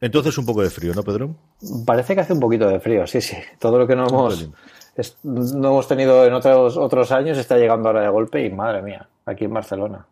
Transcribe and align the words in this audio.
Entonces 0.00 0.36
un 0.38 0.46
poco 0.46 0.62
de 0.62 0.70
frío, 0.70 0.94
¿no, 0.94 1.02
Pedro? 1.02 1.34
Parece 1.84 2.14
que 2.14 2.22
hace 2.22 2.32
un 2.32 2.40
poquito 2.40 2.66
de 2.68 2.80
frío, 2.80 3.06
sí, 3.06 3.20
sí. 3.20 3.36
Todo 3.58 3.78
lo 3.78 3.86
que 3.86 3.94
no 3.94 4.08
hemos, 4.08 4.48
es, 4.96 5.18
no 5.22 5.68
hemos 5.68 5.88
tenido 5.88 6.24
en 6.24 6.32
otros, 6.32 6.76
otros 6.76 7.12
años 7.12 7.36
está 7.36 7.58
llegando 7.58 7.88
ahora 7.88 8.02
de 8.02 8.08
golpe 8.08 8.44
y 8.44 8.50
madre 8.50 8.82
mía, 8.82 9.06
aquí 9.26 9.44
en 9.44 9.52
Barcelona. 9.52 10.06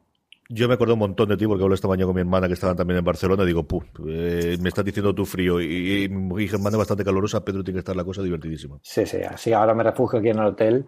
Yo 0.50 0.66
me 0.66 0.74
acuerdo 0.74 0.94
un 0.94 1.00
montón 1.00 1.28
de 1.28 1.36
ti 1.36 1.46
porque 1.46 1.62
hablé 1.62 1.74
esta 1.74 1.88
mañana 1.88 2.06
con 2.06 2.14
mi 2.14 2.22
hermana 2.22 2.46
que 2.46 2.54
estaban 2.54 2.74
también 2.74 2.98
en 2.98 3.04
Barcelona. 3.04 3.44
Digo, 3.44 3.64
puh, 3.64 3.82
eh, 4.08 4.56
me 4.60 4.70
estás 4.70 4.82
diciendo 4.82 5.14
tu 5.14 5.26
frío 5.26 5.60
y, 5.60 6.04
y 6.04 6.08
mi 6.08 6.46
hermana 6.46 6.76
es 6.76 6.78
bastante 6.78 7.04
calurosa, 7.04 7.44
Pedro 7.44 7.62
tiene 7.62 7.76
que 7.76 7.80
estar 7.80 7.94
la 7.94 8.04
cosa 8.04 8.22
divertidísima. 8.22 8.78
Sí, 8.82 9.04
sí, 9.04 9.18
así 9.18 9.52
ahora 9.52 9.74
me 9.74 9.82
refugio 9.82 10.20
aquí 10.20 10.30
en 10.30 10.38
el 10.38 10.46
hotel 10.46 10.86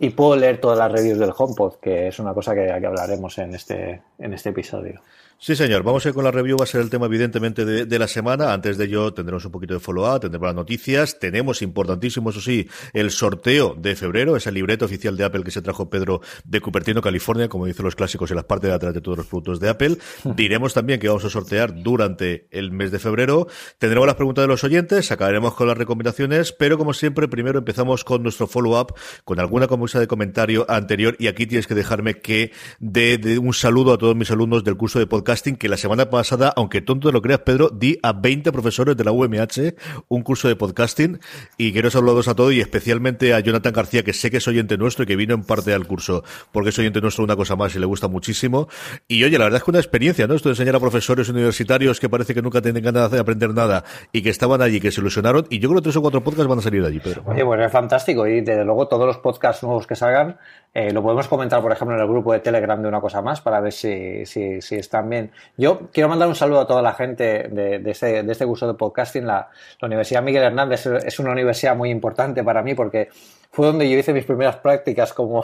y 0.00 0.10
puedo 0.10 0.34
leer 0.34 0.60
todas 0.60 0.78
las 0.78 0.90
reviews 0.90 1.18
del 1.18 1.32
HomePod, 1.36 1.74
que 1.80 2.08
es 2.08 2.18
una 2.18 2.34
cosa 2.34 2.52
que, 2.54 2.66
que 2.66 2.86
hablaremos 2.86 3.38
en 3.38 3.54
este, 3.54 4.02
en 4.18 4.32
este 4.32 4.50
episodio. 4.50 5.00
Sí, 5.38 5.54
señor. 5.54 5.82
Vamos 5.82 6.04
a 6.04 6.08
ir 6.08 6.14
con 6.14 6.24
la 6.24 6.30
review. 6.30 6.56
Va 6.56 6.64
a 6.64 6.66
ser 6.66 6.80
el 6.80 6.88
tema, 6.88 7.06
evidentemente, 7.06 7.66
de, 7.66 7.84
de 7.84 7.98
la 7.98 8.08
semana. 8.08 8.54
Antes 8.54 8.78
de 8.78 8.86
ello, 8.86 9.12
tendremos 9.12 9.44
un 9.44 9.52
poquito 9.52 9.74
de 9.74 9.80
follow-up, 9.80 10.20
tendremos 10.20 10.46
las 10.46 10.54
noticias. 10.54 11.18
Tenemos, 11.18 11.60
importantísimo, 11.60 12.30
eso 12.30 12.40
sí, 12.40 12.66
el 12.94 13.10
sorteo 13.10 13.74
de 13.78 13.94
febrero, 13.96 14.34
ese 14.34 14.50
libreto 14.50 14.86
oficial 14.86 15.14
de 15.14 15.24
Apple 15.24 15.44
que 15.44 15.50
se 15.50 15.60
trajo 15.60 15.90
Pedro 15.90 16.22
de 16.44 16.60
Cupertino, 16.62 17.02
California, 17.02 17.50
como 17.50 17.66
dicen 17.66 17.84
los 17.84 17.94
clásicos, 17.94 18.30
en 18.30 18.36
las 18.36 18.46
partes 18.46 18.70
de 18.70 18.76
atrás 18.76 18.94
de 18.94 19.02
todos 19.02 19.18
los 19.18 19.26
productos 19.26 19.60
de 19.60 19.68
Apple. 19.68 19.98
Diremos 20.24 20.72
también 20.72 20.98
que 21.00 21.08
vamos 21.08 21.24
a 21.26 21.30
sortear 21.30 21.82
durante 21.82 22.48
el 22.50 22.72
mes 22.72 22.90
de 22.90 22.98
febrero. 22.98 23.46
Tendremos 23.78 24.06
las 24.06 24.16
preguntas 24.16 24.42
de 24.42 24.48
los 24.48 24.64
oyentes, 24.64 25.12
acabaremos 25.12 25.52
con 25.52 25.68
las 25.68 25.76
recomendaciones, 25.76 26.52
pero 26.52 26.78
como 26.78 26.94
siempre, 26.94 27.28
primero 27.28 27.58
empezamos 27.58 28.04
con 28.04 28.22
nuestro 28.22 28.46
follow-up, 28.46 28.94
con 29.24 29.38
alguna 29.38 29.68
cosa 29.68 30.00
de 30.00 30.06
comentario 30.06 30.64
anterior. 30.70 31.14
Y 31.18 31.26
aquí 31.26 31.46
tienes 31.46 31.66
que 31.66 31.74
dejarme 31.74 32.20
que 32.20 32.52
dé 32.78 33.18
de 33.18 33.38
un 33.38 33.52
saludo 33.52 33.92
a 33.92 33.98
todos 33.98 34.16
mis 34.16 34.30
alumnos 34.30 34.64
del 34.64 34.78
curso 34.78 34.98
de 34.98 35.06
podcast 35.06 35.25
podcasting 35.26 35.56
que 35.56 35.68
la 35.68 35.76
semana 35.76 36.08
pasada, 36.08 36.52
aunque 36.54 36.80
tonto 36.80 37.10
lo 37.10 37.20
creas, 37.20 37.40
Pedro, 37.40 37.68
di 37.68 37.98
a 38.04 38.12
20 38.12 38.52
profesores 38.52 38.96
de 38.96 39.02
la 39.02 39.10
UMH 39.10 39.74
un 40.06 40.22
curso 40.22 40.46
de 40.46 40.54
podcasting 40.54 41.18
y 41.58 41.72
quiero 41.72 41.90
saludos 41.90 42.28
a 42.28 42.36
todos 42.36 42.52
y 42.52 42.60
especialmente 42.60 43.34
a 43.34 43.40
Jonathan 43.40 43.72
García, 43.72 44.04
que 44.04 44.12
sé 44.12 44.30
que 44.30 44.36
es 44.36 44.46
oyente 44.46 44.78
nuestro 44.78 45.02
y 45.02 45.08
que 45.08 45.16
vino 45.16 45.34
en 45.34 45.42
parte 45.42 45.74
al 45.74 45.84
curso 45.88 46.22
porque 46.52 46.68
es 46.68 46.78
oyente 46.78 47.00
nuestro 47.00 47.24
una 47.24 47.34
cosa 47.34 47.56
más 47.56 47.74
y 47.74 47.80
le 47.80 47.86
gusta 47.86 48.06
muchísimo. 48.06 48.68
Y 49.08 49.24
oye, 49.24 49.36
la 49.36 49.46
verdad 49.46 49.56
es 49.58 49.64
que 49.64 49.70
una 49.72 49.80
experiencia, 49.80 50.28
¿no? 50.28 50.34
Esto 50.34 50.48
de 50.48 50.52
enseñar 50.52 50.76
a 50.76 50.78
profesores 50.78 51.28
universitarios 51.28 51.98
que 51.98 52.08
parece 52.08 52.32
que 52.32 52.40
nunca 52.40 52.62
tienen 52.62 52.84
ganas 52.84 53.10
de 53.10 53.18
aprender 53.18 53.52
nada 53.52 53.82
y 54.12 54.22
que 54.22 54.30
estaban 54.30 54.62
allí, 54.62 54.78
que 54.78 54.92
se 54.92 55.00
ilusionaron. 55.00 55.48
Y 55.50 55.58
yo 55.58 55.68
creo 55.68 55.80
que 55.80 55.86
tres 55.86 55.96
o 55.96 56.02
cuatro 56.02 56.22
podcasts 56.22 56.48
van 56.48 56.60
a 56.60 56.62
salir 56.62 56.82
de 56.82 56.88
allí, 56.88 57.00
Pedro. 57.00 57.24
Oye, 57.26 57.42
bueno, 57.42 57.64
es 57.64 57.72
fantástico 57.72 58.28
y 58.28 58.42
desde 58.42 58.64
luego 58.64 58.86
todos 58.86 59.06
los 59.08 59.18
podcasts 59.18 59.64
nuevos 59.64 59.88
que 59.88 59.96
salgan 59.96 60.36
eh, 60.78 60.92
lo 60.92 61.02
podemos 61.02 61.26
comentar, 61.26 61.62
por 61.62 61.72
ejemplo, 61.72 61.96
en 61.96 62.02
el 62.02 62.06
grupo 62.06 62.34
de 62.34 62.40
Telegram 62.40 62.80
de 62.82 62.86
una 62.86 63.00
cosa 63.00 63.22
más 63.22 63.40
para 63.40 63.60
ver 63.60 63.72
si, 63.72 64.26
si 64.26 64.74
están 64.74 65.08
bien. 65.08 65.15
Yo 65.56 65.88
quiero 65.92 66.08
mandar 66.08 66.28
un 66.28 66.34
saludo 66.34 66.60
a 66.60 66.66
toda 66.66 66.82
la 66.82 66.94
gente 66.94 67.48
de, 67.48 67.82
este, 67.90 68.46
curso 68.46 68.66
de 68.66 68.74
podcasting. 68.74 69.26
La, 69.26 69.48
Universidad 69.82 70.22
Miguel 70.22 70.42
Hernández 70.42 70.86
es 70.86 71.18
una 71.18 71.32
universidad 71.32 71.76
muy 71.76 71.90
importante 71.90 72.42
para 72.42 72.62
mí 72.62 72.74
porque 72.74 73.08
fue 73.56 73.66
donde 73.66 73.88
yo 73.88 73.96
hice 73.96 74.12
mis 74.12 74.24
primeras 74.24 74.56
prácticas 74.56 75.12
como, 75.14 75.42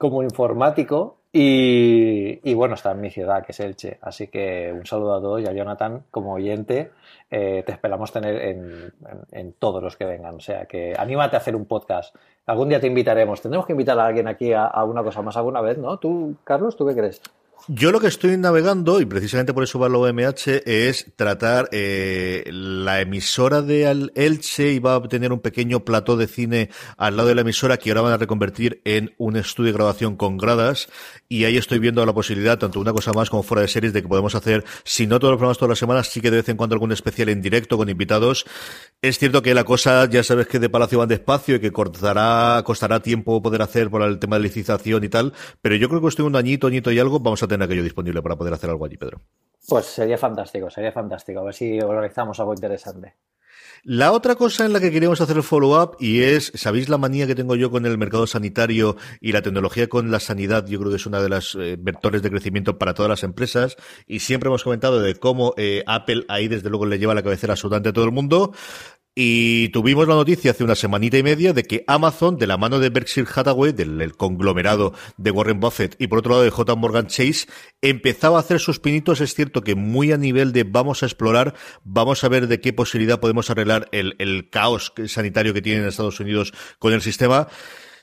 informático 0.22 1.18
y, 1.34 2.54
bueno, 2.54 2.74
está 2.74 2.92
en 2.92 3.00
mi 3.00 3.10
ciudad, 3.10 3.44
que 3.44 3.52
es 3.52 3.60
Elche. 3.60 3.98
Así 4.02 4.28
que 4.28 4.72
un 4.72 4.86
saludo 4.86 5.14
a 5.14 5.20
todos 5.20 5.40
y 5.40 5.46
a 5.46 5.52
Jonathan 5.52 6.04
como 6.10 6.34
oyente. 6.34 6.90
Eh, 7.30 7.62
te 7.64 7.72
esperamos 7.72 8.12
tener 8.12 8.36
en, 8.36 8.92
en, 9.06 9.20
en, 9.30 9.52
todos 9.54 9.82
los 9.82 9.96
que 9.96 10.04
vengan. 10.04 10.34
O 10.36 10.40
sea 10.40 10.66
que 10.66 10.94
anímate 10.96 11.36
a 11.36 11.40
hacer 11.40 11.56
un 11.56 11.64
podcast. 11.64 12.14
Algún 12.46 12.68
día 12.68 12.80
te 12.80 12.86
invitaremos. 12.86 13.40
Tendremos 13.40 13.66
que 13.66 13.72
invitar 13.72 13.98
a 13.98 14.06
alguien 14.06 14.28
aquí 14.28 14.52
a, 14.52 14.66
a 14.66 14.84
una 14.84 15.02
cosa 15.02 15.22
más 15.22 15.36
alguna 15.36 15.60
vez, 15.60 15.78
¿no? 15.78 15.98
¿Tú, 15.98 16.36
Carlos, 16.44 16.76
tú 16.76 16.86
qué 16.86 16.94
crees? 16.94 17.20
Yo 17.68 17.92
lo 17.92 18.00
que 18.00 18.08
estoy 18.08 18.36
navegando, 18.36 19.00
y 19.00 19.06
precisamente 19.06 19.54
por 19.54 19.62
eso 19.62 19.78
va 19.78 19.88
la 19.88 19.96
OMH, 19.96 20.62
es 20.66 21.12
tratar 21.14 21.68
eh, 21.70 22.42
la 22.50 23.00
emisora 23.00 23.62
de 23.62 24.10
Elche 24.16 24.72
y 24.72 24.80
va 24.80 24.96
a 24.96 25.02
tener 25.02 25.32
un 25.32 25.38
pequeño 25.38 25.84
plató 25.84 26.16
de 26.16 26.26
cine 26.26 26.70
al 26.96 27.16
lado 27.16 27.28
de 27.28 27.36
la 27.36 27.42
emisora 27.42 27.76
que 27.76 27.90
ahora 27.90 28.00
van 28.00 28.12
a 28.14 28.16
reconvertir 28.16 28.80
en 28.84 29.14
un 29.16 29.36
estudio 29.36 29.68
de 29.68 29.74
grabación 29.74 30.16
con 30.16 30.38
gradas. 30.38 30.88
Y 31.28 31.44
ahí 31.44 31.56
estoy 31.56 31.78
viendo 31.78 32.04
la 32.04 32.12
posibilidad, 32.12 32.58
tanto 32.58 32.80
una 32.80 32.92
cosa 32.92 33.12
más 33.12 33.30
como 33.30 33.44
fuera 33.44 33.62
de 33.62 33.68
series, 33.68 33.92
de 33.92 34.02
que 34.02 34.08
podemos 34.08 34.34
hacer, 34.34 34.64
si 34.82 35.06
no 35.06 35.20
todos 35.20 35.30
los 35.30 35.38
programas 35.38 35.58
todas 35.58 35.70
las 35.70 35.78
semanas, 35.78 36.08
sí 36.08 36.20
que 36.20 36.32
de 36.32 36.38
vez 36.38 36.48
en 36.48 36.56
cuando 36.56 36.74
algún 36.74 36.90
especial 36.90 37.28
en 37.28 37.40
directo 37.42 37.76
con 37.76 37.88
invitados. 37.88 38.44
Es 39.00 39.20
cierto 39.20 39.40
que 39.40 39.54
la 39.54 39.62
cosa, 39.62 40.08
ya 40.10 40.24
sabes 40.24 40.48
que 40.48 40.58
de 40.58 40.68
Palacio 40.68 40.98
van 40.98 41.08
despacio 41.08 41.56
y 41.56 41.60
que 41.60 41.70
costará, 41.70 42.60
costará 42.64 43.00
tiempo 43.00 43.40
poder 43.40 43.62
hacer 43.62 43.88
por 43.88 44.02
el 44.02 44.18
tema 44.18 44.36
de 44.36 44.42
licitación 44.42 45.04
y 45.04 45.08
tal, 45.08 45.32
pero 45.60 45.76
yo 45.76 45.88
creo 45.88 46.00
que 46.00 46.08
estoy 46.08 46.26
un 46.26 46.34
añito, 46.34 46.66
añito 46.66 46.90
y 46.90 46.98
algo, 46.98 47.20
vamos 47.20 47.42
a 47.44 47.51
tener 47.52 47.64
aquello 47.64 47.82
disponible 47.82 48.22
para 48.22 48.36
poder 48.36 48.54
hacer 48.54 48.70
algo 48.70 48.84
allí, 48.84 48.96
Pedro. 48.96 49.20
Pues 49.68 49.86
sería 49.86 50.18
fantástico, 50.18 50.68
sería 50.70 50.92
fantástico. 50.92 51.40
A 51.40 51.44
ver 51.44 51.54
si 51.54 51.80
organizamos 51.80 52.38
algo 52.40 52.52
interesante. 52.54 53.14
La 53.84 54.12
otra 54.12 54.36
cosa 54.36 54.64
en 54.64 54.72
la 54.72 54.78
que 54.78 54.92
queríamos 54.92 55.20
hacer 55.20 55.36
el 55.36 55.42
follow-up 55.42 55.96
y 55.98 56.22
es, 56.22 56.52
¿sabéis 56.54 56.88
la 56.88 56.98
manía 56.98 57.26
que 57.26 57.34
tengo 57.34 57.56
yo 57.56 57.68
con 57.68 57.84
el 57.84 57.98
mercado 57.98 58.28
sanitario 58.28 58.96
y 59.20 59.32
la 59.32 59.42
tecnología 59.42 59.88
con 59.88 60.12
la 60.12 60.20
sanidad? 60.20 60.66
Yo 60.66 60.78
creo 60.78 60.90
que 60.90 60.98
es 60.98 61.06
una 61.06 61.20
de 61.20 61.28
las 61.28 61.56
eh, 61.56 61.76
vectores 61.80 62.22
de 62.22 62.30
crecimiento 62.30 62.78
para 62.78 62.94
todas 62.94 63.10
las 63.10 63.24
empresas 63.24 63.76
y 64.06 64.20
siempre 64.20 64.48
hemos 64.48 64.62
comentado 64.62 65.00
de 65.00 65.16
cómo 65.16 65.54
eh, 65.56 65.82
Apple 65.88 66.24
ahí 66.28 66.46
desde 66.46 66.70
luego 66.70 66.86
le 66.86 67.00
lleva 67.00 67.12
la 67.14 67.24
cabecera 67.24 67.54
absolutamente 67.54 67.88
a 67.88 67.92
todo 67.92 68.04
el 68.04 68.12
mundo. 68.12 68.52
Y 69.14 69.68
tuvimos 69.68 70.08
la 70.08 70.14
noticia 70.14 70.52
hace 70.52 70.64
una 70.64 70.74
semanita 70.74 71.18
y 71.18 71.22
media 71.22 71.52
de 71.52 71.64
que 71.64 71.84
Amazon, 71.86 72.38
de 72.38 72.46
la 72.46 72.56
mano 72.56 72.78
de 72.78 72.88
Berkshire 72.88 73.28
Hathaway, 73.32 73.72
del, 73.72 74.16
conglomerado 74.16 74.94
de 75.18 75.30
Warren 75.30 75.60
Buffett, 75.60 75.96
y 75.98 76.06
por 76.06 76.20
otro 76.20 76.30
lado 76.30 76.44
de 76.44 76.50
J. 76.50 76.74
Morgan 76.76 77.08
Chase, 77.08 77.46
empezaba 77.82 78.38
a 78.38 78.40
hacer 78.40 78.58
sus 78.58 78.78
pinitos. 78.78 79.20
Es 79.20 79.34
cierto 79.34 79.60
que 79.60 79.74
muy 79.74 80.12
a 80.12 80.16
nivel 80.16 80.52
de 80.52 80.64
vamos 80.64 81.02
a 81.02 81.06
explorar, 81.06 81.54
vamos 81.84 82.24
a 82.24 82.28
ver 82.30 82.46
de 82.46 82.62
qué 82.62 82.72
posibilidad 82.72 83.20
podemos 83.20 83.50
arreglar 83.50 83.86
el, 83.92 84.48
caos 84.50 84.94
sanitario 85.06 85.52
que 85.52 85.60
tienen 85.60 85.82
en 85.82 85.88
Estados 85.88 86.18
Unidos 86.18 86.54
con 86.78 86.94
el 86.94 87.02
sistema. 87.02 87.48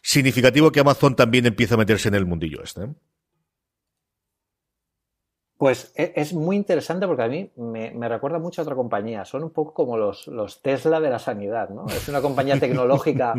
Significativo 0.03 0.72
que 0.72 0.80
Amazon 0.80 1.16
también 1.16 1.48
empieza 1.48 1.74
a 1.74 1.80
meterse 1.80 2.08
en 2.08 2.16
el 2.16 2.28
mundillo 2.28 2.62
este. 2.64 2.81
Pues 5.59 5.92
es 5.94 6.34
muy 6.34 6.56
interesante 6.56 7.06
porque 7.06 7.24
a 7.24 7.28
mí 7.28 7.52
me, 7.58 7.92
me, 7.92 8.08
recuerda 8.08 8.40
mucho 8.40 8.62
a 8.62 8.64
otra 8.64 8.75
compañía. 8.75 9.25
Son 9.25 9.44
un 9.44 9.50
poco 9.50 9.74
como 9.74 9.97
los, 9.97 10.25
los, 10.28 10.62
Tesla 10.62 11.01
de 11.01 11.10
la 11.10 11.19
sanidad, 11.19 11.68
¿no? 11.68 11.86
Es 11.88 12.07
una 12.07 12.22
compañía 12.22 12.57
tecnológica, 12.62 13.34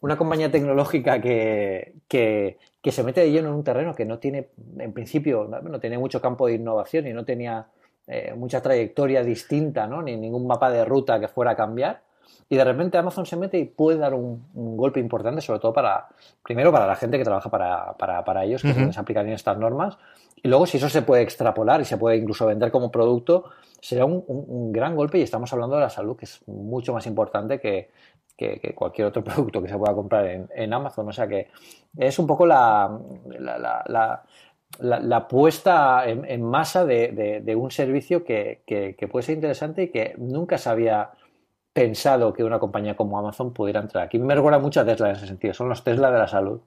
una 0.00 0.16
compañía 0.16 0.50
tecnológica 0.50 1.20
que, 1.20 1.96
que, 2.08 2.56
que, 2.80 2.92
se 2.92 3.04
mete 3.04 3.20
de 3.20 3.30
lleno 3.30 3.50
en 3.50 3.56
un 3.56 3.62
terreno 3.62 3.94
que 3.94 4.06
no 4.06 4.18
tiene, 4.18 4.48
en 4.78 4.94
principio, 4.94 5.46
no, 5.50 5.60
no 5.60 5.78
tiene 5.78 5.98
mucho 5.98 6.18
campo 6.22 6.46
de 6.46 6.54
innovación 6.54 7.06
y 7.06 7.12
no 7.12 7.26
tenía 7.26 7.66
eh, 8.06 8.32
mucha 8.34 8.62
trayectoria 8.62 9.22
distinta, 9.22 9.86
¿no? 9.86 10.00
Ni 10.00 10.16
ningún 10.16 10.46
mapa 10.46 10.70
de 10.70 10.86
ruta 10.86 11.20
que 11.20 11.28
fuera 11.28 11.50
a 11.50 11.56
cambiar. 11.56 12.00
Y 12.48 12.56
de 12.56 12.64
repente 12.64 12.98
Amazon 12.98 13.26
se 13.26 13.36
mete 13.36 13.58
y 13.58 13.64
puede 13.64 13.98
dar 13.98 14.14
un, 14.14 14.44
un 14.54 14.76
golpe 14.76 14.98
importante, 14.98 15.40
sobre 15.40 15.60
todo 15.60 15.72
para, 15.72 16.08
primero 16.42 16.72
para 16.72 16.86
la 16.86 16.96
gente 16.96 17.16
que 17.16 17.24
trabaja 17.24 17.48
para, 17.48 17.92
para, 17.94 18.24
para 18.24 18.44
ellos, 18.44 18.62
que 18.62 18.68
uh 18.68 18.72
-huh. 18.72 18.86
les 18.86 18.98
aplican 18.98 19.28
estas 19.28 19.56
normas, 19.56 19.98
y 20.42 20.48
luego, 20.48 20.66
si 20.66 20.78
eso 20.78 20.88
se 20.88 21.02
puede 21.02 21.22
extrapolar 21.22 21.80
y 21.80 21.84
se 21.84 21.98
puede 21.98 22.16
incluso 22.16 22.46
vender 22.46 22.70
como 22.70 22.90
producto, 22.90 23.44
será 23.80 24.04
un, 24.04 24.24
un, 24.26 24.44
un 24.48 24.72
gran 24.72 24.96
golpe 24.96 25.18
y 25.18 25.22
estamos 25.22 25.52
hablando 25.52 25.76
de 25.76 25.82
la 25.82 25.90
salud, 25.90 26.16
que 26.16 26.24
es 26.24 26.40
mucho 26.48 26.94
más 26.94 27.06
importante 27.06 27.60
que, 27.60 27.90
que, 28.36 28.58
que 28.58 28.74
cualquier 28.74 29.08
otro 29.08 29.22
producto 29.24 29.62
que 29.62 29.68
se 29.68 29.76
pueda 29.76 29.94
comprar 29.94 30.26
en, 30.26 30.48
en, 30.54 30.72
Amazon. 30.72 31.08
O 31.08 31.12
sea 31.12 31.28
que 31.28 31.48
es 31.96 32.18
un 32.18 32.26
poco 32.26 32.46
la, 32.46 32.98
la, 33.38 33.58
la, 33.58 33.84
la 33.86 34.22
la, 34.78 35.26
puesta 35.28 36.04
en, 36.06 36.42
masa 36.42 36.84
de, 36.86 37.54
un 37.56 37.70
servicio 37.70 38.24
que, 38.24 38.60
que, 38.66 39.08
puede 39.08 39.24
ser 39.24 39.34
interesante 39.34 39.82
y 39.84 39.88
que 39.88 40.14
nunca 40.16 40.58
se 40.58 40.70
había 40.70 41.10
pensado 41.72 42.32
que 42.32 42.44
una 42.44 42.58
compañía 42.58 42.96
como 42.96 43.18
Amazon 43.18 43.52
pudiera 43.52 43.80
entrar 43.80 44.04
aquí. 44.04 44.18
Me 44.18 44.34
recuerda 44.34 44.58
mucho 44.58 44.80
a 44.80 44.84
Tesla 44.84 45.10
en 45.10 45.16
ese 45.16 45.26
sentido, 45.26 45.54
son 45.54 45.68
los 45.68 45.84
Tesla 45.84 46.10
de 46.10 46.18
la 46.18 46.28
salud. 46.28 46.60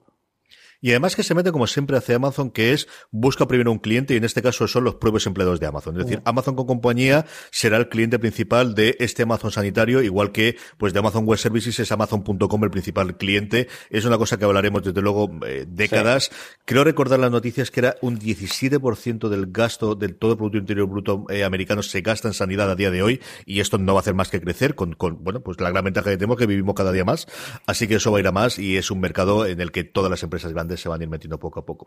Y 0.84 0.90
además 0.90 1.16
que 1.16 1.22
se 1.22 1.34
mete 1.34 1.50
como 1.50 1.66
siempre 1.66 1.96
hace 1.96 2.12
Amazon, 2.12 2.50
que 2.50 2.74
es 2.74 2.88
busca 3.10 3.48
primero 3.48 3.72
un 3.72 3.78
cliente 3.78 4.12
y 4.12 4.18
en 4.18 4.24
este 4.24 4.42
caso 4.42 4.68
son 4.68 4.84
los 4.84 4.96
propios 4.96 5.26
empleados 5.26 5.58
de 5.58 5.66
Amazon. 5.66 5.98
Es 5.98 6.04
decir, 6.04 6.20
Amazon 6.26 6.56
con 6.56 6.66
compañía 6.66 7.24
será 7.50 7.78
el 7.78 7.88
cliente 7.88 8.18
principal 8.18 8.74
de 8.74 8.94
este 9.00 9.22
Amazon 9.22 9.50
sanitario, 9.50 10.02
igual 10.02 10.30
que 10.30 10.58
pues 10.76 10.92
de 10.92 10.98
Amazon 10.98 11.24
Web 11.24 11.38
Services 11.38 11.80
es 11.80 11.90
Amazon.com 11.90 12.64
el 12.64 12.70
principal 12.70 13.16
cliente. 13.16 13.66
Es 13.88 14.04
una 14.04 14.18
cosa 14.18 14.36
que 14.36 14.44
hablaremos 14.44 14.82
desde 14.82 15.00
luego 15.00 15.30
eh, 15.46 15.64
décadas. 15.66 16.30
Creo 16.66 16.84
recordar 16.84 17.18
las 17.18 17.30
noticias 17.30 17.70
que 17.70 17.80
era 17.80 17.96
un 18.02 18.20
17% 18.20 19.30
del 19.30 19.46
gasto 19.46 19.94
del 19.94 20.16
todo 20.16 20.36
Producto 20.36 20.58
Interior 20.58 20.86
Bruto 20.86 21.24
eh, 21.30 21.44
americano 21.44 21.82
se 21.82 22.02
gasta 22.02 22.28
en 22.28 22.34
sanidad 22.34 22.70
a 22.70 22.76
día 22.76 22.90
de 22.90 23.02
hoy 23.02 23.22
y 23.46 23.60
esto 23.60 23.78
no 23.78 23.94
va 23.94 24.00
a 24.00 24.02
hacer 24.02 24.12
más 24.12 24.28
que 24.28 24.38
crecer 24.38 24.74
con, 24.74 24.92
con, 24.92 25.24
bueno, 25.24 25.40
pues 25.40 25.58
la 25.62 25.70
gran 25.70 25.82
ventaja 25.82 26.10
que 26.10 26.18
tenemos 26.18 26.36
que 26.36 26.46
vivimos 26.46 26.74
cada 26.74 26.92
día 26.92 27.06
más. 27.06 27.26
Así 27.64 27.88
que 27.88 27.94
eso 27.94 28.12
va 28.12 28.18
a 28.18 28.20
ir 28.20 28.26
a 28.26 28.32
más 28.32 28.58
y 28.58 28.76
es 28.76 28.90
un 28.90 29.00
mercado 29.00 29.46
en 29.46 29.62
el 29.62 29.72
que 29.72 29.82
todas 29.84 30.10
las 30.10 30.22
empresas 30.22 30.52
grandes 30.52 30.73
se 30.76 30.88
van 30.88 31.00
a 31.00 31.04
ir 31.04 31.10
metiendo 31.10 31.38
poco 31.38 31.60
a 31.60 31.64
poco. 31.64 31.86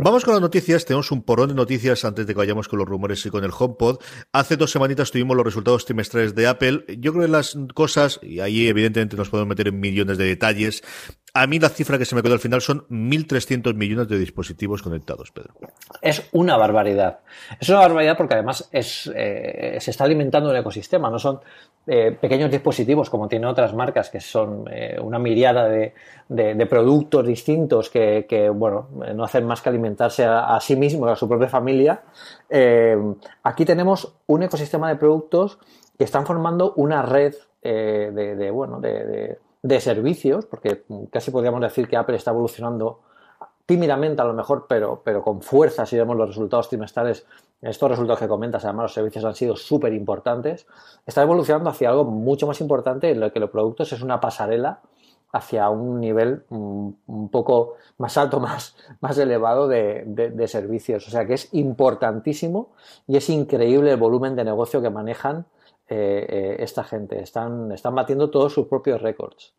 Vamos 0.00 0.24
con 0.24 0.34
las 0.34 0.40
noticias. 0.40 0.84
Tenemos 0.84 1.10
un 1.10 1.22
porón 1.22 1.48
de 1.48 1.54
noticias 1.54 2.04
antes 2.04 2.26
de 2.26 2.32
que 2.32 2.38
vayamos 2.38 2.68
con 2.68 2.78
los 2.78 2.88
rumores 2.88 3.24
y 3.26 3.30
con 3.30 3.44
el 3.44 3.50
HomePod. 3.56 3.98
Hace 4.32 4.56
dos 4.56 4.70
semanitas 4.70 5.10
tuvimos 5.10 5.36
los 5.36 5.44
resultados 5.44 5.84
trimestrales 5.84 6.34
de 6.34 6.46
Apple. 6.46 6.84
Yo 6.98 7.12
creo 7.12 7.26
que 7.26 7.32
las 7.32 7.56
cosas, 7.74 8.20
y 8.22 8.40
ahí 8.40 8.66
evidentemente 8.66 9.16
nos 9.16 9.30
podemos 9.30 9.48
meter 9.48 9.68
en 9.68 9.80
millones 9.80 10.18
de 10.18 10.24
detalles, 10.24 10.82
a 11.36 11.48
mí 11.48 11.58
la 11.58 11.68
cifra 11.68 11.98
que 11.98 12.04
se 12.04 12.14
me 12.14 12.22
quedó 12.22 12.34
al 12.34 12.40
final 12.40 12.60
son 12.60 12.86
1.300 12.88 13.74
millones 13.74 14.06
de 14.06 14.18
dispositivos 14.18 14.82
conectados, 14.82 15.32
Pedro. 15.32 15.54
Es 16.00 16.28
una 16.30 16.56
barbaridad. 16.56 17.18
Es 17.58 17.68
una 17.68 17.80
barbaridad 17.80 18.16
porque 18.16 18.34
además 18.34 18.68
es, 18.70 19.10
eh, 19.12 19.78
se 19.80 19.90
está 19.90 20.04
alimentando 20.04 20.50
un 20.50 20.56
ecosistema. 20.56 21.10
No 21.10 21.18
son 21.18 21.40
eh, 21.86 22.16
pequeños 22.18 22.50
dispositivos 22.50 23.10
como 23.10 23.28
tienen 23.28 23.48
otras 23.48 23.74
marcas 23.74 24.10
que 24.10 24.20
son 24.20 24.64
eh, 24.70 24.98
una 25.02 25.18
miriada 25.18 25.68
de, 25.68 26.66
productos 26.68 27.26
distintos 27.26 27.90
que, 27.90 28.50
bueno, 28.54 28.88
no 29.14 29.24
hacen 29.24 29.44
más 29.44 29.60
que 29.60 29.68
alimentarse 29.68 30.24
a, 30.24 30.58
sí 30.60 30.76
mismos, 30.76 31.10
a 31.10 31.16
su 31.16 31.28
propia 31.28 31.48
familia. 31.48 32.02
aquí 33.42 33.64
tenemos 33.64 34.14
un 34.26 34.42
ecosistema 34.42 34.88
de 34.88 34.96
productos 34.96 35.58
que 35.98 36.04
están 36.04 36.24
formando 36.24 36.72
una 36.76 37.02
red 37.02 37.34
de, 37.62 38.50
bueno, 38.50 38.80
de 38.80 39.38
de 39.64 39.80
servicios, 39.80 40.44
porque 40.44 40.84
casi 41.10 41.30
podríamos 41.30 41.62
decir 41.62 41.88
que 41.88 41.96
Apple 41.96 42.16
está 42.16 42.32
evolucionando 42.32 43.00
tímidamente 43.64 44.20
a 44.20 44.26
lo 44.26 44.34
mejor, 44.34 44.66
pero, 44.68 45.00
pero 45.02 45.22
con 45.22 45.40
fuerza 45.40 45.86
si 45.86 45.96
vemos 45.96 46.18
los 46.18 46.28
resultados 46.28 46.68
trimestrales, 46.68 47.26
estos 47.64 47.90
resultados 47.90 48.20
que 48.20 48.28
comentas, 48.28 48.64
además 48.64 48.84
los 48.84 48.94
servicios 48.94 49.24
han 49.24 49.34
sido 49.34 49.56
súper 49.56 49.92
importantes, 49.92 50.66
está 51.06 51.22
evolucionando 51.22 51.70
hacia 51.70 51.90
algo 51.90 52.04
mucho 52.04 52.46
más 52.46 52.60
importante 52.60 53.10
en 53.10 53.20
lo 53.20 53.32
que 53.32 53.40
los 53.40 53.50
productos 53.50 53.92
es 53.92 54.02
una 54.02 54.20
pasarela 54.20 54.80
hacia 55.34 55.68
un 55.68 55.98
nivel 55.98 56.44
mm, 56.48 56.88
un 57.06 57.28
poco 57.28 57.74
más 57.98 58.16
alto, 58.16 58.38
más, 58.48 58.76
más 59.00 59.18
elevado 59.18 59.66
de, 59.66 60.46
servicios. 60.46 61.08
O 61.08 61.10
sea 61.10 61.26
que 61.26 61.34
es 61.34 61.52
importantísimo 61.52 62.70
y 63.08 63.16
es 63.16 63.28
increíble 63.28 63.90
el 63.90 63.96
volumen 63.96 64.36
de 64.36 64.44
negocio 64.44 64.80
que 64.80 64.90
manejan 64.90 65.46
eh, 65.88 66.26
eh, 66.28 66.56
esta 66.60 66.84
gente. 66.84 67.20
Están, 67.20 67.72
están 67.72 67.94
batiendo 67.94 68.30
todos 68.30 68.52
sus 68.52 68.68
propios 68.68 69.02
récords. 69.02 69.54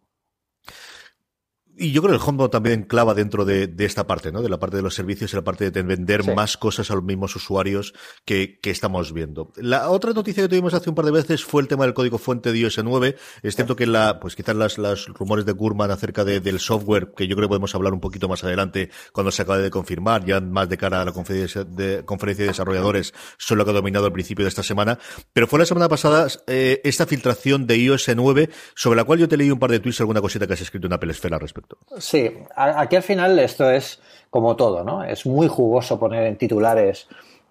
Y 1.78 1.92
yo 1.92 2.02
creo 2.02 2.18
que 2.18 2.24
el 2.24 2.30
HomePod 2.30 2.50
también 2.50 2.84
clava 2.84 3.14
dentro 3.14 3.44
de, 3.44 3.74
esta 3.80 4.08
parte, 4.08 4.32
¿no? 4.32 4.42
De 4.42 4.50
la 4.50 4.60
parte 4.60 4.78
de 4.78 4.82
los 4.82 4.96
servicios 4.96 5.34
y 5.34 5.36
la 5.36 5.44
parte 5.44 5.72
de 5.72 5.84
vender 5.84 6.34
más 6.34 6.56
cosas 6.56 6.90
a 6.90 6.96
los 6.96 7.04
mismos 7.04 7.36
usuarios 7.36 7.94
que, 8.24 8.60
estamos 8.64 9.14
viendo. 9.14 9.52
La 9.56 9.90
otra 9.90 10.12
noticia 10.12 10.44
que 10.44 10.50
tuvimos 10.50 10.74
hace 10.74 10.90
un 10.90 10.96
par 10.96 11.06
de 11.06 11.12
veces 11.12 11.46
fue 11.46 11.62
el 11.62 11.68
tema 11.68 11.86
del 11.86 11.94
código 11.94 12.18
fuente 12.18 12.52
de 12.52 12.60
iOS 12.60 12.84
9. 12.84 13.16
Es 13.42 13.56
cierto 13.56 13.76
que 13.76 13.88
la, 13.88 14.20
pues 14.20 14.36
quizás 14.36 14.56
las, 14.56 14.78
las 14.78 15.06
rumores 15.08 15.46
de 15.46 15.52
Gurman 15.54 15.92
acerca 15.92 16.26
del 16.26 16.60
software, 16.60 17.14
que 17.16 17.28
yo 17.28 17.36
creo 17.36 17.48
que 17.48 17.52
podemos 17.52 17.74
hablar 17.76 17.94
un 17.94 18.00
poquito 18.00 18.28
más 18.28 18.44
adelante 18.44 18.90
cuando 19.14 19.32
se 19.32 19.42
acabe 19.42 19.62
de 19.62 19.70
confirmar, 19.70 20.26
ya 20.26 20.42
más 20.42 20.68
de 20.68 20.78
cara 20.78 21.02
a 21.02 21.06
la 21.06 21.12
conferencia 21.12 21.64
de, 21.64 22.04
conferencia 22.06 22.44
de 22.44 22.50
desarrolladores, 22.50 23.14
son 23.38 23.58
lo 23.58 23.66
que 23.66 23.72
ha 23.72 23.74
dominado 23.74 24.06
al 24.06 24.14
principio 24.14 24.44
de 24.44 24.50
esta 24.50 24.64
semana. 24.64 24.98
Pero 25.34 25.48
fue 25.48 25.60
la 25.60 25.66
semana 25.66 25.90
pasada 25.90 26.28
eh, 26.48 26.82
esta 26.84 27.06
filtración 27.06 27.68
de 27.68 27.78
iOS 27.78 28.10
9, 28.16 28.50
sobre 28.76 28.98
la 28.98 29.04
cual 29.04 29.20
yo 29.20 29.28
te 29.28 29.38
leí 29.38 29.52
un 29.52 29.60
par 29.60 29.72
de 29.72 29.80
tweets, 29.80 30.00
alguna 30.02 30.22
cosita 30.22 30.48
que 30.48 30.54
has 30.54 30.62
escrito 30.62 30.88
en 30.88 30.94
Apple 30.94 31.12
Esfera 31.12 31.36
al 31.38 31.42
respecto. 31.42 31.65
Sí, 31.98 32.32
aquí 32.56 32.96
al 32.96 33.04
final 33.04 33.40
esto 33.40 33.70
es 33.70 34.02
como 34.30 34.56
todo, 34.56 34.84
¿no? 34.84 35.04
Es 35.04 35.26
muy 35.26 35.48
jugoso 35.48 36.00
poner 36.00 36.24
en 36.24 36.38
titulares 36.38 37.08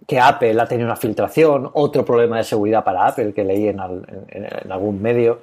que 0.07 0.21
Apple 0.21 0.61
ha 0.61 0.67
tenido 0.67 0.87
una 0.87 0.97
filtración, 0.97 1.71
otro 1.73 2.05
problema 2.05 2.37
de 2.37 2.45
seguridad 2.45 2.85
para 2.85 3.07
Apple 3.07 3.33
que 3.33 3.45
leí 3.45 3.69
en, 3.69 3.81
algún 3.81 5.01
medio. 5.01 5.41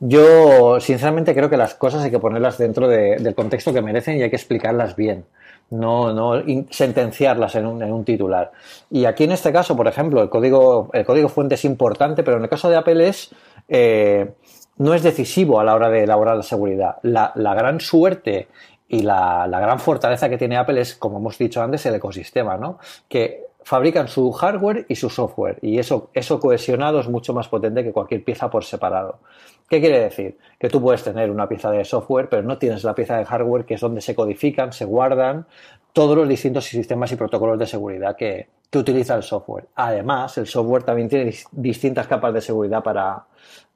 Yo, 0.00 0.80
sinceramente, 0.80 1.34
creo 1.34 1.48
que 1.48 1.56
las 1.56 1.74
cosas 1.74 2.02
hay 2.02 2.10
que 2.10 2.18
ponerlas 2.18 2.58
dentro 2.58 2.88
del 2.88 3.34
contexto 3.34 3.72
que 3.72 3.80
merecen 3.80 4.18
y 4.18 4.22
hay 4.22 4.30
que 4.30 4.36
explicarlas 4.36 4.96
bien, 4.96 5.24
no, 5.70 6.12
no 6.12 6.42
sentenciarlas 6.70 7.54
en 7.54 7.66
un, 7.66 8.04
titular. 8.04 8.50
Y 8.90 9.04
aquí 9.04 9.24
en 9.24 9.32
este 9.32 9.52
caso, 9.52 9.76
por 9.76 9.86
ejemplo, 9.86 10.20
el 10.20 10.28
código, 10.28 10.90
el 10.92 11.04
código 11.04 11.28
fuente 11.28 11.54
es 11.54 11.64
importante, 11.64 12.24
pero 12.24 12.38
en 12.38 12.42
el 12.42 12.48
caso 12.48 12.68
de 12.68 12.76
Apple 12.76 13.08
es 13.08 13.30
eh, 13.68 14.32
no 14.78 14.94
es 14.94 15.02
decisivo 15.02 15.60
a 15.60 15.64
la 15.64 15.74
hora 15.74 15.90
de 15.90 16.04
elaborar 16.04 16.36
la 16.36 16.42
seguridad. 16.42 16.96
La, 17.02 17.32
gran 17.34 17.80
suerte 17.80 18.48
y 18.88 19.02
la, 19.02 19.46
gran 19.48 19.78
fortaleza 19.78 20.28
que 20.28 20.38
tiene 20.38 20.56
Apple 20.56 20.80
es, 20.80 20.94
como 20.94 21.18
hemos 21.18 21.38
dicho 21.38 21.62
antes, 21.62 21.84
el 21.86 21.94
ecosistema, 21.94 22.56
¿no? 22.56 22.78
Que 23.08 23.46
fabrican 23.64 24.08
su 24.08 24.32
hardware 24.32 24.86
y 24.88 24.96
su 24.96 25.08
software 25.08 25.58
y 25.62 25.78
eso, 25.78 26.10
eso 26.14 26.40
cohesionado 26.40 26.98
es 26.98 27.08
mucho 27.08 27.32
más 27.32 27.46
potente 27.46 27.84
que 27.84 27.92
cualquier 27.92 28.24
pieza 28.24 28.50
por 28.50 28.64
separado. 28.64 29.20
¿Qué 29.68 29.80
quiere 29.80 30.00
decir? 30.00 30.36
Que 30.58 30.68
tú 30.68 30.82
puedes 30.82 31.04
tener 31.04 31.30
una 31.30 31.48
pieza 31.48 31.70
de 31.70 31.84
software, 31.84 32.28
pero 32.28 32.42
no 32.42 32.58
tienes 32.58 32.82
la 32.82 32.94
pieza 32.94 33.16
de 33.16 33.24
hardware 33.24 33.64
que 33.64 33.74
es 33.74 33.80
donde 33.80 34.00
se 34.00 34.14
codifican, 34.14 34.72
se 34.72 34.84
guardan 34.84 35.46
todos 35.92 36.16
los 36.16 36.28
distintos 36.28 36.64
sistemas 36.64 37.12
y 37.12 37.16
protocolos 37.16 37.58
de 37.58 37.66
seguridad 37.66 38.16
que, 38.16 38.48
que 38.68 38.78
utiliza 38.78 39.14
el 39.14 39.22
software. 39.22 39.66
Además, 39.76 40.36
el 40.38 40.46
software 40.46 40.82
también 40.82 41.08
tiene 41.08 41.32
distintas 41.52 42.06
capas 42.06 42.34
de 42.34 42.40
seguridad 42.40 42.82
para, 42.82 43.24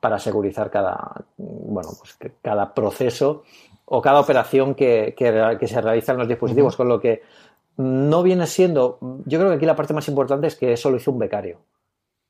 para 0.06 0.20
segurizar 0.20 0.70
cada, 0.70 1.24
bueno, 1.36 1.88
pues 1.98 2.16
cada 2.40 2.72
proceso 2.72 3.42
o 3.86 4.00
cada 4.00 4.20
operación 4.20 4.76
que, 4.76 5.16
que, 5.18 5.66
se 5.66 5.80
realiza 5.80 6.12
en 6.12 6.18
los 6.18 6.28
dispositivos, 6.28 6.76
con 6.76 6.88
lo 6.88 7.00
que 7.00 7.22
no 7.78 8.22
viene 8.22 8.46
siendo, 8.46 8.98
yo 9.24 9.40
creo 9.40 9.50
que 9.50 9.56
aquí 9.56 9.66
la 9.66 9.74
parte 9.74 9.94
más 9.94 10.06
importante 10.06 10.46
es 10.46 10.54
que 10.54 10.72
eso 10.72 10.92
lo 10.92 10.98
hizo 10.98 11.10
un 11.10 11.18
becario, 11.18 11.58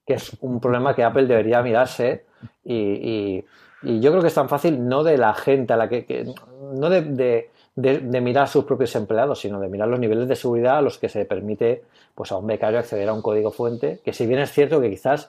que 0.07 0.15
es 0.15 0.39
un 0.41 0.59
problema 0.59 0.95
que 0.95 1.05
Apple 1.05 1.27
debería 1.27 1.61
mirarse 1.61 2.25
y, 2.65 3.45
yo 3.83 4.11
creo 4.11 4.23
que 4.23 4.29
es 4.29 4.35
tan 4.35 4.49
fácil 4.49 4.89
no 4.89 5.05
de 5.05 5.19
la 5.19 5.35
gente 5.35 5.75
a 5.75 5.77
la 5.77 5.91
que, 5.91 6.33
no 6.73 6.89
de, 6.89 7.51
de, 7.75 8.21
mirar 8.23 8.45
a 8.45 8.47
sus 8.47 8.65
propios 8.65 8.97
empleados, 8.97 9.41
sino 9.41 9.61
de 9.61 9.69
mirar 9.69 9.89
los 9.89 10.01
niveles 10.01 10.29
de 10.29 10.35
seguridad 10.35 10.79
a 10.79 10.83
los 10.83 10.97
que 10.97 11.11
se 11.11 11.27
permite 11.27 11.85
pues, 12.15 12.33
a 12.33 12.39
un 12.39 12.47
becario 12.47 12.79
acceder 12.79 13.11
a 13.11 13.13
un 13.13 13.21
código 13.21 13.51
fuente, 13.51 14.01
que 14.03 14.15
si 14.15 14.27
bien 14.27 14.41
es 14.41 14.51
cierto 14.51 14.81
que 14.81 14.89
quizás 14.89 15.29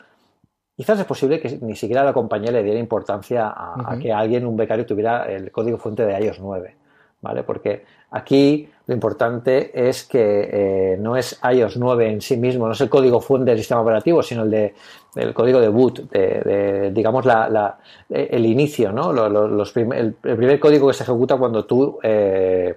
Quizás 0.78 1.00
es 1.00 1.06
posible 1.06 1.40
que 1.40 1.58
ni 1.64 1.76
siquiera 1.76 2.04
la 2.04 2.14
compañía 2.14 2.52
le 2.52 2.62
diera 2.62 2.80
importancia 2.80 3.48
a, 3.48 3.98
que 4.00 4.14
alguien, 4.14 4.46
un 4.46 4.56
becario, 4.56 4.86
tuviera 4.86 5.26
el 5.26 5.50
código 5.50 5.80
fuente 5.80 6.06
de 6.06 6.24
iOS 6.24 6.40
9, 6.40 6.76
¿vale? 7.20 7.42
Porque 7.42 7.84
aquí 8.12 8.70
lo 8.86 8.94
importante 8.94 9.72
es 9.74 10.04
que 10.04 10.50
eh, 10.94 10.98
no 11.00 11.18
es 11.18 11.42
iOS 11.52 11.78
9 11.78 12.12
en 12.12 12.22
sí 12.22 12.38
mismo, 12.38 12.68
no 12.68 12.74
es 12.74 12.82
el 12.82 12.90
código 12.92 13.20
fuente 13.20 13.50
del 13.50 13.58
sistema 13.58 13.82
operativo, 13.82 14.22
sino 14.22 14.44
el 14.44 14.52
de 14.52 14.76
el 15.16 15.34
código 15.34 15.60
de 15.60 15.68
boot, 15.70 16.12
de, 16.12 16.92
digamos 16.94 17.26
la, 17.26 17.80
el 18.08 18.46
inicio, 18.46 18.92
¿no? 18.92 19.12
Los, 19.12 19.76
el, 19.76 20.14
primer 20.14 20.60
código 20.60 20.90
que 20.90 20.94
se 20.94 21.02
ejecuta 21.02 21.38
cuando 21.38 21.66
tú 21.66 21.98
eh, 22.04 22.76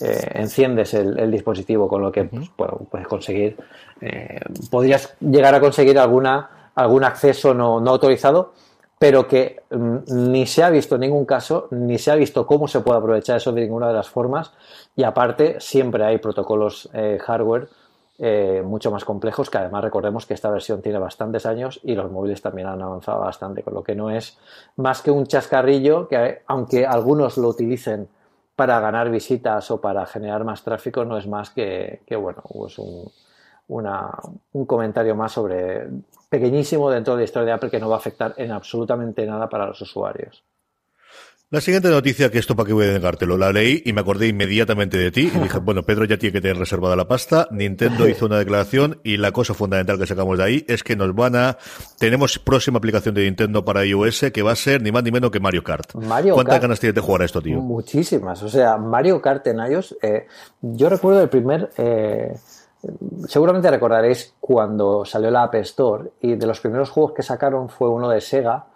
eh, 0.00 0.30
enciendes 0.34 0.94
el, 0.94 1.28
dispositivo, 1.32 1.88
con 1.88 2.02
lo 2.02 2.12
que 2.12 2.22
pues, 2.22 2.48
puedes 2.88 3.08
conseguir, 3.08 3.56
podrías 4.70 5.16
llegar 5.18 5.56
a 5.56 5.60
conseguir 5.60 5.98
alguna 5.98 6.61
algún 6.74 7.04
acceso 7.04 7.54
no, 7.54 7.78
autorizado, 7.78 8.52
pero 8.98 9.26
que 9.26 9.62
mm, 9.70 10.30
ni 10.30 10.46
se 10.46 10.62
ha 10.62 10.70
visto 10.70 10.94
en 10.94 11.02
ningún 11.02 11.24
caso, 11.24 11.68
ni 11.70 11.98
se 11.98 12.10
ha 12.10 12.14
visto 12.14 12.46
cómo 12.46 12.68
se 12.68 12.80
puede 12.80 12.98
aprovechar 12.98 13.36
eso 13.36 13.52
de 13.52 13.62
ninguna 13.62 13.88
de 13.88 13.94
las 13.94 14.08
formas, 14.08 14.52
y 14.96 15.02
aparte 15.04 15.60
siempre 15.60 16.04
hay 16.04 16.18
protocolos 16.18 16.88
eh, 16.92 17.18
hardware 17.20 17.68
eh, 18.18 18.62
mucho 18.64 18.90
más 18.90 19.04
complejos, 19.04 19.50
que 19.50 19.58
además 19.58 19.82
recordemos 19.82 20.26
que 20.26 20.34
esta 20.34 20.50
versión 20.50 20.82
tiene 20.82 20.98
bastantes 20.98 21.46
años 21.46 21.80
y 21.82 21.94
los 21.94 22.10
móviles 22.10 22.40
también 22.40 22.68
han 22.68 22.80
avanzado 22.80 23.20
bastante, 23.20 23.62
con 23.62 23.74
lo 23.74 23.82
que 23.82 23.94
no 23.94 24.10
es 24.10 24.38
más 24.76 25.02
que 25.02 25.10
un 25.10 25.26
chascarrillo 25.26 26.06
que 26.06 26.42
aunque 26.46 26.86
algunos 26.86 27.36
lo 27.36 27.48
utilicen 27.48 28.08
para 28.54 28.78
ganar 28.80 29.10
visitas 29.10 29.70
o 29.70 29.80
para 29.80 30.06
generar 30.06 30.44
más 30.44 30.62
tráfico, 30.62 31.04
no 31.04 31.16
es 31.18 31.26
más 31.26 31.50
que, 31.50 32.02
que 32.06 32.14
bueno, 32.14 32.42
pues 32.48 32.78
un, 32.78 33.10
un 33.68 34.66
comentario 34.66 35.14
más 35.14 35.32
sobre 35.32 35.86
pequeñísimo 36.28 36.90
dentro 36.90 37.14
de 37.14 37.20
la 37.20 37.24
historia 37.24 37.46
de 37.46 37.52
Apple 37.52 37.70
que 37.70 37.80
no 37.80 37.88
va 37.88 37.96
a 37.96 37.98
afectar 37.98 38.34
en 38.36 38.50
absolutamente 38.50 39.26
nada 39.26 39.48
para 39.48 39.66
los 39.66 39.80
usuarios. 39.80 40.42
La 41.50 41.60
siguiente 41.60 41.90
noticia, 41.90 42.30
que 42.30 42.38
esto 42.38 42.56
para 42.56 42.68
qué 42.68 42.72
voy 42.72 42.86
a 42.86 42.92
negártelo, 42.94 43.36
la 43.36 43.52
leí 43.52 43.82
y 43.84 43.92
me 43.92 44.00
acordé 44.00 44.26
inmediatamente 44.26 44.96
de 44.96 45.10
ti 45.10 45.30
y 45.34 45.38
dije, 45.38 45.58
bueno, 45.62 45.82
Pedro 45.82 46.06
ya 46.06 46.16
tiene 46.16 46.32
que 46.32 46.40
tener 46.40 46.56
reservada 46.56 46.96
la 46.96 47.06
pasta, 47.06 47.46
Nintendo 47.50 48.08
hizo 48.08 48.24
una 48.24 48.38
declaración 48.38 49.00
y 49.04 49.18
la 49.18 49.32
cosa 49.32 49.52
fundamental 49.52 49.98
que 49.98 50.06
sacamos 50.06 50.38
de 50.38 50.44
ahí 50.44 50.64
es 50.66 50.82
que 50.82 50.96
nos 50.96 51.14
van 51.14 51.36
a, 51.36 51.58
tenemos 51.98 52.38
próxima 52.38 52.78
aplicación 52.78 53.14
de 53.14 53.24
Nintendo 53.24 53.66
para 53.66 53.84
iOS 53.84 54.30
que 54.32 54.40
va 54.40 54.52
a 54.52 54.56
ser 54.56 54.80
ni 54.80 54.92
más 54.92 55.02
ni 55.04 55.10
menos 55.10 55.30
que 55.30 55.40
Mario 55.40 55.62
Kart. 55.62 55.94
Mario 55.96 56.32
¿Cuántas 56.32 56.54
Kart. 56.54 56.62
ganas 56.62 56.80
tienes 56.80 56.94
de 56.94 57.02
jugar 57.02 57.20
a 57.20 57.24
esto, 57.26 57.42
tío? 57.42 57.60
Muchísimas. 57.60 58.42
O 58.42 58.48
sea, 58.48 58.78
Mario 58.78 59.20
Kart 59.20 59.46
en 59.48 59.58
iOS. 59.58 59.94
eh, 60.00 60.26
yo 60.62 60.88
recuerdo 60.88 61.20
el 61.20 61.28
primer. 61.28 61.68
eh, 61.76 62.32
seguramente 63.28 63.70
recordaréis 63.70 64.34
cuando 64.40 65.04
salió 65.04 65.30
la 65.30 65.44
App 65.44 65.54
Store 65.56 66.10
y 66.20 66.34
de 66.34 66.46
los 66.46 66.60
primeros 66.60 66.90
juegos 66.90 67.12
que 67.12 67.22
sacaron 67.22 67.68
fue 67.68 67.88
uno 67.88 68.08
de 68.08 68.20
Sega 68.20 68.66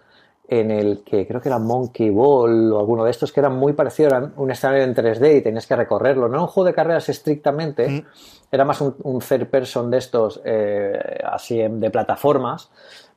en 0.49 0.71
el 0.71 1.03
que 1.03 1.27
creo 1.27 1.41
que 1.41 1.49
era 1.49 1.59
Monkey 1.59 2.11
Ball 2.11 2.73
o 2.73 2.79
alguno 2.79 3.05
de 3.05 3.11
estos 3.11 3.33
que 3.33 3.41
eran 3.41 3.57
muy 3.57 3.73
parecidos, 3.73 4.13
eran 4.13 4.33
un 4.37 4.51
escenario 4.51 4.85
en 4.85 4.95
3D 4.95 5.39
y 5.39 5.43
tenías 5.43 5.67
que 5.67 5.75
recorrerlo. 5.75 6.29
No 6.29 6.35
era 6.35 6.43
un 6.43 6.47
juego 6.47 6.69
de 6.69 6.75
carreras 6.75 7.09
estrictamente, 7.09 8.05
era 8.51 8.65
más 8.65 8.81
un, 8.81 8.95
un 9.03 9.19
third 9.19 9.49
person 9.49 9.91
de 9.91 9.99
estos, 9.99 10.41
eh, 10.45 11.19
así 11.25 11.59
de 11.59 11.91
plataformas, 11.91 12.71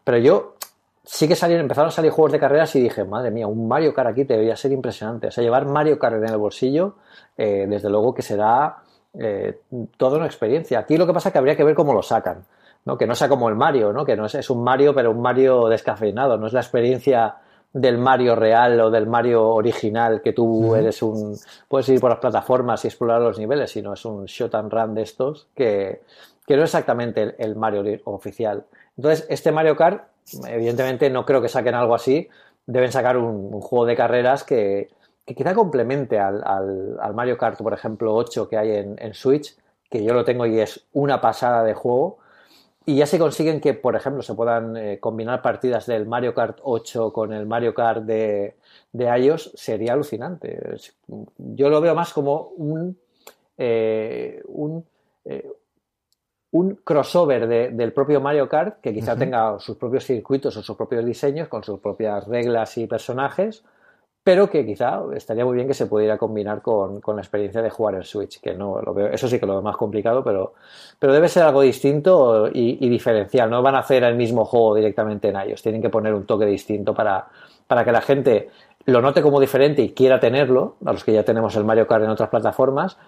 pero 0.03 0.17
yo 0.17 0.55
sí 1.03 1.27
que 1.27 1.35
salieron, 1.35 1.65
empezaron 1.65 1.89
a 1.89 1.91
salir 1.91 2.11
juegos 2.11 2.31
de 2.31 2.39
carreras 2.39 2.75
y 2.75 2.81
dije, 2.81 3.03
madre 3.03 3.29
mía, 3.29 3.45
un 3.45 3.67
Mario 3.67 3.93
Kart 3.93 4.09
aquí 4.09 4.23
debería 4.23 4.55
ser 4.55 4.71
impresionante. 4.71 5.27
O 5.27 5.31
sea, 5.31 5.43
llevar 5.43 5.65
Mario 5.65 5.99
Kart 5.99 6.15
en 6.15 6.29
el 6.29 6.37
bolsillo, 6.37 6.95
eh, 7.37 7.67
desde 7.69 7.89
luego 7.89 8.13
que 8.13 8.21
será 8.23 8.77
eh, 9.13 9.59
toda 9.97 10.17
una 10.17 10.25
experiencia. 10.25 10.79
Aquí 10.79 10.97
lo 10.97 11.07
que 11.07 11.13
pasa 11.13 11.29
es 11.29 11.33
que 11.33 11.39
habría 11.39 11.55
que 11.55 11.63
ver 11.63 11.75
cómo 11.75 11.93
lo 11.93 12.01
sacan. 12.01 12.43
¿no? 12.85 12.97
Que 12.97 13.07
no 13.07 13.15
sea 13.15 13.29
como 13.29 13.49
el 13.49 13.55
Mario, 13.55 13.93
¿no? 13.93 14.05
Que 14.05 14.15
no 14.15 14.25
es, 14.25 14.35
es 14.35 14.49
un 14.49 14.63
Mario, 14.63 14.93
pero 14.93 15.11
un 15.11 15.21
Mario 15.21 15.67
descafeinado, 15.67 16.37
no 16.37 16.47
es 16.47 16.53
la 16.53 16.61
experiencia 16.61 17.35
del 17.71 17.97
Mario 17.97 18.35
real 18.35 18.79
o 18.81 18.89
del 18.89 19.05
Mario 19.05 19.47
original 19.49 20.21
que 20.23 20.33
tú 20.33 20.73
eres 20.73 21.03
un 21.03 21.37
puedes 21.67 21.87
ir 21.89 21.99
por 21.99 22.09
las 22.09 22.19
plataformas 22.19 22.83
y 22.83 22.87
explorar 22.87 23.21
los 23.21 23.37
niveles, 23.37 23.71
sino 23.71 23.93
es 23.93 24.03
un 24.05 24.25
shot 24.25 24.55
and 24.55 24.71
run 24.71 24.95
de 24.95 25.03
estos 25.03 25.47
que, 25.55 26.01
que 26.47 26.55
no 26.55 26.63
es 26.63 26.69
exactamente 26.69 27.21
el, 27.21 27.35
el 27.37 27.55
Mario 27.55 27.83
oficial. 28.05 28.65
Entonces, 28.97 29.27
este 29.29 29.51
Mario 29.51 29.75
Kart, 29.75 30.05
evidentemente 30.47 31.09
no 31.11 31.25
creo 31.25 31.41
que 31.41 31.47
saquen 31.47 31.75
algo 31.75 31.93
así, 31.93 32.27
deben 32.65 32.91
sacar 32.91 33.17
un, 33.17 33.53
un 33.53 33.61
juego 33.61 33.85
de 33.85 33.95
carreras 33.95 34.43
que, 34.43 34.89
que 35.29 35.35
quizá 35.35 35.53
complemente 35.53 36.17
al, 36.17 36.41
al- 36.43 36.97
al 36.99 37.13
Mario 37.13 37.37
Kart, 37.37 37.61
por 37.61 37.71
ejemplo, 37.73 38.15
8 38.15 38.49
que 38.49 38.57
hay 38.57 38.71
en, 38.71 38.95
en 38.99 39.13
Switch, 39.13 39.55
que 39.87 40.03
yo 40.03 40.13
lo 40.15 40.23
tengo 40.25 40.47
y 40.47 40.59
es 40.59 40.87
una 40.91 41.21
pasada 41.21 41.63
de 41.63 41.75
juego. 41.75 42.17
Y 42.85 42.95
ya 42.95 43.05
se 43.05 43.19
consiguen 43.19 43.61
que, 43.61 43.75
por 43.75 43.95
ejemplo, 43.95 44.23
se 44.23 44.33
puedan 44.33 44.75
eh, 44.75 44.99
combinar 44.99 45.43
partidas 45.43 45.85
del 45.85 46.07
Mario 46.07 46.33
Kart 46.33 46.57
8 46.63 47.13
con 47.13 47.31
el 47.31 47.45
Mario 47.45 47.75
Kart 47.75 48.03
de, 48.05 48.55
de 48.91 49.19
iOS, 49.19 49.51
sería 49.53 49.93
alucinante. 49.93 50.59
Yo 51.37 51.69
lo 51.69 51.79
veo 51.79 51.93
más 51.93 52.11
como 52.11 52.47
un, 52.57 52.97
eh, 53.59 54.41
un, 54.47 54.83
eh, 55.25 55.47
un 56.51 56.73
crossover 56.83 57.47
de- 57.47 57.69
del 57.69 57.93
propio 57.93 58.19
Mario 58.19 58.49
Kart, 58.49 58.81
que 58.81 58.93
quizá 58.95 59.15
tenga 59.19 59.59
sus 59.59 59.77
propios 59.77 60.05
circuitos 60.05 60.57
o 60.57 60.63
sus 60.63 60.75
propios 60.75 61.05
diseños, 61.05 61.47
con 61.49 61.63
sus 61.63 61.79
propias 61.79 62.27
reglas 62.27 62.75
y 62.79 62.87
personajes, 62.87 63.63
pero 64.29 64.47
que 64.47 64.63
quizá 64.63 65.01
estaría 65.15 65.43
muy 65.43 65.55
bien 65.55 65.67
que 65.67 65.73
se 65.73 65.87
pudiera 65.87 66.15
combinar 66.15 66.61
con, 66.61 67.01
con 67.01 67.15
la 67.15 67.23
experiencia 67.23 67.63
de 67.63 67.71
jugar 67.71 67.95
en 67.95 68.03
Switch, 68.03 68.39
que 68.39 68.53
no 68.53 68.79
lo 68.79 68.93
veo, 68.93 69.07
eso 69.07 69.27
sí 69.27 69.39
que 69.39 69.47
lo 69.47 69.53
veo 69.53 69.63
más 69.63 69.75
complicado, 69.75 70.23
pero, 70.23 70.53
pero 70.99 71.11
debe 71.11 71.27
ser 71.27 71.41
algo 71.41 71.61
distinto 71.61 72.47
y, 72.53 72.87
diferencial. 72.87 73.49
No 73.49 73.63
van 73.63 73.73
a 73.73 73.79
hacer 73.79 74.03
el 74.03 74.15
mismo 74.15 74.45
juego 74.45 74.75
directamente 74.75 75.29
en 75.29 75.49
iOS, 75.49 75.63
tienen 75.63 75.81
que 75.81 75.89
poner 75.89 76.13
un 76.13 76.27
toque 76.27 76.45
distinto 76.45 76.93
para, 76.93 77.27
para 77.65 77.83
que 77.83 77.91
la 77.91 78.01
gente 78.01 78.51
lo 78.85 79.01
note 79.01 79.23
como 79.23 79.39
diferente 79.39 79.81
y 79.81 79.93
quiera 79.93 80.19
tenerlo, 80.19 80.75
a 80.85 80.91
los 80.91 81.03
que 81.03 81.11
ya 81.11 81.23
tenemos 81.23 81.55
el 81.55 81.63
Mario 81.63 81.87
Kart 81.87 82.03
en 82.03 82.11
otras 82.11 82.29
plataformas, 82.29 82.99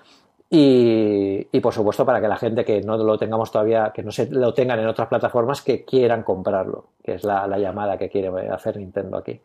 y, 0.50 1.44
por 1.62 1.72
supuesto 1.72 2.04
para 2.04 2.20
que 2.20 2.28
la 2.28 2.38
gente 2.38 2.66
que 2.66 2.82
no 2.82 2.98
lo 2.98 3.20
tengamos 3.20 3.52
todavía, 3.52 3.92
que 3.94 4.02
no 4.02 4.12
se 4.12 4.26
lo 4.32 4.56
tengan 4.56 4.80
en 4.80 4.88
otras 4.88 5.08
plataformas, 5.08 5.62
que 5.62 5.86
quieran 5.86 6.24
comprarlo, 6.24 6.86
que 7.04 7.14
es 7.14 7.24
la 7.24 7.60
llamada 7.60 7.96
que 8.00 8.10
quiere 8.10 8.50
hacer 8.50 8.78
Nintendo 8.78 9.18
aquí. 9.18 9.40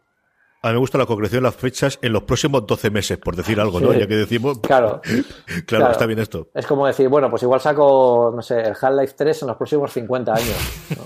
A 0.63 0.69
mí 0.69 0.75
me 0.75 0.81
gusta 0.81 0.99
la 0.99 1.07
concreción 1.07 1.43
de 1.43 1.49
las 1.49 1.57
fechas 1.57 1.99
en 2.03 2.13
los 2.13 2.25
próximos 2.25 2.67
12 2.67 2.91
meses, 2.91 3.19
por 3.19 3.37
decir 3.37 3.61
algo, 3.61 3.81
¿no? 3.81 3.93
Sí. 3.93 4.01
Ya 4.01 4.07
que 4.07 4.17
decimos. 4.17 4.59
Claro. 4.63 5.01
claro, 5.03 5.25
Claro. 5.67 5.91
está 5.93 6.07
bien 6.07 6.19
esto. 6.19 6.49
Es 6.55 6.67
como 6.67 6.87
decir, 6.87 7.09
bueno, 7.09 7.31
pues 7.31 7.43
igual 7.43 7.61
saco, 7.61 8.33
no 8.35 8.43
sé, 8.43 8.61
el 8.61 8.75
Half-Life 8.81 9.15
3 9.17 9.43
en 9.43 9.49
los 9.49 9.57
próximos 9.57 9.93
50 9.93 10.35
años. 10.35 10.57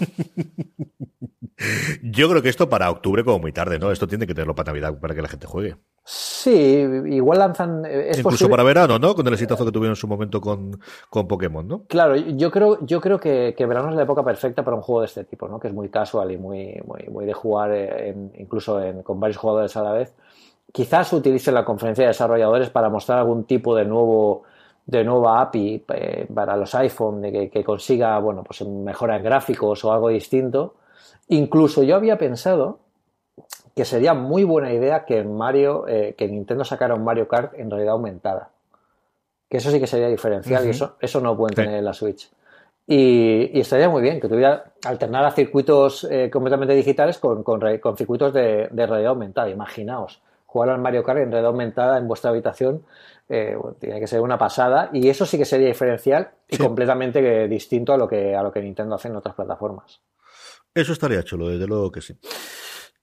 Yo 2.02 2.30
creo 2.30 2.40
que 2.42 2.49
esto 2.49 2.71
para 2.71 2.90
octubre 2.90 3.23
como 3.23 3.38
muy 3.38 3.52
tarde, 3.52 3.78
¿no? 3.78 3.92
Esto 3.92 4.09
tiene 4.09 4.26
que 4.26 4.35
tenerlo 4.35 4.54
para 4.54 4.73
Navidad 4.73 4.99
para 4.99 5.14
que 5.14 5.21
la 5.23 5.28
gente 5.28 5.47
juegue. 5.47 5.76
Sí, 6.42 6.50
igual 6.52 7.38
lanzan. 7.38 7.85
Es 7.85 8.16
Incluso 8.18 8.23
posible. 8.30 8.50
para 8.50 8.62
verano, 8.62 8.99
¿no? 8.99 9.14
Con 9.14 9.26
el 9.26 9.35
exitazo 9.35 9.64
que 9.64 9.73
tuvieron 9.73 9.92
en 9.92 9.97
su 9.97 10.09
momento 10.09 10.40
con, 10.40 10.80
con 11.11 11.28
Pokémon, 11.28 11.66
¿no? 11.68 11.82
Claro, 11.87 12.16
yo 12.16 12.50
creo, 12.50 12.78
yo 12.87 12.99
creo 13.00 13.20
que, 13.20 13.54
que 13.54 13.66
verano 13.66 13.90
es 13.90 13.97
la 13.97 14.04
época 14.04 14.25
perfecta 14.25 14.64
para 14.64 14.75
un 14.76 14.82
juego 14.82 15.00
de 15.02 15.06
este 15.09 15.25
tipo, 15.25 15.49
¿no? 15.49 15.61
Que 15.61 15.68
es 15.68 15.75
muy 15.75 15.90
casual 15.90 16.30
y 16.30 16.38
muy, 16.38 16.80
muy, 16.87 17.02
muy 17.11 17.26
de 17.26 17.35
jugar 17.35 17.73
eh, 17.73 18.09
en- 18.09 18.32
incluso 18.38 18.80
en- 18.82 19.02
con 19.02 19.20
varios 19.20 19.37
jugadores 19.37 19.76
a 19.76 19.82
la 19.82 19.92
vez. 19.92 20.14
Quizás 20.73 21.12
utilice 21.12 21.52
la 21.52 21.64
conferencia 21.64 22.04
de 22.04 22.09
desarrolladores 22.09 22.70
para 22.70 22.88
mostrar 22.88 23.18
algún 23.18 23.44
tipo 23.44 23.76
de 23.76 23.85
nuevo 23.85 24.44
de 24.87 25.04
nueva 25.04 25.42
API 25.42 25.85
eh, 25.94 26.26
para 26.35 26.56
los 26.56 26.75
iPhone, 26.75 27.20
de 27.20 27.30
que, 27.30 27.50
que 27.50 27.62
consiga, 27.62 28.18
bueno, 28.18 28.42
pues 28.44 28.62
mejora 28.66 29.16
en 29.16 29.23
gráficos 29.25 29.85
o 29.85 29.92
algo 29.92 30.09
distinto. 30.09 30.75
Incluso 31.28 31.82
yo 31.82 31.97
había 31.97 32.16
pensado 32.18 32.78
que 33.75 33.85
sería 33.85 34.15
muy 34.15 34.45
buena 34.45 34.73
idea 34.73 35.05
que 35.05 35.23
Mario, 35.25 35.87
eh, 35.89 36.15
que 36.17 36.29
Nintendo 36.29 36.65
sacara 36.65 36.95
un 36.95 37.05
Mario 37.05 37.29
Kart 37.29 37.55
en 37.55 37.71
realidad 37.71 37.93
aumentada. 37.93 38.50
Que 39.49 39.57
eso 39.59 39.71
sí 39.71 39.81
que 39.81 39.87
sería 39.87 40.09
diferencial 40.09 40.67
y 40.67 40.71
eso, 40.71 40.97
eso 41.00 41.21
no 41.21 41.37
pueden 41.37 41.57
Sí. 41.57 41.62
tener 41.62 41.79
en 41.79 41.85
la 41.85 41.93
Switch. 41.93 42.31
Y, 42.87 43.50
y 43.57 43.61
estaría 43.61 43.89
muy 43.89 44.03
bien 44.03 44.21
que 44.21 44.29
tuviera 44.29 44.65
alternar 44.85 45.25
a 45.25 45.31
circuitos 45.31 46.05
eh, 46.11 46.29
completamente 46.31 46.75
digitales 46.75 47.19
con, 47.19 47.43
con 47.43 47.61
con 47.79 47.97
circuitos 47.97 48.33
de, 48.33 48.69
de 48.71 48.87
realidad 48.87 49.11
aumentada. 49.11 49.49
Imaginaos, 49.49 50.21
jugar 50.47 50.71
al 50.71 50.81
Mario 50.81 51.03
Kart 51.05 51.21
en 51.21 51.31
realidad 51.31 51.50
aumentada 51.50 51.99
en 51.99 52.09
vuestra 52.09 52.31
habitación 52.31 52.83
eh, 53.29 53.55
bueno, 53.57 53.77
tiene 53.79 54.00
que 54.00 54.09
ser 54.09 54.21
una 54.21 54.37
pasada 54.39 54.91
y 54.93 55.09
eso 55.09 55.25
sí 55.25 55.39
que 55.39 55.45
sería 55.45 55.69
diferencial 55.69 56.31
y 56.49 56.57
Sí. 56.57 56.62
completamente 56.62 57.47
distinto 57.47 57.93
a 57.93 57.97
lo 57.97 58.09
que 58.09 58.35
a 58.35 58.43
lo 58.43 58.50
que 58.50 58.61
Nintendo 58.61 58.97
hace 58.97 59.07
en 59.07 59.15
otras 59.17 59.37
plataformas. 59.37 60.00
Eso 60.75 60.93
estaría 60.93 61.23
chulo, 61.23 61.49
desde 61.49 61.67
luego 61.69 61.93
que 61.93 62.00
sí. 62.00 62.17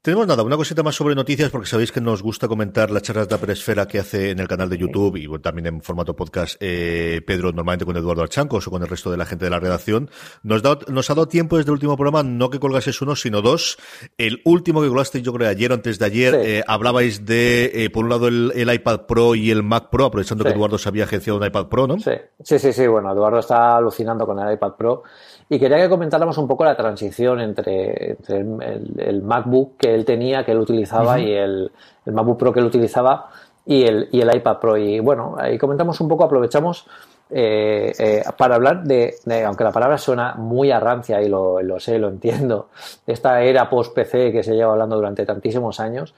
Tenemos 0.08 0.26
nada, 0.26 0.42
una 0.42 0.56
cosita 0.56 0.84
más 0.84 0.96
sobre 0.96 1.16
noticias, 1.16 1.50
porque 1.52 1.68
sabéis 1.68 1.92
que 1.92 2.00
nos 2.00 2.24
gusta 2.24 2.48
comentar 2.48 2.90
las 2.92 3.04
charlas 3.04 3.28
de 3.28 3.36
Apple 3.36 3.52
Esfera 3.52 3.90
que 3.90 4.00
hace 4.00 4.30
en 4.32 4.40
el 4.40 4.48
canal 4.48 4.70
de 4.70 4.78
YouTube 4.78 5.18
y 5.18 5.28
bueno, 5.28 5.42
también 5.42 5.66
en 5.66 5.82
formato 5.82 6.16
podcast 6.16 6.56
eh, 6.62 7.22
Pedro, 7.28 7.52
normalmente 7.52 7.84
con 7.84 7.98
Eduardo 7.98 8.22
Archancos 8.22 8.66
o 8.66 8.72
con 8.72 8.82
el 8.82 8.88
resto 8.88 9.12
de 9.12 9.18
la 9.18 9.26
gente 9.26 9.44
de 9.44 9.52
la 9.52 9.60
redacción. 9.60 10.10
Nos, 10.44 10.64
da, 10.64 10.80
nos 10.88 11.10
ha 11.10 11.14
dado 11.14 11.28
tiempo 11.28 11.58
desde 11.58 11.72
el 11.72 11.74
último 11.74 11.98
programa, 11.98 12.24
no 12.24 12.50
que 12.50 12.58
colgases 12.58 13.02
uno, 13.02 13.18
sino 13.18 13.42
dos. 13.42 13.78
El 14.18 14.40
último 14.46 14.82
que 14.82 14.88
colgasteis, 14.88 15.26
yo 15.26 15.34
creo, 15.34 15.50
ayer 15.50 15.72
o 15.72 15.74
antes 15.74 16.00
de 16.00 16.06
ayer, 16.06 16.34
Sí. 16.36 16.40
eh, 16.52 16.64
hablabais 16.66 17.26
de, 17.26 17.72
eh, 17.74 17.90
por 17.90 18.06
un 18.06 18.10
lado, 18.10 18.30
el, 18.30 18.54
el 18.56 18.74
iPad 18.74 19.02
Pro 19.08 19.36
y 19.36 19.52
el 19.52 19.62
Mac 19.62 19.90
Pro, 19.90 20.06
aprovechando 20.06 20.46
Sí. 20.46 20.52
que 20.52 20.56
Eduardo 20.56 20.78
se 20.78 20.88
había 20.88 21.04
agenciado 21.04 21.38
un 21.38 21.46
iPad 21.46 21.66
Pro, 21.68 21.86
¿no? 21.86 22.00
Sí, 22.00 22.12
sí, 22.46 22.58
sí, 22.60 22.72
sí. 22.72 22.88
Bueno, 22.88 23.12
Eduardo 23.12 23.40
está 23.40 23.76
alucinando 23.76 24.26
con 24.26 24.40
el 24.40 24.54
iPad 24.54 24.72
Pro 24.78 25.04
y 25.50 25.60
quería 25.60 25.78
que 25.78 25.90
comentáramos 25.90 26.38
un 26.38 26.48
poco 26.48 26.66
la 26.66 26.76
transición 26.76 27.40
entre, 27.40 28.12
entre 28.12 28.38
el, 28.40 28.58
el- 28.62 28.94
el 29.00 29.22
MacBook 29.24 29.78
que 29.78 29.94
él 29.94 30.04
tenía, 30.06 30.44
que 30.44 30.52
él 30.52 30.60
utilizaba, 30.60 31.20
y 31.20 31.32
el, 31.34 31.72
el 32.06 32.14
MacBook 32.14 32.38
Pro 32.38 32.52
que 32.54 32.60
él 32.60 32.66
utilizaba 32.66 33.30
y 33.66 33.84
el, 33.84 34.10
y 34.12 34.22
el 34.22 34.36
iPad 34.36 34.58
Pro. 34.60 34.78
Y 34.78 35.00
bueno, 35.00 35.36
ahí 35.40 35.58
comentamos 35.58 36.00
un 36.02 36.08
poco, 36.08 36.24
aprovechamos 36.26 36.86
eh, 37.30 37.92
eh, 38.00 38.24
para 38.38 38.56
hablar 38.56 38.84
de, 38.84 39.16
de- 39.26 39.44
aunque 39.44 39.64
la 39.64 39.72
palabra 39.72 39.98
suena 39.98 40.36
muy 40.36 40.72
a 40.72 40.80
rancia 40.80 41.22
y 41.22 41.28
lo, 41.30 41.62
lo 41.62 41.80
sé, 41.80 41.98
lo 42.00 42.08
entiendo, 42.10 42.70
esta 43.06 43.42
era 43.42 43.70
post-PC 43.70 44.32
que 44.32 44.44
se 44.44 44.54
lleva 44.56 44.72
hablando 44.72 44.96
durante 44.96 45.26
tantísimos 45.26 45.80
años, 45.80 46.14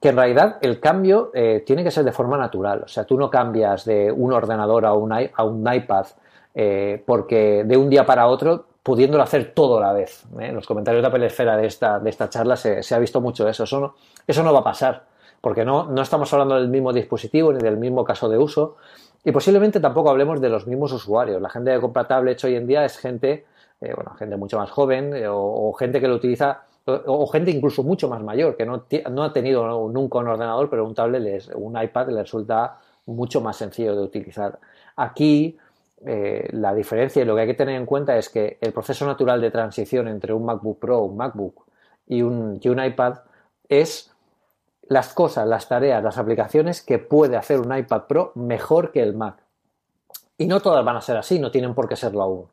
que 0.00 0.10
en 0.10 0.16
realidad 0.16 0.56
el 0.60 0.78
cambio 0.80 1.30
eh, 1.34 1.62
tiene 1.66 1.82
que 1.82 1.90
ser 1.90 2.04
de 2.04 2.12
forma 2.12 2.36
natural. 2.38 2.82
O 2.84 2.88
sea, 2.88 3.04
tú 3.04 3.16
no 3.18 3.30
cambias 3.30 3.84
de 3.86 4.12
un 4.12 4.32
ordenador 4.32 4.84
a 4.86 4.92
un, 4.92 5.10
a 5.12 5.44
un 5.44 5.72
iPad 5.74 6.06
eh, 6.58 7.02
porque 7.04 7.64
de 7.64 7.76
un 7.76 7.90
día 7.90 8.06
para 8.06 8.26
otro 8.28 8.64
pudiéndolo 8.82 9.22
hacer 9.22 9.52
todo 9.52 9.76
a 9.76 9.80
la 9.82 9.92
vez. 9.92 10.24
¿eh? 10.40 10.46
En 10.46 10.54
los 10.54 10.66
comentarios 10.66 11.02
de 11.02 11.08
Apple 11.08 11.26
Esfera 11.26 11.56
de 11.56 11.66
esta, 11.66 11.98
de 12.00 12.08
esta 12.08 12.30
charla 12.30 12.56
se, 12.56 12.82
ha 12.94 12.98
visto 12.98 13.20
mucho 13.20 13.46
eso. 13.46 13.64
Eso 13.64 13.78
no, 13.78 13.94
eso 14.26 14.42
no 14.42 14.52
va 14.54 14.60
a 14.60 14.64
pasar 14.64 15.04
porque 15.42 15.66
no, 15.66 15.84
no 15.84 16.00
estamos 16.00 16.32
hablando 16.32 16.54
del 16.54 16.68
mismo 16.68 16.92
dispositivo 16.94 17.52
ni 17.52 17.58
del 17.58 17.76
mismo 17.76 18.04
caso 18.04 18.28
de 18.28 18.38
uso 18.38 18.76
y 19.22 19.32
posiblemente 19.32 19.80
tampoco 19.80 20.08
hablemos 20.08 20.40
de 20.40 20.48
los 20.48 20.66
mismos 20.66 20.92
usuarios. 20.92 21.42
La 21.42 21.50
gente 21.50 21.74
que 21.74 21.80
compra 21.80 22.08
tablets 22.08 22.42
hoy 22.44 22.54
en 22.54 22.66
día 22.66 22.86
es 22.86 22.96
gente, 22.96 23.44
eh, 23.82 23.92
bueno, 23.94 24.14
gente 24.14 24.36
mucho 24.36 24.56
más 24.56 24.70
joven 24.70 25.14
eh, 25.14 25.26
o, 25.28 25.72
gente 25.74 26.00
que 26.00 26.08
lo 26.08 26.14
utiliza 26.14 26.62
o, 26.86 27.26
gente 27.26 27.50
incluso 27.50 27.82
mucho 27.82 28.08
más 28.08 28.22
mayor 28.22 28.56
que 28.56 28.64
no, 28.64 28.84
no 29.10 29.24
ha 29.24 29.32
tenido 29.32 29.88
nunca 29.88 30.18
un 30.18 30.28
ordenador, 30.28 30.70
pero 30.70 30.86
un 30.86 30.94
tablet, 30.94 31.20
les- 31.20 31.50
un 31.54 31.80
iPad 31.80 32.08
le 32.08 32.22
resulta 32.22 32.78
mucho 33.06 33.40
más 33.40 33.56
sencillo 33.56 33.94
de 33.96 34.02
utilizar. 34.02 34.58
Aquí 34.94 35.58
eh, 36.04 36.48
la 36.52 36.74
diferencia 36.74 37.22
y 37.22 37.24
lo 37.24 37.34
que 37.34 37.42
hay 37.42 37.46
que 37.46 37.54
tener 37.54 37.74
en 37.74 37.86
cuenta 37.86 38.16
es 38.18 38.28
que 38.28 38.58
el 38.60 38.72
proceso 38.72 39.06
natural 39.06 39.40
de 39.40 39.50
transición 39.50 40.08
entre 40.08 40.34
un 40.34 40.44
MacBook 40.44 40.78
Pro, 40.78 41.00
un 41.00 41.16
MacBook 41.16 41.64
y 42.06 42.20
un, 42.20 42.60
y 42.62 42.68
un 42.68 42.84
iPad 42.84 43.20
es 43.68 44.12
las 44.88 45.14
cosas, 45.14 45.48
las 45.48 45.68
tareas, 45.68 46.04
las 46.04 46.18
aplicaciones 46.18 46.82
que 46.82 46.98
puede 46.98 47.36
hacer 47.36 47.60
un 47.60 47.76
iPad 47.76 48.02
Pro 48.02 48.32
mejor 48.34 48.92
que 48.92 49.02
el 49.02 49.14
Mac. 49.14 49.38
Y 50.38 50.46
no 50.46 50.60
todas 50.60 50.84
van 50.84 50.96
a 50.96 51.00
ser 51.00 51.16
así, 51.16 51.38
no 51.38 51.50
tienen 51.50 51.74
por 51.74 51.88
qué 51.88 51.96
serlo 51.96 52.22
aún. 52.22 52.46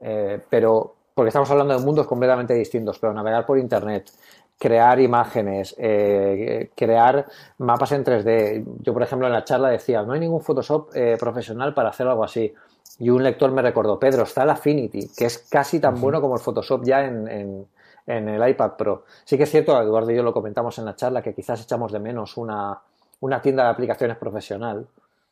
Eh, 0.00 0.40
pero, 0.50 0.94
porque 1.14 1.28
estamos 1.28 1.50
hablando 1.50 1.76
de 1.76 1.84
mundos 1.84 2.06
completamente 2.06 2.52
distintos, 2.52 2.98
pero 2.98 3.14
navegar 3.14 3.46
por 3.46 3.58
Internet, 3.58 4.10
crear 4.58 5.00
imágenes, 5.00 5.74
eh, 5.78 6.70
crear 6.76 7.26
mapas 7.56 7.92
en 7.92 8.04
3D. 8.04 8.64
Yo, 8.80 8.92
por 8.92 9.02
ejemplo, 9.02 9.26
en 9.26 9.32
la 9.32 9.44
charla 9.44 9.70
decía, 9.70 10.02
no 10.02 10.12
hay 10.12 10.20
ningún 10.20 10.42
Photoshop 10.42 10.90
profesional 11.18 11.72
para 11.72 11.88
hacer 11.88 12.06
algo 12.06 12.22
así. 12.22 12.54
Y 13.02 13.10
un 13.10 13.24
lector 13.24 13.50
me 13.50 13.62
recordó, 13.62 13.98
Pedro, 13.98 14.22
está 14.22 14.44
el 14.44 14.50
Affinity, 14.50 15.08
que 15.08 15.24
es 15.24 15.38
casi 15.50 15.80
tan 15.80 16.00
bueno 16.00 16.20
como 16.20 16.36
el 16.36 16.40
Photoshop 16.40 16.84
ya 16.84 17.04
en, 17.04 17.66
el 18.06 18.48
iPad 18.48 18.76
Pro. 18.78 19.02
Sí 19.24 19.36
que 19.36 19.42
es 19.42 19.50
cierto, 19.50 19.76
Eduardo 19.82 20.12
y 20.12 20.14
yo 20.14 20.22
lo 20.22 20.32
comentamos 20.32 20.78
en 20.78 20.84
la 20.84 20.94
charla, 20.94 21.20
que 21.20 21.34
quizás 21.34 21.60
echamos 21.60 21.90
de 21.90 21.98
menos 21.98 22.36
una, 22.36 22.78
una 23.18 23.42
tienda 23.42 23.64
de 23.64 23.70
aplicaciones 23.70 24.16
profesional 24.18 24.86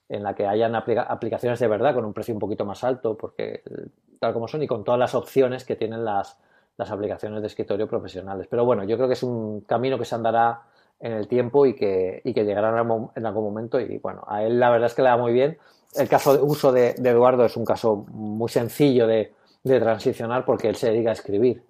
en 0.09 0.25
la 0.25 0.35
que 0.35 0.49
hayan 0.49 0.75
aplicaciones 0.75 1.61
de 1.61 1.69
verdad 1.69 1.95
con 1.95 2.05
un 2.05 2.13
precio 2.13 2.35
un 2.35 2.41
poquito 2.41 2.65
más 2.65 2.83
alto, 2.83 3.17
porque 3.17 3.63
tal 4.19 4.33
como 4.33 4.49
son 4.49 4.65
y 4.65 4.67
con 4.67 4.83
todas 4.83 4.99
las 4.99 5.15
opciones 5.15 5.65
que 5.65 5.77
tienen 5.77 6.05
las, 6.05 6.39
las 6.77 6.91
aplicaciones 6.91 7.41
de 7.41 7.47
escritorio 7.47 7.87
profesionales. 7.87 8.49
Pero 8.51 8.65
bueno, 8.65 8.83
yo 8.83 8.97
creo 8.97 9.07
que 9.07 9.15
es 9.15 9.23
un 9.23 9.61
camino 9.61 9.97
que 9.97 10.07
se 10.07 10.17
andará 10.17 10.63
en 10.99 11.13
el 11.13 11.29
tiempo 11.29 11.67
y 11.67 11.77
que, 11.77 12.21
y 12.25 12.35
que 12.35 12.45
llegará 12.45 12.71
en 12.71 13.27
algún 13.27 13.45
momento 13.45 13.79
y 13.79 13.99
bueno, 13.99 14.25
a 14.27 14.43
él 14.43 14.59
la 14.59 14.71
verdad 14.71 14.89
es 14.89 14.95
que 14.95 15.03
le 15.03 15.09
da 15.09 15.17
muy 15.17 15.33
bien. 15.33 15.57
El 15.95 16.09
caso 16.09 16.37
de 16.37 16.43
uso 16.43 16.73
de, 16.73 16.91
Eduardo 16.91 17.45
es 17.45 17.57
un 17.57 17.65
caso 17.65 18.05
muy 18.13 18.49
sencillo 18.49 19.07
de, 19.07 19.33
de, 19.65 19.81
transicionar 19.81 20.45
porque 20.45 20.69
él 20.69 20.77
se 20.77 20.91
dedica 20.91 21.11
a 21.11 21.15
escribir 21.15 21.63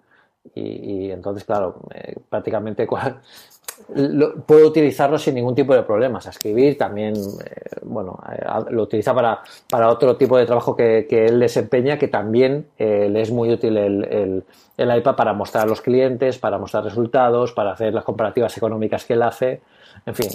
y, 0.55 1.11
entonces, 1.11 1.43
claro, 1.43 1.75
eh, 1.93 2.15
prácticamente 2.29 2.87
puedo 2.87 4.67
utilizarlo 4.67 5.17
sin 5.17 5.35
ningún 5.35 5.55
tipo 5.55 5.73
de 5.73 5.83
problemas. 5.83 6.25
A 6.27 6.31
escribir 6.31 6.77
también, 6.77 7.15
eh, 7.15 7.79
bueno, 7.83 8.19
eh, 8.31 8.43
lo 8.71 8.83
utiliza 8.83 9.13
para, 9.13 9.41
otro 9.87 10.17
tipo 10.17 10.37
de 10.37 10.45
trabajo 10.45 10.75
que, 10.75 11.05
él 11.09 11.39
desempeña, 11.39 11.97
que 11.97 12.07
también 12.07 12.67
le 12.77 13.21
es 13.21 13.31
muy 13.31 13.51
útil 13.51 13.77
el, 13.77 14.43
el, 14.77 14.97
iPad 14.97 15.15
para 15.15 15.33
mostrar 15.33 15.65
a 15.65 15.67
los 15.67 15.81
clientes, 15.81 16.39
para 16.39 16.57
mostrar 16.57 16.83
resultados, 16.83 17.53
para 17.53 17.73
hacer 17.73 17.93
las 17.93 18.03
comparativas 18.03 18.57
económicas 18.57 19.05
que 19.05 19.13
él 19.13 19.21
hace. 19.21 19.61
En 20.05 20.15
fin, 20.15 20.29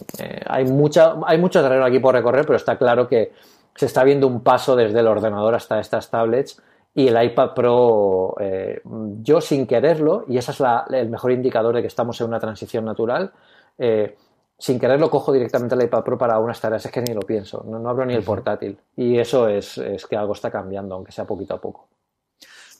hay, 0.46 0.64
mucha, 0.66 1.16
hay 1.26 1.38
mucho 1.38 1.60
terreno 1.60 1.84
aquí 1.84 1.98
por 1.98 2.14
recorrer, 2.14 2.46
pero 2.46 2.56
está 2.56 2.78
claro 2.78 3.08
que 3.08 3.32
se 3.76 3.86
está 3.86 4.02
viendo 4.02 4.26
un 4.26 4.42
paso 4.42 4.74
desde 4.74 5.00
el 5.00 5.06
ordenador 5.06 5.54
hasta 5.54 5.78
estas 5.78 6.10
tablets 6.10 6.60
y 6.94 7.08
el 7.08 7.22
iPad 7.22 7.54
Pro, 7.54 8.34
eh, 8.40 8.80
yo 9.22 9.40
sin 9.40 9.66
quererlo, 9.66 10.24
y 10.28 10.38
ese 10.38 10.52
es 10.52 10.62
el 10.90 11.10
mejor 11.10 11.30
indicador 11.32 11.74
de 11.74 11.82
que 11.82 11.88
estamos 11.88 12.18
en 12.20 12.28
una 12.28 12.40
transición 12.40 12.86
natural, 12.86 13.30
eh, 13.76 14.16
sin 14.58 14.80
quererlo 14.80 15.10
cojo 15.10 15.30
directamente 15.30 15.74
el 15.74 15.84
iPad 15.84 16.02
Pro 16.02 16.16
para 16.16 16.38
unas 16.38 16.58
tareas, 16.58 16.86
es 16.86 16.90
que 16.90 17.02
ni 17.02 17.12
lo 17.12 17.20
pienso, 17.20 17.62
no, 17.68 17.78
no 17.78 17.90
abro 17.90 18.06
ni 18.06 18.14
el 18.14 18.24
portátil. 18.24 18.78
Y 18.96 19.18
eso 19.18 19.46
es, 19.46 19.76
es 19.76 20.06
que 20.06 20.16
algo 20.16 20.32
está 20.32 20.50
cambiando, 20.50 20.94
aunque 20.94 21.12
sea 21.12 21.26
poquito 21.26 21.54
a 21.54 21.60
poco. 21.60 21.86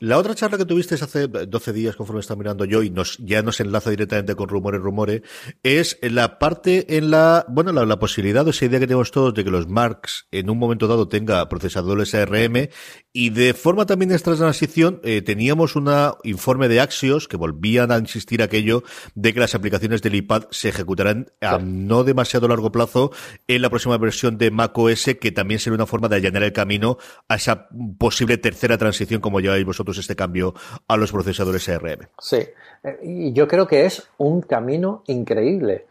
La 0.01 0.19
otra 0.19 0.35
charla 0.35 0.59
que 0.59 0.67
tuviste 0.67 0.95
hace 0.95 1.27
12 1.27 1.73
días, 1.73 1.97
conforme 1.97 2.21
está 2.21 2.37
mirando 2.37 2.67
yo, 2.67 2.83
y 2.83 2.91
nos, 2.91 3.17
ya 3.19 3.43
nos 3.43 3.61
enlaza 3.61 3.89
directamente 3.89 4.35
con 4.35 4.49
Rumores 4.49 4.81
Rumores, 4.81 5.23
es 5.63 5.99
la 6.03 6.39
parte 6.39 6.99
en 6.99 7.11
la, 7.11 7.47
bueno, 7.49 7.73
la, 7.73 7.99
posibilidad 7.99 8.47
o 8.47 8.51
esa 8.51 8.67
idea 8.67 8.79
que 8.79 8.87
tenemos 8.87 9.11
todos 9.11 9.33
de 9.33 9.43
que 9.43 9.51
los 9.51 9.69
Marks 9.69 10.29
en 10.31 10.51
un 10.51 10.59
momento 10.59 10.87
dado 10.87 11.09
tenga 11.09 11.49
procesadores 11.49 12.15
ARM 12.15 12.69
y 13.13 13.31
de 13.31 13.55
forma 13.55 13.87
también 13.87 14.11
de 14.11 14.17
esta 14.17 14.37
transición 14.37 15.01
eh, 15.03 15.23
teníamos 15.23 15.77
un 15.77 15.91
informe 16.25 16.69
de 16.69 16.81
Axios 16.81 17.27
que 17.27 17.39
volvían 17.39 17.91
a 17.91 17.99
insistir 17.99 18.43
aquello 18.43 18.83
de 19.15 19.33
que 19.33 19.41
las 19.41 19.55
aplicaciones 19.55 20.03
del 20.03 20.17
iPad 20.17 20.45
se 20.51 20.69
ejecutarán 20.69 21.29
a 21.41 21.59
no 21.59 22.05
demasiado 22.05 22.49
largo 22.49 22.71
plazo 22.71 23.13
en 23.49 23.63
la 23.63 23.71
próxima 23.71 23.97
versión 23.97 24.37
de 24.37 24.51
macOS, 24.51 25.17
que 25.19 25.33
también 25.33 25.59
sería 25.59 25.77
una 25.77 25.87
forma 25.87 26.09
de 26.09 26.17
allanar 26.17 26.43
el 26.43 26.53
camino 26.53 26.99
a 27.29 27.37
esa 27.37 27.69
posible 27.99 28.37
tercera 28.37 28.77
transición, 28.77 29.23
como 29.23 29.41
lleváis 29.41 29.65
vosotros 29.65 29.86
este 29.93 30.17
cambio 30.17 30.55
a 30.89 30.97
los 30.97 31.13
procesadores 31.13 31.69
ARM. 31.69 32.09
Sí, 32.19 32.39
eh, 32.83 32.99
y 33.03 33.33
yo 33.33 33.47
creo 33.47 33.67
que 33.67 33.87
es 33.87 34.09
un 34.19 34.43
camino 34.43 35.03
increíble. 35.07 35.87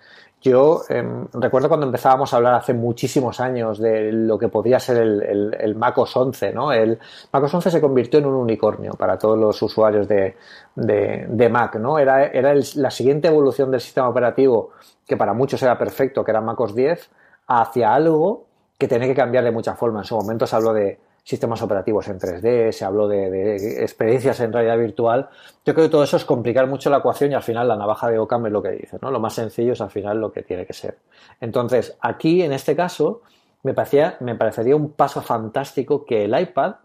Yo 0.45 0.83
em, 0.89 1.25
recuerdo 1.33 1.67
cuando 1.67 1.87
empezábamos 1.87 2.31
a 2.31 2.37
hablar 2.37 2.53
hace 2.53 2.75
muchísimos 2.75 3.39
años 3.39 3.79
de 3.79 4.11
lo 4.11 4.37
que 4.37 4.47
podría 4.47 4.79
ser 4.79 4.97
el, 4.97 5.55
el, 5.59 5.75
MacOS 5.75 6.15
11, 6.15 6.53
¿no? 6.53 6.71
El 6.71 6.99
MacOS 7.33 7.55
11 7.55 7.71
se 7.71 7.81
convirtió 7.81 8.19
en 8.19 8.27
un 8.27 8.35
unicornio 8.35 8.91
para 8.93 9.17
todos 9.17 9.39
los 9.39 9.59
usuarios 9.63 10.07
de, 10.07 10.35
de, 10.75 11.49
Mac, 11.49 11.77
¿no? 11.77 11.97
Era, 11.97 12.27
era 12.27 12.53
la 12.75 12.91
siguiente 12.91 13.27
evolución 13.27 13.71
del 13.71 13.81
sistema 13.81 14.07
operativo, 14.07 14.73
que 15.07 15.17
para 15.17 15.33
muchos 15.33 15.63
era 15.63 15.79
perfecto, 15.79 16.23
que 16.23 16.29
era 16.29 16.41
MacOS 16.41 16.75
10, 16.75 17.09
hacia 17.47 17.95
algo 17.95 18.45
que 18.77 18.87
tenía 18.87 19.07
que 19.07 19.15
cambiar 19.15 19.45
de 19.45 19.51
muchas 19.51 19.75
formas. 19.79 20.05
En 20.05 20.09
su 20.09 20.15
momento 20.15 20.45
se 20.45 20.55
habló 20.55 20.73
de, 20.73 20.99
sistemas 21.25 21.59
operativos 21.63 22.07
en 22.07 22.19
3D, 22.19 22.71
se 22.71 22.85
habló 22.85 23.07
de, 23.07 23.83
experiencias 23.83 24.39
en 24.41 24.53
realidad 24.53 24.77
virtual. 24.77 25.27
Yo 25.65 25.73
creo 25.73 25.87
que 25.87 25.91
todo 25.91 26.03
eso 26.03 26.17
es 26.17 26.23
complicar 26.23 26.67
mucho 26.67 26.91
la 26.91 26.97
ecuación 26.97 27.31
y 27.31 27.33
al 27.33 27.41
final 27.41 27.67
la 27.67 27.75
navaja 27.75 28.09
de 28.09 28.19
Ockham 28.19 28.45
es 28.45 28.51
lo 28.51 28.61
que 28.61 28.69
dice, 28.69 28.99
¿no? 29.01 29.09
Lo 29.09 29.19
más 29.19 29.33
sencillo 29.33 29.73
es 29.73 29.81
al 29.81 29.89
final 29.89 30.21
lo 30.21 30.31
que 30.31 30.43
tiene 30.43 30.67
que 30.67 30.73
ser. 30.73 30.99
Entonces, 31.41 31.97
aquí 31.99 32.43
en 32.43 32.53
este 32.53 32.75
caso, 32.75 33.23
me, 33.63 33.73
parecía, 33.73 34.17
me 34.19 34.35
parecería 34.35 34.75
un 34.75 34.91
paso 34.91 35.23
fantástico 35.23 36.05
que 36.05 36.25
el 36.25 36.39
iPad, 36.39 36.75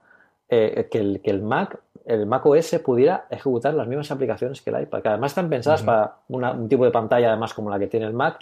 eh, 0.49 0.89
que, 0.91 0.99
el, 0.99 1.21
que 1.21 1.31
el 1.31 1.43
Mac 1.43 1.79
el 2.07 2.27
Mac 2.27 2.45
OS 2.45 2.81
pudiera 2.85 3.27
ejecutar 3.31 3.75
las 3.75 3.87
mismas 3.87 4.11
aplicaciones 4.11 4.63
que 4.63 4.71
el 4.71 4.83
iPad, 4.83 5.03
que 5.03 5.09
además 5.11 5.33
están 5.33 5.49
pensadas 5.49 5.83
para 5.83 6.17
un 6.29 6.69
tipo 6.69 6.85
de 6.85 6.91
pantalla 6.91 7.29
además 7.29 7.55
como 7.55 7.71
la 7.71 7.79
que 7.79 7.87
tiene 7.87 8.07
el 8.07 8.15
Mac. 8.15 8.39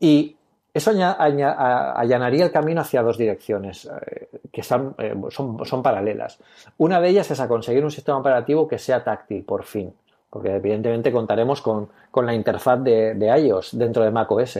Y 0.00 0.35
eso 0.76 0.90
allanaría 0.90 2.44
el 2.44 2.52
camino 2.52 2.82
hacia 2.82 3.02
dos 3.02 3.16
direcciones 3.16 3.86
eh, 3.86 4.28
que 4.52 4.60
eh, 4.60 5.14
son, 5.30 5.82
paralelas. 5.82 6.38
Una 6.76 7.00
de 7.00 7.08
ellas 7.08 7.30
es 7.30 7.40
conseguir 7.40 7.82
un 7.82 7.90
sistema 7.90 8.18
operativo 8.18 8.68
que 8.68 8.78
sea 8.78 9.02
táctil, 9.02 9.42
por 9.42 9.64
fin, 9.64 9.90
porque 10.28 10.54
evidentemente 10.54 11.10
contaremos 11.10 11.62
con, 11.62 11.88
la 12.14 12.34
interfaz 12.34 12.82
de, 12.82 13.16
iOS 13.38 13.78
dentro 13.78 14.04
de 14.04 14.10
macOS. 14.10 14.58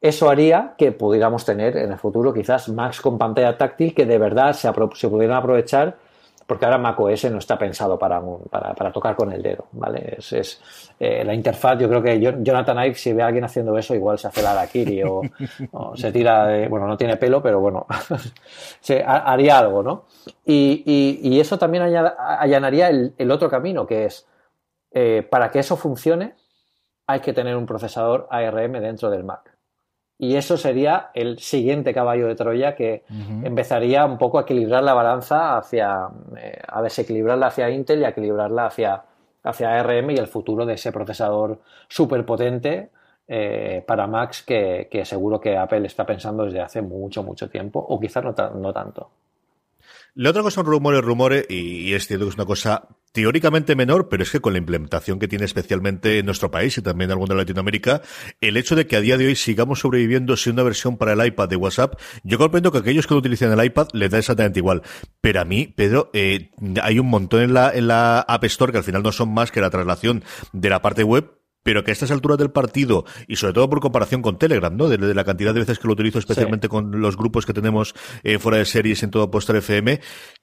Eso 0.00 0.30
haría 0.30 0.74
que 0.78 0.92
pudiéramos 0.92 1.44
tener 1.44 1.76
en 1.76 1.92
el 1.92 1.98
futuro 1.98 2.32
quizás 2.32 2.70
Macs 2.70 3.00
con 3.02 3.18
pantalla 3.18 3.58
táctil 3.58 3.94
que 3.94 4.06
de 4.06 4.16
verdad 4.16 4.54
se, 4.54 4.70
se 4.94 5.08
pudieran 5.08 5.36
aprovechar 5.36 5.96
porque 6.48 6.64
ahora 6.64 6.78
macOS 6.78 7.30
no 7.30 7.36
está 7.36 7.58
pensado 7.58 7.98
para, 7.98 8.22
para, 8.50 8.90
tocar 8.90 9.14
con 9.14 9.30
el 9.30 9.42
dedo, 9.42 9.66
¿vale? 9.72 10.16
Es, 10.16 10.62
eh, 10.98 11.22
la 11.22 11.34
interfaz, 11.34 11.78
yo 11.78 11.90
creo 11.90 12.02
que 12.02 12.18
Jonathan 12.18 12.86
Ive, 12.86 12.94
si 12.94 13.12
ve 13.12 13.22
a 13.22 13.26
alguien 13.26 13.44
haciendo 13.44 13.76
eso, 13.76 13.94
igual 13.94 14.18
se 14.18 14.28
hace 14.28 14.42
la 14.42 14.66
Kiri 14.66 15.02
o, 15.04 15.20
se 15.94 16.10
tira 16.10 16.46
de, 16.46 16.66
bueno, 16.68 16.86
no 16.86 16.96
tiene 16.96 17.18
pelo, 17.18 17.42
pero 17.42 17.60
bueno, 17.60 17.86
se, 18.80 19.04
haría 19.04 19.58
algo, 19.58 19.82
¿no? 19.82 20.06
Y, 20.46 21.38
eso 21.38 21.58
también 21.58 21.82
allanaría 21.82 22.88
el, 22.88 23.30
otro 23.30 23.50
camino, 23.50 23.86
que 23.86 24.06
es, 24.06 24.26
eh, 24.90 25.28
para 25.30 25.50
que 25.50 25.58
eso 25.58 25.76
funcione, 25.76 26.34
hay 27.06 27.20
que 27.20 27.34
tener 27.34 27.56
un 27.56 27.66
procesador 27.66 28.26
ARM 28.30 28.72
dentro 28.80 29.10
del 29.10 29.22
Mac. 29.22 29.57
Y 30.18 30.34
eso 30.34 30.56
sería 30.56 31.10
el 31.14 31.38
siguiente 31.38 31.94
caballo 31.94 32.26
de 32.26 32.34
Troya 32.34 32.74
que 32.74 33.04
empezaría 33.44 34.04
un 34.04 34.18
poco 34.18 34.38
a 34.38 34.42
equilibrar 34.42 34.82
la 34.82 34.92
balanza 34.92 35.56
hacia, 35.56 36.08
eh, 36.36 36.60
a 36.66 36.82
desequilibrarla 36.82 37.46
hacia 37.46 37.70
Intel 37.70 38.00
y 38.00 38.04
a 38.04 38.08
equilibrarla 38.08 38.66
hacia, 38.66 39.04
hacia 39.44 39.78
ARM 39.78 40.10
y 40.10 40.16
el 40.16 40.26
futuro 40.26 40.66
de 40.66 40.74
ese 40.74 40.90
procesador 40.90 41.60
súper 41.86 42.26
potente 42.26 42.90
eh, 43.28 43.84
para 43.86 44.06
Macs 44.06 44.42
que, 44.42 44.88
seguro 45.04 45.40
que 45.40 45.56
Apple 45.56 45.86
está 45.86 46.04
pensando 46.04 46.44
desde 46.44 46.62
hace 46.62 46.82
mucho, 46.82 47.22
mucho 47.22 47.48
tiempo, 47.48 47.78
o 47.78 48.00
quizás 48.00 48.24
no, 48.24 48.34
no 48.54 48.72
tanto. 48.72 49.10
La 50.14 50.30
otra 50.30 50.42
cosa 50.42 50.56
son 50.56 50.66
rumores, 50.66 51.02
rumores, 51.02 51.46
y, 51.48 51.94
es 51.94 52.06
cierto 52.06 52.24
que 52.24 52.30
es 52.30 52.34
una 52.34 52.46
cosa 52.46 52.88
teóricamente 53.12 53.76
menor, 53.76 54.08
pero 54.08 54.22
es 54.22 54.30
que 54.30 54.40
con 54.40 54.52
la 54.52 54.58
implementación 54.58 55.18
que 55.18 55.28
tiene 55.28 55.44
especialmente 55.44 56.18
en 56.18 56.26
nuestro 56.26 56.50
país 56.50 56.76
y 56.78 56.82
también 56.82 57.10
en 57.10 57.12
alguna 57.12 57.34
de 57.34 57.40
Latinoamérica, 57.40 58.02
el 58.40 58.56
hecho 58.56 58.76
de 58.76 58.86
que 58.86 58.96
a 58.96 59.00
día 59.00 59.16
de 59.16 59.26
hoy 59.26 59.36
sigamos 59.36 59.80
sobreviviendo 59.80 60.36
sin 60.36 60.54
una 60.54 60.62
versión 60.62 60.96
para 60.96 61.12
el 61.12 61.26
iPad 61.26 61.48
de 61.48 61.56
WhatsApp, 61.56 61.98
yo 62.22 62.38
comprendo 62.38 62.72
que 62.72 62.78
aquellos 62.78 63.06
que 63.06 63.14
lo 63.14 63.20
utilizan 63.20 63.52
el 63.52 63.64
iPad 63.64 63.88
les 63.92 64.10
da 64.10 64.18
exactamente 64.18 64.60
igual. 64.60 64.82
Pero 65.20 65.40
a 65.40 65.44
mí, 65.44 65.66
Pedro, 65.66 66.10
eh, 66.12 66.50
hay 66.82 66.98
un 66.98 67.08
montón 67.08 67.42
en 67.42 67.54
la, 67.54 67.70
en 67.72 67.88
la 67.88 68.20
App 68.20 68.44
Store 68.44 68.72
que 68.72 68.78
al 68.78 68.84
final 68.84 69.02
no 69.02 69.12
son 69.12 69.32
más 69.32 69.50
que 69.50 69.60
la 69.60 69.70
traslación 69.70 70.24
de 70.52 70.70
la 70.70 70.82
parte 70.82 71.04
web 71.04 71.37
pero 71.68 71.84
que 71.84 71.90
a 71.90 71.92
estas 71.92 72.10
alturas 72.10 72.38
del 72.38 72.50
partido, 72.50 73.04
y 73.26 73.36
sobre 73.36 73.52
todo 73.52 73.68
por 73.68 73.80
comparación 73.80 74.22
con 74.22 74.38
Telegram, 74.38 74.74
¿no? 74.74 74.88
De, 74.88 74.96
la 74.96 75.22
cantidad 75.22 75.52
de 75.52 75.60
veces 75.60 75.78
que 75.78 75.86
lo 75.86 75.92
utilizo, 75.92 76.18
especialmente 76.18 76.66
con 76.66 76.98
los 76.98 77.14
grupos 77.14 77.44
que 77.44 77.52
tenemos 77.52 77.94
eh, 78.24 78.38
fuera 78.38 78.56
de 78.56 78.64
series 78.64 79.02
en 79.02 79.10
todo 79.10 79.30
Postre 79.30 79.58
FM, 79.58 80.00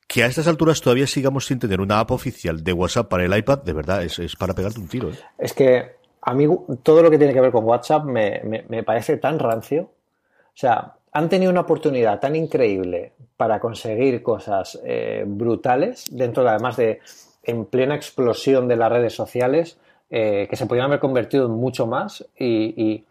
que 0.07 0.23
a 0.23 0.27
estas 0.27 0.47
alturas 0.47 0.81
todavía 0.81 1.07
sigamos 1.07 1.47
sin 1.47 1.57
tener 1.57 1.81
una 1.81 1.99
app 1.99 2.11
oficial 2.11 2.63
de 2.63 2.73
WhatsApp 2.73 3.09
para 3.09 3.25
el 3.25 3.35
iPad, 3.35 3.63
de 3.63 3.73
verdad, 3.73 4.03
es, 4.03 4.35
para 4.35 4.53
pegarte 4.53 4.79
un 4.79 4.87
tiro. 4.87 5.09
¿eh? 5.09 5.15
Es 5.39 5.53
que 5.53 5.95
a 6.21 6.35
mí 6.35 6.47
todo 6.83 7.01
lo 7.01 7.09
que 7.09 7.17
tiene 7.17 7.33
que 7.33 7.41
ver 7.41 7.51
con 7.51 7.65
WhatsApp 7.65 8.05
me, 8.05 8.63
me, 8.69 8.83
parece 8.83 9.17
tan 9.17 9.39
rancio. 9.39 9.81
O 9.81 10.53
sea, 10.53 10.93
han 11.11 11.27
tenido 11.27 11.49
una 11.49 11.61
oportunidad 11.61 12.19
tan 12.19 12.35
increíble 12.35 13.13
para 13.35 13.59
conseguir 13.59 14.21
cosas 14.21 14.79
eh, 14.85 15.23
brutales, 15.25 16.05
dentro 16.11 16.43
de, 16.43 16.49
además 16.51 16.77
de 16.77 16.99
en 17.41 17.65
plena 17.65 17.95
explosión 17.95 18.67
de 18.67 18.75
las 18.75 18.91
redes 18.91 19.15
sociales, 19.15 19.79
eh, 20.09 20.47
que 20.49 20.55
se 20.55 20.65
podrían 20.65 20.87
haber 20.87 20.99
convertido 20.99 21.45
en 21.45 21.53
mucho 21.53 21.87
más 21.87 22.25
y, 22.37 23.03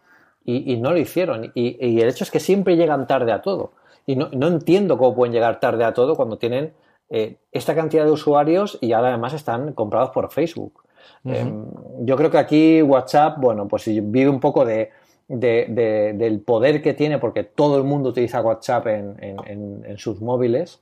y, 0.45 0.77
no 0.77 0.91
lo 0.91 0.97
hicieron. 0.97 1.51
Y, 1.55 1.99
el 2.01 2.07
hecho 2.07 2.23
es 2.23 2.31
que 2.31 2.39
siempre 2.39 2.75
llegan 2.75 3.07
tarde 3.07 3.31
a 3.31 3.41
todo. 3.41 3.71
Y 4.05 4.15
no, 4.15 4.29
entiendo 4.47 4.97
cómo 4.97 5.15
pueden 5.15 5.33
llegar 5.33 5.59
tarde 5.59 5.83
a 5.83 5.93
todo 5.93 6.15
cuando 6.15 6.37
tienen 6.37 6.73
eh, 7.09 7.37
esta 7.51 7.75
cantidad 7.75 8.05
de 8.05 8.11
usuarios 8.11 8.77
y 8.81 8.93
ahora 8.93 9.09
además 9.09 9.33
están 9.33 9.73
comprados 9.73 10.11
por 10.11 10.31
Facebook. 10.31 10.83
Em, 11.23 11.65
yo 12.01 12.15
creo 12.15 12.29
que 12.29 12.37
aquí 12.37 12.81
WhatsApp, 12.81 13.37
bueno, 13.39 13.67
pues 13.67 13.85
vive 13.85 14.29
un 14.29 14.39
poco 14.39 14.63
de, 14.63 14.91
del 15.27 16.41
poder 16.41 16.81
que 16.81 16.93
tiene 16.93 17.17
porque 17.17 17.43
todo 17.43 17.77
el 17.77 17.83
mundo 17.83 18.09
utiliza 18.09 18.41
WhatsApp 18.41 18.87
en, 18.87 19.95
sus 19.97 20.21
móviles. 20.21 20.81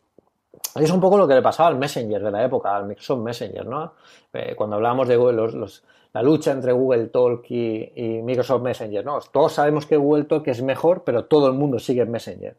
Es 0.75 0.91
un 0.91 0.99
poco 0.99 1.17
lo 1.17 1.27
que 1.27 1.35
le 1.35 1.41
pasaba 1.41 1.69
al 1.69 1.77
Messenger 1.77 2.21
de 2.21 2.31
la 2.31 2.43
época, 2.43 2.75
al 2.75 2.85
Microsoft 2.85 3.19
Messenger, 3.19 3.65
¿no? 3.65 3.93
Eh, 4.33 4.53
cuando 4.55 4.75
hablábamos 4.75 5.07
de 5.07 5.15
los, 5.15 5.83
la 6.13 6.21
lucha 6.21 6.51
entre 6.51 6.71
Google 6.71 7.07
Talk 7.07 7.45
y, 7.49 8.21
Microsoft 8.23 8.61
Messenger, 8.61 9.03
¿no? 9.03 9.19
Todos 9.31 9.53
sabemos 9.53 9.85
que 9.85 9.97
Google 9.97 10.25
Talk 10.25 10.47
es 10.47 10.61
mejor, 10.61 11.03
pero 11.03 11.25
todo 11.25 11.47
el 11.47 11.53
mundo 11.53 11.79
sigue 11.79 12.03
en 12.03 12.11
Messenger. 12.11 12.55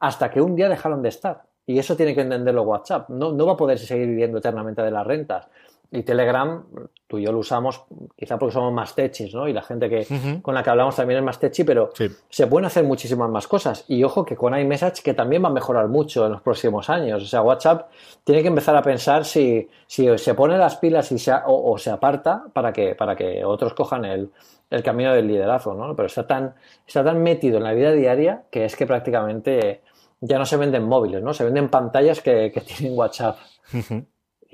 Hasta 0.00 0.30
que 0.30 0.40
un 0.40 0.56
día 0.56 0.68
dejaron 0.68 1.02
de 1.02 1.10
estar. 1.10 1.42
Y 1.66 1.78
eso 1.78 1.96
tiene 1.96 2.14
que 2.14 2.22
entenderlo 2.22 2.62
WhatsApp. 2.62 3.10
No, 3.10 3.32
no 3.32 3.46
va 3.46 3.52
a 3.52 3.56
poder 3.56 3.78
seguir 3.78 4.06
viviendo 4.06 4.38
eternamente 4.38 4.82
de 4.82 4.90
las 4.90 5.06
rentas. 5.06 5.48
Y 5.90 6.02
Telegram, 6.02 6.64
tú 7.06 7.18
y 7.18 7.24
yo 7.24 7.32
lo 7.32 7.38
usamos 7.38 7.84
quizá 8.16 8.38
porque 8.38 8.52
somos 8.52 8.72
más 8.72 8.94
techis, 8.94 9.32
¿no? 9.34 9.46
Y 9.46 9.52
la 9.52 9.62
gente 9.62 9.88
que, 9.88 10.06
con 10.42 10.54
la 10.54 10.62
que 10.62 10.70
hablamos 10.70 10.96
también 10.96 11.18
es 11.18 11.24
más 11.24 11.38
techi, 11.38 11.64
pero 11.64 11.90
se 12.28 12.46
pueden 12.46 12.66
hacer 12.66 12.84
muchísimas 12.84 13.30
más 13.30 13.46
cosas. 13.46 13.84
Y 13.88 14.02
ojo 14.02 14.24
que 14.24 14.36
con 14.36 14.58
iMessage 14.58 15.02
que 15.02 15.14
también 15.14 15.44
va 15.44 15.48
a 15.48 15.52
mejorar 15.52 15.88
mucho 15.88 16.26
en 16.26 16.32
los 16.32 16.42
próximos 16.42 16.90
años. 16.90 17.22
O 17.22 17.26
sea, 17.26 17.42
WhatsApp 17.42 17.90
tiene 18.24 18.42
que 18.42 18.48
empezar 18.48 18.76
a 18.76 18.82
pensar 18.82 19.24
si, 19.24 19.68
si 19.86 20.18
se 20.18 20.34
pone 20.34 20.58
las 20.58 20.76
pilas 20.76 21.12
y 21.12 21.18
se, 21.18 21.32
o, 21.46 21.78
se 21.78 21.90
aparta 21.90 22.44
para 22.52 22.72
que, 22.72 22.94
para 22.94 23.14
que 23.14 23.44
otros 23.44 23.74
cojan 23.74 24.04
el, 24.04 24.30
el 24.70 24.82
camino 24.82 25.12
del 25.14 25.28
liderazgo, 25.28 25.74
¿no? 25.74 25.94
Pero 25.94 26.06
está 26.06 26.26
tan, 26.26 26.54
está 26.86 27.04
tan 27.04 27.22
metido 27.22 27.58
en 27.58 27.64
la 27.64 27.72
vida 27.72 27.92
diaria 27.92 28.44
que 28.50 28.64
es 28.64 28.74
que 28.74 28.86
prácticamente 28.86 29.82
ya 30.20 30.38
no 30.38 30.46
se 30.46 30.56
venden 30.56 30.84
móviles, 30.84 31.22
¿no? 31.22 31.32
Se 31.32 31.44
venden 31.44 31.68
pantallas 31.68 32.20
que, 32.20 32.50
que 32.52 32.60
tienen 32.62 32.98
WhatsApp. 32.98 33.38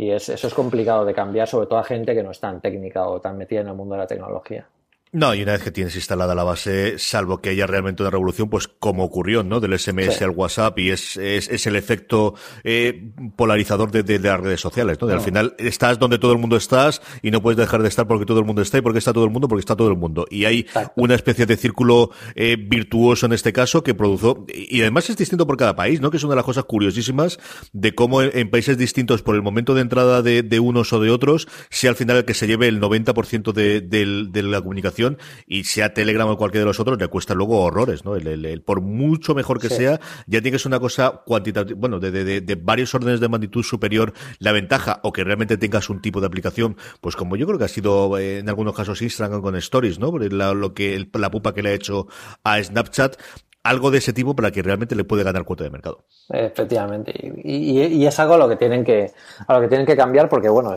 Y 0.02 0.10
eso 0.10 0.32
es 0.32 0.52
complicado 0.52 1.04
de 1.04 1.14
cambiar, 1.14 1.46
sobre 1.46 1.68
todo 1.68 1.78
a 1.78 1.84
gente 1.84 2.12
que 2.12 2.24
no 2.24 2.32
es 2.32 2.40
tan 2.40 2.60
técnica 2.60 3.06
o 3.06 3.20
tan 3.20 3.38
metida 3.38 3.60
en 3.60 3.68
el 3.68 3.74
mundo 3.74 3.94
de 3.94 4.00
la 4.00 4.06
tecnología. 4.08 4.66
No, 5.14 5.34
y 5.34 5.42
una 5.42 5.52
vez 5.52 5.62
que 5.62 5.70
tienes 5.70 5.94
instalada 5.94 6.34
la 6.34 6.42
base, 6.42 6.98
salvo 6.98 7.42
que 7.42 7.50
haya 7.50 7.66
realmente 7.66 8.02
una 8.02 8.08
revolución, 8.08 8.48
pues 8.48 8.66
como 8.66 9.04
ocurrió, 9.04 9.42
¿no? 9.42 9.60
Del 9.60 9.78
SMS 9.78 10.22
al 10.22 10.30
WhatsApp 10.30 10.78
y 10.78 10.88
es, 10.88 11.18
es, 11.18 11.66
el 11.66 11.76
efecto 11.76 12.34
eh, 12.64 13.10
polarizador 13.36 13.90
de, 13.90 14.18
las 14.18 14.40
redes 14.40 14.62
sociales, 14.62 14.96
¿no? 15.02 15.08
al 15.08 15.20
final 15.20 15.54
estás 15.58 15.98
donde 15.98 16.18
todo 16.18 16.32
el 16.32 16.38
mundo 16.38 16.56
estás 16.56 17.02
y 17.20 17.30
no 17.30 17.42
puedes 17.42 17.58
dejar 17.58 17.82
de 17.82 17.88
estar 17.88 18.06
porque 18.06 18.24
todo 18.24 18.38
el 18.38 18.46
mundo 18.46 18.62
está 18.62 18.78
y 18.78 18.80
porque 18.80 19.00
está 19.00 19.12
todo 19.12 19.24
el 19.24 19.30
mundo 19.30 19.48
porque 19.48 19.60
está 19.60 19.76
todo 19.76 19.88
el 19.88 19.98
mundo. 19.98 20.24
Y 20.30 20.46
hay 20.46 20.66
una 20.96 21.14
especie 21.14 21.44
de 21.44 21.58
círculo 21.58 22.10
eh, 22.34 22.56
virtuoso 22.58 23.26
en 23.26 23.34
este 23.34 23.52
caso 23.52 23.82
que 23.82 23.92
produjo, 23.92 24.46
y 24.48 24.80
además 24.80 25.10
es 25.10 25.18
distinto 25.18 25.46
por 25.46 25.58
cada 25.58 25.76
país, 25.76 26.00
¿no? 26.00 26.10
Que 26.10 26.16
es 26.16 26.24
una 26.24 26.32
de 26.32 26.36
las 26.36 26.46
cosas 26.46 26.64
curiosísimas 26.64 27.38
de 27.74 27.94
cómo 27.94 28.22
en, 28.22 28.48
países 28.48 28.78
distintos 28.78 29.20
por 29.20 29.34
el 29.34 29.42
momento 29.42 29.74
de 29.74 29.82
entrada 29.82 30.22
de, 30.22 30.42
de, 30.42 30.58
unos 30.58 30.90
o 30.94 31.00
de 31.00 31.10
otros, 31.10 31.48
sea 31.68 31.90
al 31.90 31.96
final 31.96 32.16
el 32.16 32.24
que 32.24 32.32
se 32.32 32.46
lleve 32.46 32.66
el 32.68 32.80
90% 32.80 33.52
de, 33.52 33.82
de 33.82 34.42
la 34.42 34.62
comunicación 34.62 35.01
y 35.46 35.64
sea 35.64 35.94
Telegram 35.94 36.28
o 36.28 36.36
cualquiera 36.36 36.62
de 36.62 36.66
los 36.66 36.80
otros, 36.80 36.98
le 36.98 37.08
cuesta 37.08 37.34
luego 37.34 37.60
horrores, 37.62 38.04
¿no? 38.04 38.16
El, 38.16 38.62
por 38.62 38.80
mucho 38.80 39.34
mejor 39.34 39.60
que 39.60 39.68
sea, 39.68 40.00
ya 40.26 40.40
tiene 40.40 40.52
que 40.52 40.58
ser 40.58 40.68
una 40.68 40.80
cosa 40.80 41.22
cuantitativa, 41.24 41.78
bueno, 41.78 42.00
de, 42.00 42.10
de, 42.10 42.40
de, 42.40 42.54
varios 42.54 42.94
órdenes 42.94 43.20
de 43.20 43.28
magnitud 43.28 43.62
superior 43.62 44.12
la 44.38 44.52
ventaja 44.52 45.00
o 45.02 45.12
que 45.12 45.24
realmente 45.24 45.56
tengas 45.56 45.90
un 45.90 46.00
tipo 46.00 46.20
de 46.20 46.26
aplicación, 46.26 46.76
pues 47.00 47.16
como 47.16 47.36
yo 47.36 47.46
creo 47.46 47.58
que 47.58 47.64
ha 47.64 47.68
sido 47.68 48.18
eh, 48.18 48.38
en 48.38 48.48
algunos 48.48 48.74
casos 48.74 49.02
Instagram 49.02 49.42
con 49.42 49.56
Stories, 49.56 49.98
¿no? 49.98 50.16
La, 50.18 50.54
lo 50.54 50.74
que 50.74 51.08
la 51.14 51.30
pupa 51.30 51.54
que 51.54 51.62
le 51.62 51.70
ha 51.70 51.74
hecho 51.74 52.06
a 52.44 52.62
Snapchat, 52.62 53.16
algo 53.64 53.92
de 53.92 53.98
ese 53.98 54.12
tipo 54.12 54.34
para 54.34 54.50
que 54.50 54.60
realmente 54.60 54.96
le 54.96 55.04
puede 55.04 55.22
ganar 55.22 55.44
cuota 55.44 55.62
de 55.62 55.70
mercado. 55.70 55.98
Efectivamente. 56.28 57.12
Y, 57.44 58.04
es 58.04 58.18
algo 58.18 58.34
a 58.34 58.38
lo 58.38 58.48
que 58.48 58.56
tienen 58.56 58.84
que, 58.84 59.12
a 59.46 59.54
lo 59.54 59.60
que 59.60 59.68
tienen 59.68 59.86
que 59.86 59.96
cambiar 59.96 60.28
porque, 60.28 60.48
bueno, 60.48 60.76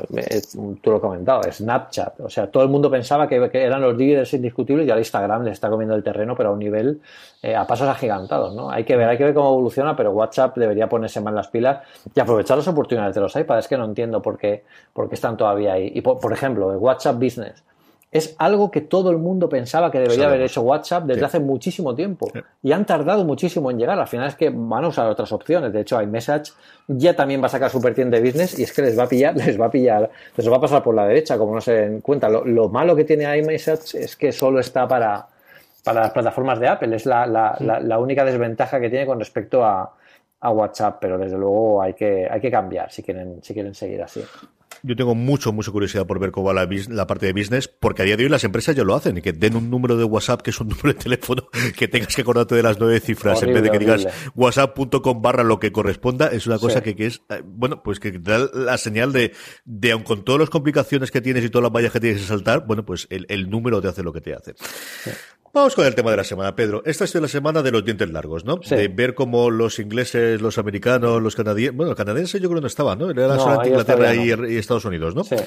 tú 0.81 0.91
lo 0.91 0.97
has 0.97 1.01
comentado, 1.01 1.41
Snapchat. 1.51 2.19
O 2.19 2.29
sea, 2.29 2.47
todo 2.47 2.63
el 2.63 2.69
mundo 2.69 2.91
pensaba 2.91 3.27
que, 3.27 3.49
eran 3.53 3.81
los 3.81 3.97
líderes 3.97 4.31
indiscutibles 4.33 4.85
y 4.85 4.89
ahora 4.89 5.01
Instagram 5.01 5.43
le 5.43 5.51
está 5.51 5.69
comiendo 5.69 5.95
el 5.95 6.03
terreno, 6.03 6.35
pero 6.35 6.49
a 6.49 6.51
un 6.51 6.59
nivel, 6.59 7.01
eh, 7.41 7.55
a 7.55 7.65
pasos 7.65 7.87
agigantados, 7.87 8.53
¿no? 8.53 8.69
Hay 8.69 8.83
que 8.83 8.95
ver, 8.95 9.09
hay 9.09 9.17
que 9.17 9.23
ver 9.23 9.33
cómo 9.33 9.49
evoluciona, 9.49 9.95
pero 9.95 10.11
WhatsApp 10.11 10.55
debería 10.57 10.87
ponerse 10.87 11.21
más 11.21 11.33
las 11.33 11.47
pilas 11.47 11.79
y 12.13 12.19
aprovechar 12.19 12.57
las 12.57 12.67
oportunidades 12.67 13.15
de 13.15 13.21
los 13.21 13.35
iPads. 13.35 13.65
Es 13.65 13.67
que 13.67 13.77
no 13.77 13.85
entiendo 13.85 14.21
por 14.21 14.37
qué, 14.37 14.63
por 14.93 15.09
qué 15.09 15.15
están 15.15 15.37
todavía 15.37 15.73
ahí. 15.73 15.91
Y, 15.95 16.01
por, 16.01 16.19
por 16.19 16.31
ejemplo, 16.31 16.67
WhatsApp 16.67 17.15
Business 17.15 17.63
es 18.15 18.33
algo 18.39 18.71
que 18.71 18.79
todo 18.79 19.11
el 19.11 19.17
mundo 19.17 19.49
pensaba 19.49 19.91
que 19.91 19.99
debería 19.99 20.27
haber 20.27 20.41
hecho 20.41 20.61
WhatsApp 20.61 21.03
desde 21.03 21.25
hace 21.25 21.41
muchísimo 21.41 21.93
tiempo. 21.93 22.31
Y 22.63 22.71
han 22.71 22.85
tardado 22.85 23.25
muchísimo 23.25 23.69
en 23.69 23.77
llegar. 23.77 23.99
Al 23.99 24.07
final 24.07 24.29
es 24.29 24.35
que 24.35 24.49
van 24.49 24.85
a 24.85 24.87
usar 24.87 25.09
otras 25.09 25.33
opciones. 25.33 25.73
De 25.73 25.81
hecho, 25.81 26.01
iMessage 26.01 26.53
ya 26.87 27.13
también 27.13 27.41
va 27.41 27.47
a 27.47 27.49
sacar 27.49 27.69
su 27.69 27.81
vertiente 27.81 28.21
business 28.21 28.57
y 28.57 28.63
es 28.63 28.71
que 28.71 28.83
les 28.83 28.97
va 28.97 29.03
a 29.03 29.09
pillar, 29.09 29.35
les 29.45 29.59
va 29.59 29.65
a 29.65 29.69
pillar, 29.69 30.09
les 30.37 30.49
va 30.49 30.55
a 30.55 30.61
pasar 30.61 30.81
por 30.81 30.95
la 30.95 31.05
derecha, 31.05 31.37
como 31.37 31.55
no 31.55 31.59
se 31.59 31.73
den 31.73 31.99
cuenta. 31.99 32.29
Lo, 32.29 32.69
malo 32.69 32.95
que 32.95 33.03
tiene 33.03 33.37
iMessage 33.37 33.95
es 33.95 34.15
que 34.15 34.31
solo 34.31 34.61
está 34.61 34.87
para, 34.87 35.27
para 35.83 36.03
las 36.03 36.11
plataformas 36.11 36.57
de 36.57 36.69
Apple. 36.69 36.95
Es 36.95 37.05
la, 37.05 37.27
la, 37.27 37.99
única 37.99 38.23
desventaja 38.23 38.79
que 38.79 38.89
tiene 38.89 39.05
con 39.05 39.19
respecto 39.19 39.65
a, 39.65 39.93
a 40.39 40.51
WhatsApp, 40.51 40.99
pero 41.01 41.17
desde 41.17 41.37
luego 41.37 41.81
hay 41.81 41.93
que, 41.95 42.29
hay 42.31 42.39
que 42.39 42.49
cambiar 42.49 42.89
si 42.89 43.03
quieren, 43.03 43.43
si 43.43 43.53
quieren 43.53 43.75
seguir 43.75 44.01
así. 44.01 44.23
Yo 44.85 44.95
tengo 44.95 45.15
mucho, 45.15 45.51
mucha 45.51 45.71
curiosidad 45.71 46.05
por 46.05 46.19
ver 46.19 46.31
cómo 46.31 46.47
va 46.47 46.53
la, 46.53 47.07
parte 47.07 47.25
de 47.25 47.33
business, 47.33 47.67
porque 47.67 48.03
a 48.03 48.05
día 48.05 48.17
de 48.17 48.23
hoy 48.23 48.29
las 48.29 48.43
empresas 48.43 48.75
ya 48.75 48.83
lo 48.83 48.93
hacen, 48.93 49.17
y 49.17 49.21
que 49.21 49.33
den 49.33 49.55
un 49.55 49.71
número 49.71 49.97
de 49.97 50.03
WhatsApp 50.03 50.41
que 50.41 50.51
es 50.51 50.59
un 50.59 50.67
número 50.69 50.89
de 50.89 50.93
teléfono, 50.93 51.47
que 51.75 51.87
tengas 51.87 52.15
que 52.15 52.21
acordarte 52.21 52.53
de 52.53 52.61
las 52.61 52.79
nueve 52.79 52.99
cifras 52.99 53.41
en 53.41 53.53
vez 53.53 53.63
de 53.63 53.71
que 53.71 53.79
digas 53.79 54.07
whatsapp.com 54.35 55.21
barra 55.21 55.43
lo 55.43 55.59
que 55.59 55.71
corresponda, 55.71 56.27
es 56.27 56.45
una 56.45 56.59
cosa 56.59 56.83
que, 56.83 56.95
que, 56.95 57.07
es, 57.07 57.21
eh, 57.29 57.41
bueno, 57.43 57.81
pues 57.81 57.99
que 57.99 58.11
da 58.11 58.47
la 58.53 58.77
señal 58.77 59.11
de, 59.11 59.33
de 59.65 59.91
aun 59.91 60.03
con 60.03 60.23
todas 60.23 60.39
las 60.39 60.49
complicaciones 60.51 61.09
que 61.09 61.21
tienes 61.21 61.43
y 61.43 61.49
todas 61.49 61.63
las 61.63 61.71
vallas 61.71 61.91
que 61.91 61.99
tienes 61.99 62.21
que 62.21 62.27
saltar, 62.27 62.67
bueno, 62.67 62.85
pues 62.85 63.07
el, 63.09 63.25
el 63.29 63.49
número 63.49 63.81
te 63.81 63.87
hace 63.87 64.03
lo 64.03 64.13
que 64.13 64.21
te 64.21 64.35
hace. 64.35 64.53
Vamos 65.55 65.73
con 65.73 65.85
el 65.85 65.95
tema 65.95 66.11
de 66.11 66.17
la 66.17 66.25
semana, 66.25 66.53
Pedro. 66.53 66.83
Esta 66.85 67.05
es 67.05 67.15
la 67.15 67.29
semana 67.29 67.63
de 67.63 67.71
los 67.71 67.85
dientes 67.85 68.09
largos, 68.09 68.43
¿no? 68.43 68.57
De 68.57 68.89
ver 68.89 69.15
cómo 69.15 69.49
los 69.49 69.79
ingleses, 69.79 70.41
los 70.41 70.57
americanos, 70.57 71.21
los 71.21 71.33
canadienses, 71.33 71.77
bueno, 71.77 71.95
canadienses 71.95 72.41
yo 72.41 72.49
creo 72.49 72.57
que 72.57 72.63
no 72.63 72.67
estaban, 72.67 72.99
¿no? 72.99 73.09
Era 73.09 73.39
solamente 73.39 73.69
Inglaterra 73.69 74.13
y, 74.15 74.57
Estados 74.57 74.83
Unidos, 74.83 75.15
¿no? 75.15 75.23
Sí. 75.23 75.37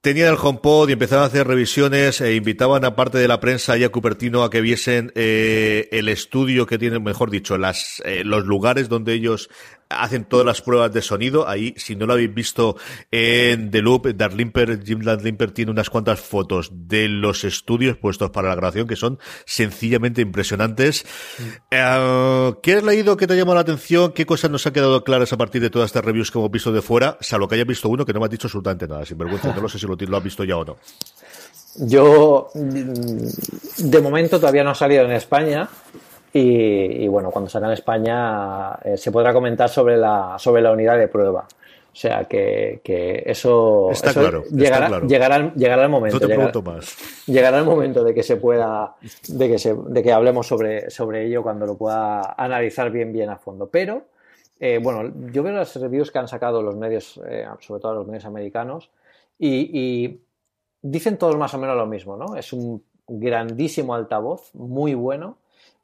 Tenían 0.00 0.30
el 0.30 0.34
HomePod 0.34 0.88
y 0.88 0.94
empezaban 0.94 1.22
a 1.22 1.26
hacer 1.28 1.46
revisiones 1.46 2.20
e 2.20 2.34
invitaban 2.34 2.84
a 2.84 2.96
parte 2.96 3.18
de 3.18 3.28
la 3.28 3.38
prensa 3.38 3.78
y 3.78 3.84
a 3.84 3.90
Cupertino 3.90 4.42
a 4.42 4.50
que 4.50 4.62
viesen 4.62 5.12
eh, 5.14 5.88
el 5.92 6.08
estudio 6.08 6.66
que 6.66 6.78
tienen, 6.78 7.04
mejor 7.04 7.30
dicho, 7.30 7.56
las, 7.56 8.02
eh, 8.04 8.24
los 8.24 8.46
lugares 8.46 8.88
donde 8.88 9.12
ellos 9.12 9.48
hacen 9.90 10.24
todas 10.24 10.46
las 10.46 10.62
pruebas 10.62 10.92
de 10.92 11.02
sonido. 11.02 11.48
Ahí, 11.48 11.74
si 11.76 11.96
no 11.96 12.06
lo 12.06 12.14
habéis 12.14 12.32
visto 12.32 12.76
en 13.10 13.70
The 13.70 13.82
Loop, 13.82 14.06
Darlimper, 14.14 14.82
Jim 14.84 15.00
Darlimper 15.00 15.50
tiene 15.50 15.70
unas 15.70 15.90
cuantas 15.90 16.20
fotos 16.20 16.70
de 16.72 17.08
los 17.08 17.44
estudios 17.44 17.96
puestos 17.96 18.30
para 18.30 18.48
la 18.48 18.54
grabación 18.54 18.86
que 18.86 18.96
son 18.96 19.18
sencillamente 19.44 20.22
impresionantes. 20.22 21.04
Eh, 21.70 22.54
¿Qué 22.62 22.74
has 22.74 22.82
leído 22.82 23.16
que 23.16 23.26
te 23.26 23.34
ha 23.34 23.36
llamado 23.36 23.56
la 23.56 23.62
atención? 23.62 24.12
¿Qué 24.12 24.24
cosas 24.24 24.50
nos 24.50 24.66
han 24.66 24.72
quedado 24.72 25.04
claras 25.04 25.32
a 25.32 25.36
partir 25.36 25.60
de 25.60 25.70
todas 25.70 25.86
estas 25.86 26.04
reviews 26.04 26.30
que 26.30 26.38
hemos 26.38 26.50
visto 26.50 26.72
de 26.72 26.82
fuera? 26.82 27.18
Salvo 27.20 27.48
que 27.48 27.56
haya 27.56 27.64
visto 27.64 27.88
uno 27.88 28.06
que 28.06 28.12
no 28.12 28.20
me 28.20 28.26
ha 28.26 28.28
dicho 28.28 28.46
absolutamente 28.46 28.86
nada. 28.86 29.04
Sin 29.04 29.18
vergüenza, 29.18 29.54
no 29.60 29.68
sé 29.68 29.78
si 29.78 29.86
lo, 29.86 29.96
lo 29.96 30.16
has 30.16 30.24
visto 30.24 30.44
ya 30.44 30.56
o 30.56 30.64
no. 30.64 30.76
Yo, 31.76 32.48
de 32.54 34.00
momento, 34.00 34.40
todavía 34.40 34.64
no 34.64 34.70
ha 34.70 34.74
salido 34.74 35.04
en 35.04 35.12
España. 35.12 35.68
Y, 36.32 37.08
bueno, 37.08 37.30
cuando 37.30 37.50
salga 37.50 37.68
en 37.68 37.74
España 37.74 38.74
eh, 38.84 38.96
se 38.96 39.10
podrá 39.10 39.32
comentar 39.32 39.68
sobre 39.68 39.96
la, 39.96 40.36
sobre 40.38 40.62
la 40.62 40.72
unidad 40.72 40.96
de 40.96 41.08
prueba. 41.08 41.46
O 41.92 41.96
sea 41.96 42.24
que, 42.24 42.80
que 42.84 43.24
eso, 43.26 43.90
está 43.90 44.12
claro, 44.12 44.44
llegará, 44.44 45.00
Llegará, 45.00 45.52
llegará, 45.54 45.82
el 45.82 45.88
momento. 45.88 46.20
Llegará 47.26 47.58
el 47.58 47.64
momento 47.64 48.04
de 48.04 48.14
que 48.14 48.22
se 48.22 48.36
pueda, 48.36 48.94
de 49.26 49.48
que, 49.48 49.58
se, 49.58 49.74
de 49.74 50.00
que 50.00 50.12
hablemos 50.12 50.46
sobre, 50.46 50.88
sobre 50.88 51.26
ello 51.26 51.42
cuando 51.42 51.66
lo 51.66 51.76
pueda 51.76 52.34
analizar 52.38 52.92
bien, 52.92 53.12
bien 53.12 53.28
a 53.28 53.38
fondo. 53.38 53.68
Pero, 53.68 54.04
eh, 54.60 54.78
bueno, 54.80 55.12
yo 55.32 55.42
veo 55.42 55.52
las 55.52 55.74
reviews 55.74 56.12
que 56.12 56.20
han 56.20 56.28
sacado 56.28 56.62
los 56.62 56.76
medios, 56.76 57.20
eh, 57.26 57.44
sobre 57.58 57.80
todo 57.80 57.94
los 57.94 58.06
medios 58.06 58.24
americanos, 58.24 58.88
y, 59.36 59.70
y 59.72 60.20
dicen 60.80 61.18
todos 61.18 61.36
más 61.36 61.52
o 61.54 61.58
menos 61.58 61.76
lo 61.76 61.86
mismo, 61.86 62.16
¿no? 62.16 62.36
Es 62.36 62.52
un 62.52 62.84
grandísimo 63.08 63.96
altavoz, 63.96 64.54
muy 64.54 64.94
bueno 64.94 65.39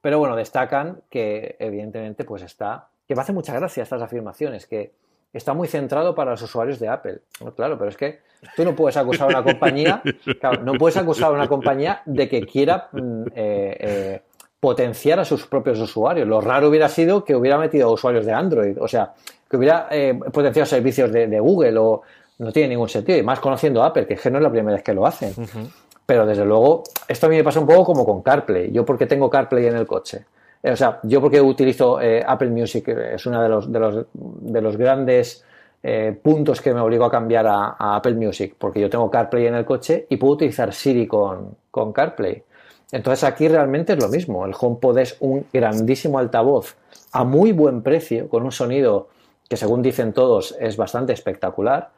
pero 0.07 0.21
bueno, 0.21 0.37
destacan 0.37 1.01
que 1.11 1.57
evidentemente 1.59 2.23
pues 2.23 2.40
está, 2.42 2.90
que 3.09 3.16
me 3.16 3.23
hace 3.23 3.33
mucha 3.33 3.53
gracia 3.53 3.83
estas 3.83 4.01
afirmaciones, 4.01 4.64
que 4.64 4.92
está 5.33 5.53
muy 5.53 5.66
centrado 5.66 6.14
para 6.14 6.31
los 6.31 6.42
usuarios 6.42 6.79
de 6.79 6.87
Apple. 6.87 7.23
claro, 7.57 7.77
pero 7.77 7.90
es 7.90 7.97
que 7.97 8.21
tú 8.55 8.64
no 8.64 8.77
puedes 8.77 8.97
acusar 8.97 9.27
a 9.27 9.40
una 9.40 9.42
compañía, 9.42 10.01
no 10.62 10.75
puedes 10.75 10.97
acusar 10.97 11.31
a 11.31 11.33
una 11.33 11.49
compañía 11.49 12.03
de 12.05 12.29
que 12.29 12.47
quiera 12.47 12.88
mm, 12.92 13.23
eh, 13.35 13.77
eh, 13.81 14.23
potenciar 14.61 15.19
a 15.19 15.25
sus 15.25 15.45
propios 15.49 15.81
usuarios. 15.81 16.29
Lo 16.29 16.40
raro 16.40 16.69
hubiera 16.69 16.88
sido 16.88 17.25
que 17.25 17.35
hubiera 17.35 17.59
metido 17.59 17.90
usuarios 17.90 18.25
de 18.25 18.33
Android, 18.33 18.81
o 18.81 18.87
sea, 18.87 19.12
que 19.51 19.57
hubiera 19.57 19.88
eh, 19.90 20.14
potenciado 20.33 20.66
servicios 20.66 21.11
de, 21.11 21.40
Google 21.40 21.79
o 21.79 22.03
no 22.38 22.53
tiene 22.53 22.69
ningún 22.69 22.88
sentido. 22.88 23.19
Y 23.19 23.25
más 23.25 23.40
conociendo 23.40 23.83
a 23.83 23.87
Apple, 23.87 24.07
que, 24.07 24.14
es 24.14 24.21
que 24.21 24.31
no 24.31 24.38
es 24.38 24.45
la 24.45 24.51
primera 24.51 24.77
vez 24.77 24.85
que 24.85 24.95
lo 24.95 25.05
hacen. 25.05 25.35
Pero 26.07 26.25
desde 26.25 26.45
luego, 26.45 26.85
esto 27.09 27.27
a 27.27 27.29
mí 27.29 27.37
me 27.37 27.45
pasa 27.45 27.61
un 27.61 27.66
poco 27.66 27.85
como 27.85 28.07
con 28.07 28.23
CarPlay. 28.23 28.71
Yo 28.71 28.85
porque 28.85 29.07
tengo 29.07 29.29
CarPlay 29.29 29.66
en 29.66 29.77
el 29.77 29.87
coche. 29.87 30.25
Eh, 30.62 30.71
o 30.71 30.77
sea, 30.77 31.01
yo 31.03 31.21
porque 31.21 31.40
utilizo 31.40 32.01
eh, 32.01 32.25
Apple 32.27 32.51
Music, 32.51 32.88
eh, 32.88 33.14
es 33.14 33.27
uno 33.27 33.42
de 33.42 33.49
los, 33.49 33.71
de 33.71 33.79
los, 33.79 34.07
de 34.12 34.61
los 34.61 34.77
grandes 34.77 35.42
puntos 36.21 36.61
que 36.61 36.75
me 36.75 36.81
obligó 36.81 37.05
a 37.05 37.11
cambiar 37.12 37.47
a, 37.47 37.77
Apple 37.95 38.14
Music, 38.14 38.57
porque 38.59 38.81
yo 38.81 38.90
tengo 38.90 39.09
CarPlay 39.09 39.47
en 39.47 39.55
el 39.55 39.64
coche 39.64 40.07
y 40.09 40.16
puedo 40.16 40.33
utilizar 40.33 40.75
Siri 40.75 41.07
con, 41.07 41.55
con 41.71 41.92
CarPlay. 41.92 42.42
Entonces 42.90 43.23
aquí 43.23 43.47
realmente 43.47 43.92
es 43.92 44.03
lo 44.03 44.09
mismo. 44.09 44.45
El 44.47 44.55
HomePod 44.59 44.99
es 44.99 45.16
un 45.21 45.47
grandísimo 45.53 46.19
altavoz 46.19 46.75
a 47.12 47.23
muy 47.23 47.53
buen 47.53 47.83
precio, 47.83 48.29
con 48.29 48.42
un 48.42 48.51
sonido 48.51 49.11
que 49.49 49.57
según 49.57 49.81
dicen 49.81 50.12
todos 50.12 50.57
es 50.59 50.77
bastante 50.77 51.12
espectacular. 51.12 51.90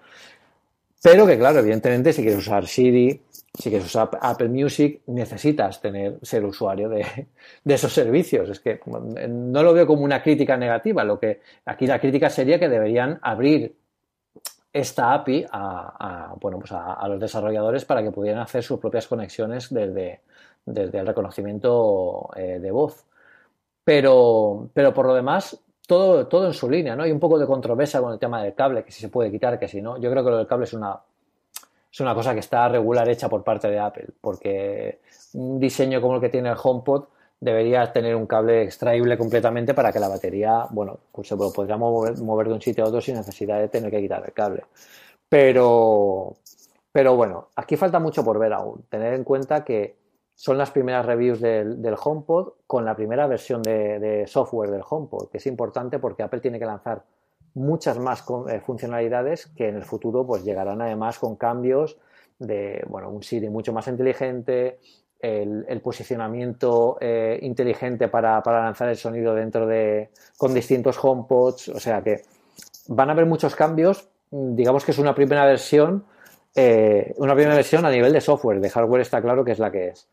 Pero 1.02 1.26
que 1.26 1.38
claro, 1.38 1.60
evidentemente 1.60 2.12
si 2.12 2.22
quieres 2.22 2.40
usar 2.40 2.66
Siri, 2.66 3.22
si 3.54 3.70
quieres 3.70 3.86
usar 3.86 4.10
Apple 4.20 4.48
Music, 4.48 5.02
necesitas 5.06 5.80
tener, 5.80 6.18
ser 6.22 6.44
usuario 6.44 6.88
de, 6.88 7.28
esos 7.66 7.92
servicios. 7.92 8.48
Es 8.50 8.60
que 8.60 8.80
no 9.28 9.62
lo 9.62 9.72
veo 9.72 9.86
como 9.86 10.02
una 10.02 10.22
crítica 10.22 10.56
negativa. 10.56 11.04
Lo 11.04 11.18
que 11.18 11.40
aquí 11.64 11.86
la 11.86 12.00
crítica 12.00 12.30
sería 12.30 12.58
que 12.58 12.68
deberían 12.68 13.18
abrir 13.22 13.74
esta 14.72 15.14
API 15.14 15.46
a, 15.50 16.34
bueno, 16.40 16.58
pues 16.58 16.72
a, 16.72 17.06
los 17.08 17.20
desarrolladores 17.20 17.84
para 17.84 18.02
que 18.02 18.10
pudieran 18.10 18.42
hacer 18.42 18.62
sus 18.62 18.78
propias 18.78 19.06
conexiones 19.06 19.72
desde, 19.72 20.20
desde 20.64 20.98
el 20.98 21.06
reconocimiento 21.06 22.28
eh, 22.36 22.58
de 22.60 22.70
voz. 22.70 23.06
Pero, 23.84 24.68
pero 24.74 24.92
por 24.92 25.06
lo 25.06 25.14
demás, 25.14 25.58
todo, 25.88 26.26
todo 26.26 26.46
en 26.46 26.52
su 26.52 26.68
línea, 26.68 26.94
¿no? 26.94 27.02
Hay 27.02 27.10
un 27.10 27.18
poco 27.18 27.38
de 27.38 27.46
controversia 27.46 28.02
con 28.02 28.12
el 28.12 28.18
tema 28.18 28.42
del 28.42 28.54
cable, 28.54 28.84
que 28.84 28.92
si 28.92 29.00
se 29.00 29.08
puede 29.08 29.30
quitar, 29.30 29.58
que 29.58 29.66
si 29.66 29.80
no. 29.80 29.96
Yo 29.96 30.10
creo 30.10 30.22
que 30.22 30.30
lo 30.30 30.36
del 30.36 30.46
cable 30.46 30.64
es 30.64 30.74
una, 30.74 31.00
es 31.90 32.00
una 32.00 32.14
cosa 32.14 32.34
que 32.34 32.40
está 32.40 32.68
regular 32.68 33.08
hecha 33.08 33.26
por 33.26 33.42
parte 33.42 33.70
de 33.70 33.78
Apple, 33.78 34.08
porque 34.20 35.00
un 35.32 35.58
diseño 35.58 36.02
como 36.02 36.16
el 36.16 36.20
que 36.20 36.28
tiene 36.28 36.50
el 36.50 36.56
HomePod 36.62 37.04
debería 37.40 37.90
tener 37.90 38.14
un 38.16 38.26
cable 38.26 38.64
extraíble 38.64 39.16
completamente 39.16 39.72
para 39.72 39.90
que 39.90 39.98
la 39.98 40.08
batería, 40.08 40.66
bueno, 40.68 40.98
pues 41.10 41.26
se 41.26 41.36
podría 41.38 41.78
mover, 41.78 42.18
mover 42.18 42.48
de 42.48 42.52
un 42.52 42.60
sitio 42.60 42.84
a 42.84 42.88
otro 42.88 43.00
sin 43.00 43.14
necesidad 43.14 43.58
de 43.58 43.68
tener 43.68 43.90
que 43.90 44.02
quitar 44.02 44.22
el 44.26 44.34
cable. 44.34 44.64
Pero, 45.26 46.36
pero 46.92 47.16
bueno, 47.16 47.48
aquí 47.56 47.76
falta 47.76 47.98
mucho 47.98 48.22
por 48.22 48.38
ver 48.38 48.52
aún. 48.52 48.82
Tener 48.90 49.14
en 49.14 49.24
cuenta 49.24 49.64
que 49.64 49.96
son 50.38 50.56
las 50.56 50.70
primeras 50.70 51.04
reviews 51.04 51.40
del, 51.40 51.96
HomePod 52.00 52.52
con 52.64 52.84
la 52.84 52.94
primera 52.94 53.26
versión 53.26 53.60
de, 53.60 54.24
software 54.28 54.70
del 54.70 54.82
HomePod, 54.88 55.30
que 55.30 55.38
es 55.38 55.46
importante 55.48 55.98
porque 55.98 56.22
Apple 56.22 56.38
tiene 56.38 56.60
que 56.60 56.64
lanzar 56.64 57.02
muchas 57.54 57.98
más 57.98 58.24
eh, 58.48 58.60
funcionalidades 58.60 59.46
que 59.48 59.66
en 59.66 59.74
el 59.74 59.82
futuro 59.82 60.24
pues 60.24 60.44
llegarán 60.44 60.80
además 60.80 61.18
con 61.18 61.34
cambios 61.34 61.96
de 62.38 62.84
bueno 62.88 63.10
un 63.10 63.24
Siri 63.24 63.48
mucho 63.48 63.72
más 63.72 63.88
inteligente, 63.88 64.78
el, 65.18 65.80
posicionamiento 65.82 66.98
eh, 67.00 67.40
inteligente 67.42 68.06
para, 68.06 68.40
lanzar 68.46 68.90
el 68.90 68.96
sonido 68.96 69.34
dentro 69.34 69.66
de 69.66 70.10
con 70.36 70.54
distintos 70.54 71.02
HomePods, 71.02 71.70
o 71.70 71.80
sea 71.80 72.00
que 72.00 72.22
van 72.86 73.08
a 73.08 73.12
haber 73.12 73.26
muchos 73.26 73.56
cambios. 73.56 74.08
Digamos 74.30 74.84
que 74.84 74.92
es 74.92 74.98
una 74.98 75.16
primera 75.16 75.44
versión, 75.44 76.04
eh, 76.54 77.12
una 77.16 77.34
primera 77.34 77.56
versión 77.56 77.84
a 77.84 77.90
nivel 77.90 78.12
de 78.12 78.20
software, 78.20 78.60
de 78.60 78.70
hardware 78.70 79.00
está 79.00 79.20
claro 79.20 79.44
que 79.44 79.50
es 79.50 79.58
la 79.58 79.72
que 79.72 79.88
es 79.88 80.08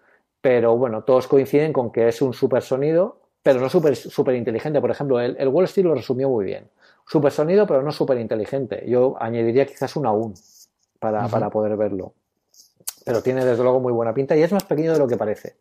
pero 0.46 0.78
bueno, 0.78 1.04
todos 1.04 1.26
coinciden 1.26 1.74
con 1.74 1.92
que 1.92 2.08
es 2.08 2.22
un 2.22 2.32
super 2.32 2.62
sonido, 2.62 3.18
pero 3.42 3.60
no 3.60 3.68
súper 3.68 3.96
super 3.96 4.36
inteligente. 4.36 4.80
Por 4.80 4.92
ejemplo, 4.92 5.20
el, 5.20 5.36
el, 5.40 5.48
Wall 5.48 5.66
Street 5.66 5.88
lo 5.88 5.96
resumió 5.96 6.30
muy 6.30 6.46
bien. 6.46 6.70
Super 7.08 7.32
sonido, 7.32 7.66
pero 7.66 7.82
no 7.82 7.92
súper 7.92 8.20
inteligente. 8.20 8.84
Yo 8.86 9.16
añadiría 9.20 9.66
quizás 9.66 9.96
un 9.96 10.06
aún 10.06 10.36
para, 11.00 11.28
para 11.30 11.50
poder 11.50 11.76
verlo. 11.76 12.14
Pero 13.04 13.24
tiene 13.24 13.44
desde 13.44 13.64
luego 13.64 13.80
muy 13.80 13.92
buena 13.92 14.14
pinta 14.14 14.38
y 14.38 14.44
es 14.44 14.52
más 14.52 14.66
pequeño 14.66 14.94
de 14.94 15.00
lo 15.00 15.08
que 15.08 15.18
parece. 15.18 15.56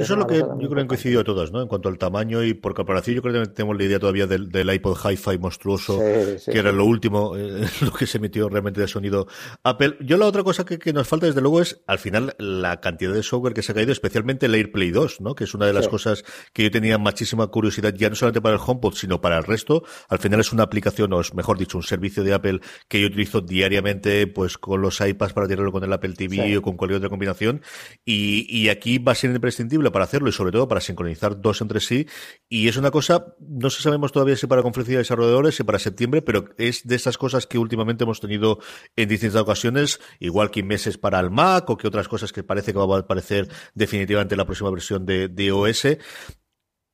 Eso 0.00 0.14
es 0.14 0.18
lo 0.18 0.26
que 0.26 0.38
yo 0.38 0.56
creo 0.56 0.74
que 0.74 0.80
han 0.80 0.86
coincidido 0.86 1.24
todas, 1.24 1.52
¿no? 1.52 1.60
En 1.60 1.68
cuanto 1.68 1.88
al 1.88 1.98
tamaño 1.98 2.42
y 2.42 2.54
por 2.54 2.74
comparación, 2.74 3.16
yo 3.16 3.22
creo 3.22 3.42
que 3.42 3.50
tenemos 3.50 3.76
la 3.76 3.84
idea 3.84 3.98
todavía 3.98 4.26
del, 4.26 4.70
iPod 4.70 4.96
Hi-Fi 4.96 5.38
monstruoso, 5.38 5.98
que 5.98 6.58
era 6.58 6.72
lo 6.72 6.84
último, 6.86 7.36
eh, 7.36 7.68
lo 7.82 7.92
que 7.92 8.06
se 8.06 8.18
metió 8.18 8.48
realmente 8.48 8.80
de 8.80 8.88
sonido 8.88 9.26
Apple. 9.62 9.96
Yo 10.00 10.16
la 10.16 10.26
otra 10.26 10.42
cosa 10.42 10.64
que, 10.64 10.92
nos 10.92 11.06
falta, 11.06 11.26
desde 11.26 11.40
luego, 11.40 11.60
es 11.60 11.82
al 11.86 11.98
final 11.98 12.34
la 12.38 12.80
cantidad 12.80 13.12
de 13.12 13.22
software 13.22 13.52
que 13.52 13.62
se 13.62 13.72
ha 13.72 13.74
caído, 13.74 13.92
especialmente 13.92 14.46
el 14.46 14.54
AirPlay 14.54 14.90
2, 14.90 15.20
¿no? 15.20 15.34
Que 15.34 15.44
es 15.44 15.54
una 15.54 15.66
de 15.66 15.72
las 15.72 15.88
cosas 15.88 16.24
que 16.52 16.62
yo 16.64 16.70
tenía 16.70 16.96
muchísima 16.96 17.46
curiosidad, 17.48 17.94
ya 17.94 18.08
no 18.08 18.14
solamente 18.14 18.40
para 18.40 18.56
el 18.56 18.62
HomePod, 18.64 18.94
sino 18.94 19.20
para 19.20 19.38
el 19.38 19.44
resto. 19.44 19.82
Al 20.08 20.18
final 20.18 20.40
es 20.40 20.52
una 20.52 20.62
aplicación, 20.62 21.12
o 21.12 21.20
es 21.20 21.34
mejor 21.34 21.58
dicho, 21.58 21.76
un 21.76 21.84
servicio 21.84 22.24
de 22.24 22.32
Apple 22.32 22.60
que 22.88 23.00
yo 23.00 23.08
utilizo 23.08 23.40
diariamente, 23.42 24.26
pues 24.26 24.56
con 24.56 24.80
los 24.80 25.00
iPads 25.00 25.32
para 25.32 25.46
tirarlo 25.46 25.72
con 25.72 25.84
el 25.84 25.92
Apple 25.92 26.14
TV 26.14 26.56
o 26.56 26.62
con 26.62 26.76
cualquier 26.76 26.98
otra 26.98 27.10
combinación. 27.10 27.60
Y, 28.04 28.46
y 28.48 28.70
aquí 28.70 28.98
va 28.98 29.12
a 29.12 29.14
ser 29.14 29.30
imprescindible 29.30 29.89
para 29.92 30.04
hacerlo 30.04 30.28
y 30.28 30.32
sobre 30.32 30.52
todo 30.52 30.68
para 30.68 30.80
sincronizar 30.80 31.40
dos 31.40 31.60
entre 31.60 31.80
sí. 31.80 32.06
Y 32.48 32.68
es 32.68 32.76
una 32.76 32.90
cosa, 32.90 33.34
no 33.40 33.70
se 33.70 33.82
sabemos 33.82 34.12
todavía 34.12 34.36
si 34.36 34.46
para 34.46 34.62
conferencia 34.62 34.94
de 34.94 34.98
desarrolladores, 34.98 35.54
si 35.56 35.64
para 35.64 35.78
septiembre, 35.78 36.22
pero 36.22 36.46
es 36.58 36.86
de 36.86 36.96
esas 36.96 37.18
cosas 37.18 37.46
que 37.46 37.58
últimamente 37.58 38.04
hemos 38.04 38.20
tenido 38.20 38.58
en 38.96 39.08
distintas 39.08 39.42
ocasiones, 39.42 40.00
igual 40.18 40.50
que 40.50 40.62
meses 40.62 40.98
para 40.98 41.20
el 41.20 41.30
Mac 41.30 41.68
o 41.70 41.76
que 41.76 41.88
otras 41.88 42.08
cosas 42.08 42.32
que 42.32 42.42
parece 42.42 42.72
que 42.72 42.78
va 42.78 42.96
a 42.96 43.00
aparecer 43.00 43.48
definitivamente 43.74 44.34
en 44.34 44.38
la 44.38 44.44
próxima 44.44 44.70
versión 44.70 45.06
de, 45.06 45.28
de 45.28 45.52
OS 45.52 45.86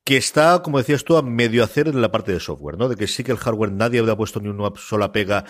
que 0.07 0.17
está, 0.17 0.63
como 0.63 0.79
decías 0.79 1.03
tú, 1.03 1.17
a 1.17 1.23
medio 1.23 1.65
hacer 1.65 1.89
en 1.89 2.01
la 2.01 2.13
parte 2.13 2.33
de 2.33 2.39
software, 2.39 2.79
¿no? 2.79 2.89
De 2.89 2.95
que 2.95 3.09
sí 3.09 3.25
que 3.25 3.33
el 3.33 3.39
hardware 3.39 3.73
nadie 3.73 3.99
había 3.99 4.17
puesto 4.17 4.39
ni 4.39 4.49
una 4.49 4.71
sola 4.77 5.11
pega 5.11 5.45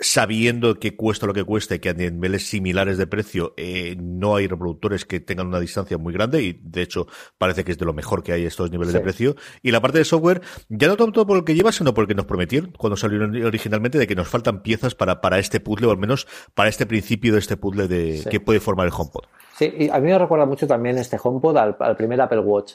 sabiendo 0.00 0.78
que 0.78 0.96
cuesta 0.96 1.26
lo 1.26 1.34
que 1.34 1.44
cuesta 1.44 1.74
y 1.74 1.78
que 1.80 1.88
a 1.88 1.94
niveles 1.94 2.48
similares 2.48 2.98
de 2.98 3.06
precio 3.06 3.54
eh, 3.56 3.96
no 3.98 4.36
hay 4.36 4.46
reproductores 4.46 5.04
que 5.04 5.20
tengan 5.20 5.48
una 5.48 5.60
distancia 5.60 5.98
muy 5.98 6.12
grande 6.12 6.42
y 6.42 6.52
de 6.62 6.82
hecho 6.82 7.06
parece 7.36 7.64
que 7.64 7.72
es 7.72 7.78
de 7.78 7.84
lo 7.84 7.92
mejor 7.92 8.22
que 8.22 8.32
hay 8.32 8.44
estos 8.44 8.70
niveles 8.70 8.94
de 8.94 9.00
precio. 9.00 9.36
Y 9.62 9.70
la 9.70 9.80
parte 9.80 9.98
de 9.98 10.04
software 10.04 10.42
ya 10.68 10.88
no 10.88 10.96
tanto 10.96 11.26
por 11.26 11.36
lo 11.36 11.44
que 11.44 11.54
lleva 11.54 11.72
sino 11.72 11.94
porque 11.94 12.14
nos 12.14 12.26
prometieron 12.26 12.72
cuando 12.76 12.96
salieron 12.96 13.34
originalmente 13.44 13.98
de 13.98 14.06
que 14.06 14.14
nos 14.14 14.28
faltan 14.28 14.62
piezas 14.62 14.94
para, 14.94 15.20
para 15.20 15.38
este 15.38 15.60
puzzle 15.60 15.88
o 15.88 15.90
al 15.90 15.98
menos 15.98 16.26
para 16.54 16.68
este 16.68 16.86
principio 16.86 17.32
de 17.32 17.40
este 17.40 17.56
puzzle 17.56 17.88
de 17.88 18.24
que 18.30 18.40
puede 18.40 18.60
formar 18.60 18.86
el 18.86 18.92
HomePod. 18.92 19.24
Sí 19.56 19.68
y 19.78 19.88
a 19.88 19.98
mí 19.98 20.08
me 20.10 20.18
recuerda 20.18 20.46
mucho 20.46 20.66
también 20.66 20.98
este 20.98 21.18
HomePod 21.22 21.56
al, 21.56 21.96
primer 21.96 22.20
Apple 22.20 22.40
Watch. 22.40 22.74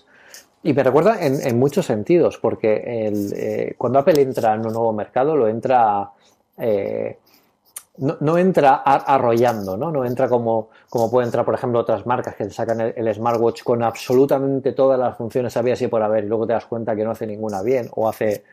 Y 0.66 0.74
me 0.74 0.82
recuerda 0.82 1.18
en, 1.20 1.60
muchos 1.60 1.86
sentidos, 1.86 2.38
porque 2.38 3.08
el, 3.08 3.34
eh, 3.36 3.76
cuando 3.78 4.00
Apple 4.00 4.22
entra 4.22 4.54
en 4.54 4.66
un 4.66 4.72
nuevo 4.72 4.94
mercado, 4.94 5.36
lo 5.36 5.50
entra 5.50 6.12
eh, 6.58 7.18
no, 7.98 8.38
entra 8.38 8.76
arrollando, 8.76 9.78
¿no? 9.78 9.92
No 9.92 10.04
entra 10.04 10.28
como, 10.28 10.70
como 10.90 11.12
puede 11.12 11.28
entrar, 11.28 11.46
por 11.46 11.54
ejemplo, 11.54 11.80
otras 11.80 12.06
marcas 12.06 12.36
que 12.36 12.50
sacan 12.50 12.82
el, 12.82 13.14
smartwatch 13.14 13.64
con 13.64 13.84
absolutamente 13.84 14.72
todas 14.72 15.00
las 15.00 15.16
funciones 15.16 15.56
había 15.58 15.76
y 15.80 15.88
por 15.88 16.02
haber 16.02 16.24
y 16.24 16.28
luego 16.28 16.48
te 16.48 16.54
das 16.54 16.66
cuenta 16.66 16.96
que 16.96 17.04
no 17.04 17.12
hace 17.12 17.28
ninguna 17.28 17.62
bien 17.62 17.90
o 17.96 18.10
hace... 18.10 18.44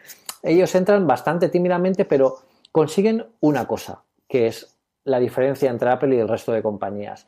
Ellos 0.43 0.75
entran 0.75 1.07
bastante 1.07 1.49
tímidamente, 1.49 2.05
pero 2.05 2.39
consiguen 2.71 3.27
una 3.41 3.67
cosa, 3.67 4.03
que 4.29 4.47
es 4.47 4.77
la 5.05 5.19
diferencia 5.19 5.71
entre 5.71 5.91
Apple 5.91 6.15
y 6.15 6.19
el 6.19 6.29
resto 6.29 6.53
de 6.53 6.63
compañías. 6.63 7.27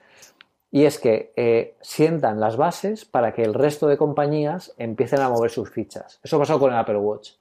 Y 0.70 0.84
es 0.84 0.98
que 0.98 1.32
eh, 1.36 1.76
sientan 1.80 2.40
las 2.40 2.56
bases 2.56 3.04
para 3.04 3.32
que 3.32 3.42
el 3.42 3.54
resto 3.54 3.88
de 3.88 3.98
compañías 3.98 4.74
empiecen 4.78 5.20
a 5.20 5.28
mover 5.28 5.50
sus 5.50 5.70
fichas. 5.70 6.20
Eso 6.22 6.38
pasó 6.38 6.58
con 6.58 6.72
el 6.72 6.78
Apple 6.78 6.96
Watch. 6.96 7.32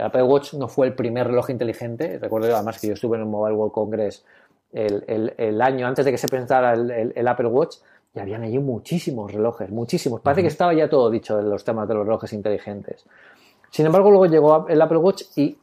El 0.00 0.06
Apple 0.06 0.22
Watch 0.22 0.54
no 0.54 0.66
fue 0.66 0.86
el 0.86 0.94
primer 0.94 1.26
reloj 1.26 1.50
inteligente. 1.50 2.18
Recuerdo 2.18 2.54
además 2.54 2.80
que 2.80 2.86
yo 2.86 2.94
estuve 2.94 3.16
en 3.16 3.24
el 3.24 3.28
Mobile 3.28 3.54
World 3.54 3.72
Congress 3.72 4.24
el, 4.72 5.60
año 5.60 5.86
antes 5.86 6.06
de 6.06 6.10
que 6.10 6.16
se 6.16 6.26
presentara 6.26 6.72
el, 6.72 7.28
Apple 7.28 7.48
Watch 7.48 7.76
y 8.14 8.18
habían 8.18 8.42
allí 8.42 8.58
muchísimos 8.58 9.30
relojes, 9.30 9.68
muchísimos. 9.70 10.22
Parece 10.22 10.40
que 10.40 10.48
estaba 10.48 10.72
ya 10.72 10.88
todo 10.88 11.10
dicho 11.10 11.36
de 11.36 11.42
los 11.42 11.64
temas 11.64 11.86
de 11.86 11.94
los 11.94 12.06
relojes 12.06 12.32
inteligentes. 12.32 13.04
Sin 13.70 13.84
embargo, 13.84 14.10
luego 14.10 14.24
llegó 14.24 14.66
el 14.68 14.80
Apple 14.80 14.96
Watch 14.96 15.24
y 15.36 15.58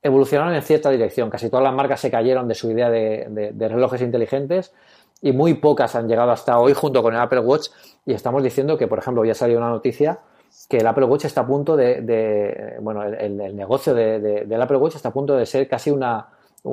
evolucionaron 0.00 0.54
en 0.54 0.62
cierta 0.62 0.88
dirección. 0.90 1.28
Casi 1.28 1.50
todas 1.50 1.64
las 1.64 1.74
marcas 1.74 2.00
se 2.00 2.12
cayeron 2.12 2.46
de 2.46 2.54
su 2.54 2.70
idea 2.70 2.90
de, 2.90 3.50
de 3.52 3.68
relojes 3.68 4.02
inteligentes 4.02 4.72
y 5.20 5.32
muy 5.32 5.54
pocas 5.54 5.96
han 5.96 6.06
llegado 6.06 6.30
hasta 6.30 6.60
hoy 6.60 6.74
junto 6.74 7.02
con 7.02 7.12
el 7.12 7.20
Apple 7.20 7.40
Watch 7.40 7.70
y 8.06 8.12
estamos 8.12 8.44
diciendo 8.44 8.78
que, 8.78 8.86
por 8.86 9.00
ejemplo, 9.00 9.24
ya 9.24 9.34
salió 9.34 9.58
una 9.58 9.68
noticia 9.68 10.20
que 10.70 10.76
el 10.76 10.86
Apple 10.86 11.04
Watch 11.04 11.24
está 11.24 11.40
a 11.40 11.46
punto 11.48 11.76
de, 11.76 12.76
bueno, 12.80 13.02
el, 13.02 13.56
negocio 13.56 13.92
del 13.92 14.62
Apple 14.62 14.76
Watch 14.76 14.94
está 14.94 15.08
a 15.08 15.12
punto 15.12 15.36
de 15.36 15.44
ser 15.44 15.66
casi 15.66 15.90
una, 15.90 16.28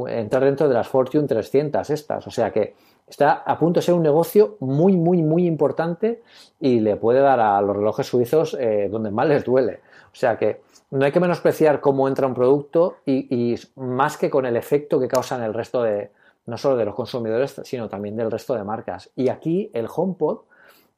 entrar 0.07 0.43
dentro 0.45 0.67
de 0.67 0.75
las 0.75 0.88
Fortune 0.88 1.27
300 1.27 1.89
estas, 1.89 2.27
o 2.27 2.29
sea 2.29 2.51
que 2.51 2.75
está 3.07 3.31
a 3.31 3.57
punto 3.57 3.79
de 3.79 3.86
ser 3.88 3.95
un 3.95 4.03
negocio 4.03 4.57
muy, 4.60 4.95
muy, 4.95 5.23
muy 5.23 5.47
importante 5.47 6.21
y 6.60 6.79
le 6.79 6.97
puede 6.97 7.21
dar 7.21 7.39
a 7.39 7.60
los 7.60 7.75
relojes 7.75 8.05
suizos 8.05 8.55
eh, 8.60 8.88
donde 8.91 9.10
más 9.10 9.27
les 9.27 9.43
duele. 9.43 9.79
O 10.12 10.15
sea 10.15 10.38
que 10.38 10.62
no 10.91 11.03
hay 11.03 11.12
que 11.12 11.19
menospreciar 11.19 11.81
cómo 11.81 12.07
entra 12.07 12.27
un 12.27 12.36
producto 12.36 12.97
y, 13.03 13.55
más 13.77 14.15
que 14.15 14.29
con 14.29 14.45
el 14.45 14.57
efecto 14.57 14.99
que 14.99 15.07
causa 15.07 15.38
en 15.38 15.43
el 15.43 15.55
resto 15.55 15.81
de, 15.81 16.12
no 16.45 16.55
solo 16.60 16.77
de 16.77 16.86
los 16.86 16.93
consumidores, 16.93 17.60
sino 17.63 17.89
también 17.89 18.15
del 18.15 18.29
resto 18.29 18.53
de 18.53 18.63
marcas. 18.63 19.10
Y 19.15 19.29
aquí 19.29 19.71
el 19.73 19.88
HomePod 19.91 20.41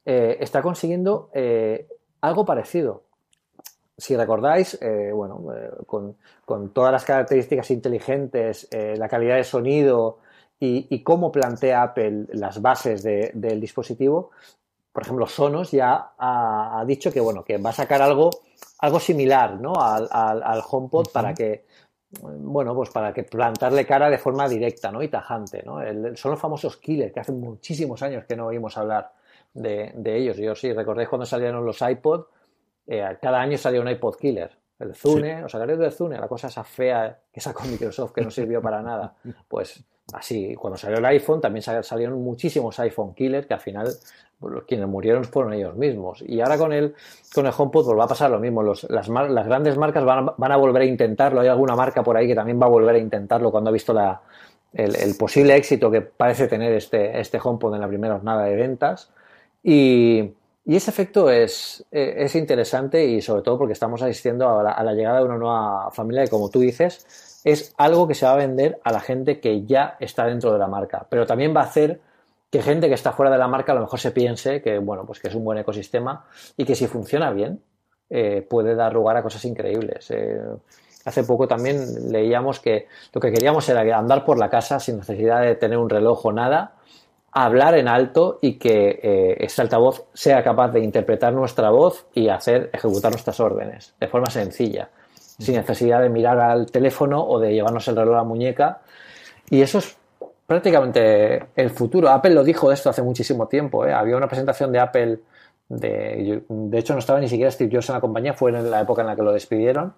eh, 0.05 0.35
está 0.41 0.61
consiguiendo 0.61 1.29
eh, 1.33 1.87
algo 2.21 2.45
parecido. 2.45 3.03
Si 3.97 4.15
recordáis, 4.15 4.77
eh, 4.81 5.11
bueno, 5.13 5.43
eh, 5.53 5.71
con, 5.85 6.69
todas 6.69 6.91
las 6.91 7.03
características 7.03 7.69
inteligentes, 7.71 8.67
eh, 8.71 8.95
la 8.97 9.09
calidad 9.09 9.35
de 9.35 9.43
sonido 9.43 10.19
y, 10.59 11.03
cómo 11.03 11.31
plantea 11.31 11.83
Apple 11.83 12.25
las 12.33 12.61
bases 12.61 13.03
del 13.03 13.61
dispositivo, 13.61 14.31
por 14.91 15.03
ejemplo, 15.03 15.27
Sonos 15.27 15.71
ya 15.71 16.11
ha, 16.17 16.83
dicho 16.85 17.11
que 17.11 17.21
bueno, 17.21 17.43
que 17.43 17.57
va 17.57 17.69
a 17.69 17.73
sacar 17.73 18.01
algo, 18.01 18.29
algo 18.79 18.99
similar 18.99 19.59
¿no? 19.59 19.73
al, 19.75 20.07
al, 20.11 20.61
HomePod 20.69 21.11
para 21.13 21.33
que 21.33 21.65
bueno, 22.21 22.73
pues 22.73 22.89
para 22.89 23.13
que 23.13 23.23
plantarle 23.23 23.85
cara 23.85 24.09
de 24.09 24.17
forma 24.17 24.49
directa 24.49 24.91
¿no? 24.91 25.01
y 25.03 25.07
tajante. 25.07 25.63
¿no? 25.63 25.79
son 26.15 26.31
los 26.31 26.39
famosos 26.39 26.77
killers, 26.77 27.13
que 27.13 27.19
hace 27.19 27.31
muchísimos 27.31 28.01
años 28.01 28.25
que 28.25 28.35
no 28.35 28.47
oímos 28.47 28.77
hablar 28.77 29.11
de, 29.59 30.17
ellos. 30.17 30.37
Yo 30.37 30.55
sí, 30.55 30.73
recordáis 30.73 31.09
cuando 31.09 31.25
salieron 31.25 31.65
los 31.65 31.81
iPod, 31.81 32.25
eh, 32.87 33.17
cada 33.21 33.41
año 33.41 33.57
salía 33.57 33.81
un 33.81 33.89
iPod 33.89 34.15
killer. 34.15 34.51
El 34.79 34.95
Zune, 34.95 35.43
¿os 35.43 35.53
acordáis 35.53 35.79
del 35.79 35.91
Zune? 35.91 36.17
La 36.17 36.27
cosa 36.27 36.47
esa 36.47 36.63
fea 36.63 37.19
que 37.31 37.41
sacó 37.41 37.65
Microsoft 37.65 38.13
que 38.13 38.21
no 38.21 38.31
sirvió 38.31 38.61
para 38.61 38.81
nada. 38.81 39.13
Pues 39.47 39.83
así, 40.13 40.55
cuando 40.55 40.77
salió 40.77 40.97
el 40.97 41.05
iPhone 41.05 41.41
también 41.41 41.61
salieron 41.61 42.23
muchísimos 42.23 42.79
iPhone 42.79 43.13
killers 43.13 43.45
que 43.45 43.53
al 43.53 43.59
final 43.59 43.87
pues, 44.39 44.63
quienes 44.67 44.87
murieron 44.87 45.25
fueron 45.25 45.53
ellos 45.53 45.75
mismos. 45.75 46.23
Y 46.25 46.39
ahora 46.39 46.57
con 46.57 46.71
el, 46.71 46.95
con 47.35 47.45
el 47.45 47.53
HomePod 47.55 47.85
pues 47.85 47.99
va 47.99 48.05
a 48.05 48.07
pasar 48.07 48.31
lo 48.31 48.39
mismo. 48.39 48.63
las, 48.63 48.83
las, 48.89 49.45
grandes 49.45 49.77
marcas 49.77 50.05
van 50.05 50.51
a, 50.51 50.57
volver 50.57 50.83
a 50.83 50.85
intentarlo. 50.85 51.41
Hay 51.41 51.49
alguna 51.49 51.75
marca 51.75 52.01
por 52.01 52.15
ahí 52.15 52.27
que 52.27 52.35
también 52.35 52.59
va 52.59 52.67
a 52.67 52.69
volver 52.69 52.95
a 52.95 52.99
intentarlo 52.99 53.51
cuando 53.51 53.69
ha 53.69 53.73
visto 53.73 53.93
la, 53.93 54.21
el, 54.73 55.15
posible 55.17 55.55
éxito 55.55 55.91
que 55.91 56.01
parece 56.01 56.47
tener 56.47 56.73
este, 56.73 57.19
este 57.19 57.39
HomePod 57.43 57.75
en 57.75 57.81
la 57.81 57.87
primera 57.87 58.15
jornada 58.15 58.45
de 58.45 58.55
ventas. 58.55 59.11
Y, 59.63 60.33
ese 60.65 60.91
efecto 60.91 61.31
es, 61.31 61.83
es, 61.89 62.35
interesante 62.35 63.03
y 63.03 63.21
sobre 63.21 63.41
todo 63.41 63.57
porque 63.57 63.73
estamos 63.73 64.03
asistiendo 64.03 64.59
a 64.59 64.61
la, 64.61 64.71
a 64.71 64.83
la 64.83 64.93
llegada 64.93 65.17
de 65.17 65.25
una 65.25 65.37
nueva 65.37 65.89
familia 65.89 66.23
que, 66.23 66.29
como 66.29 66.49
tú 66.49 66.59
dices, 66.59 67.41
es 67.43 67.73
algo 67.77 68.07
que 68.07 68.13
se 68.13 68.27
va 68.27 68.33
a 68.33 68.35
vender 68.35 68.79
a 68.83 68.91
la 68.91 68.99
gente 68.99 69.39
que 69.39 69.65
ya 69.65 69.97
está 69.99 70.25
dentro 70.25 70.53
de 70.53 70.59
la 70.59 70.67
marca. 70.67 71.07
Pero 71.09 71.25
también 71.25 71.55
va 71.55 71.61
a 71.61 71.65
hacer 71.65 71.99
que 72.49 72.61
gente 72.61 72.87
que 72.87 72.95
está 72.95 73.11
fuera 73.11 73.31
de 73.31 73.37
la 73.37 73.47
marca 73.47 73.71
a 73.71 73.75
lo 73.75 73.81
mejor 73.81 73.99
se 73.99 74.11
piense 74.11 74.61
que, 74.61 74.79
bueno, 74.79 75.05
pues 75.05 75.19
que 75.19 75.27
es 75.27 75.35
un 75.35 75.43
buen 75.43 75.57
ecosistema 75.57 76.25
y 76.57 76.65
que 76.65 76.75
si 76.75 76.87
funciona 76.87 77.31
bien 77.31 77.61
eh, 78.09 78.45
puede 78.47 78.75
dar 78.75 78.93
lugar 78.93 79.17
a 79.17 79.23
cosas 79.23 79.45
increíbles. 79.45 80.09
Eh, 80.11 80.41
hace 81.05 81.23
poco 81.23 81.47
también 81.47 82.11
leíamos 82.11 82.59
que 82.59 82.87
lo 83.13 83.21
que 83.21 83.31
queríamos 83.31 83.69
era 83.69 83.97
andar 83.97 84.25
por 84.25 84.37
la 84.39 84.49
casa 84.49 84.79
sin 84.79 84.97
necesidad 84.97 85.41
de 85.41 85.55
tener 85.55 85.77
un 85.77 85.89
reloj 85.89 86.25
o 86.25 86.31
nada, 86.31 86.73
hablar 87.31 87.77
en 87.77 87.87
alto 87.87 88.39
y 88.41 88.53
que 88.53 88.99
eh, 89.01 89.37
este 89.39 89.61
altavoz 89.61 90.05
sea 90.13 90.43
capaz 90.43 90.69
de 90.69 90.79
interpretar 90.81 91.33
nuestra 91.33 91.69
voz 91.69 92.05
y 92.13 92.29
hacer 92.29 92.69
ejecutar 92.73 93.11
nuestras 93.11 93.39
órdenes 93.39 93.93
de 93.99 94.07
forma 94.07 94.29
sencilla, 94.29 94.89
sin 95.15 95.55
necesidad 95.55 96.01
de 96.01 96.09
mirar 96.09 96.39
al 96.39 96.71
teléfono 96.71 97.23
o 97.23 97.39
de 97.39 97.53
llevarnos 97.53 97.87
el 97.87 97.95
reloj 97.95 98.15
a 98.15 98.17
la 98.17 98.23
muñeca. 98.23 98.81
Y 99.49 99.61
eso 99.61 99.79
es 99.79 99.97
prácticamente 100.45 101.45
el 101.55 101.69
futuro. 101.69 102.09
Apple 102.09 102.33
lo 102.33 102.43
dijo 102.43 102.71
esto 102.71 102.89
hace 102.89 103.03
muchísimo 103.03 103.47
tiempo. 103.47 103.85
¿eh? 103.85 103.93
Había 103.93 104.17
una 104.17 104.27
presentación 104.27 104.71
de 104.71 104.79
Apple, 104.79 105.19
de, 105.69 106.41
de 106.47 106.79
hecho 106.79 106.93
no 106.93 106.99
estaba 106.99 107.19
ni 107.19 107.29
siquiera 107.29 107.51
Steve 107.51 107.69
Jobs 107.71 107.89
en 107.89 107.95
la 107.95 108.01
compañía, 108.01 108.33
fue 108.33 108.49
en 108.51 108.71
la 108.71 108.81
época 108.81 109.01
en 109.01 109.07
la 109.07 109.15
que 109.15 109.21
lo 109.21 109.31
despidieron, 109.31 109.93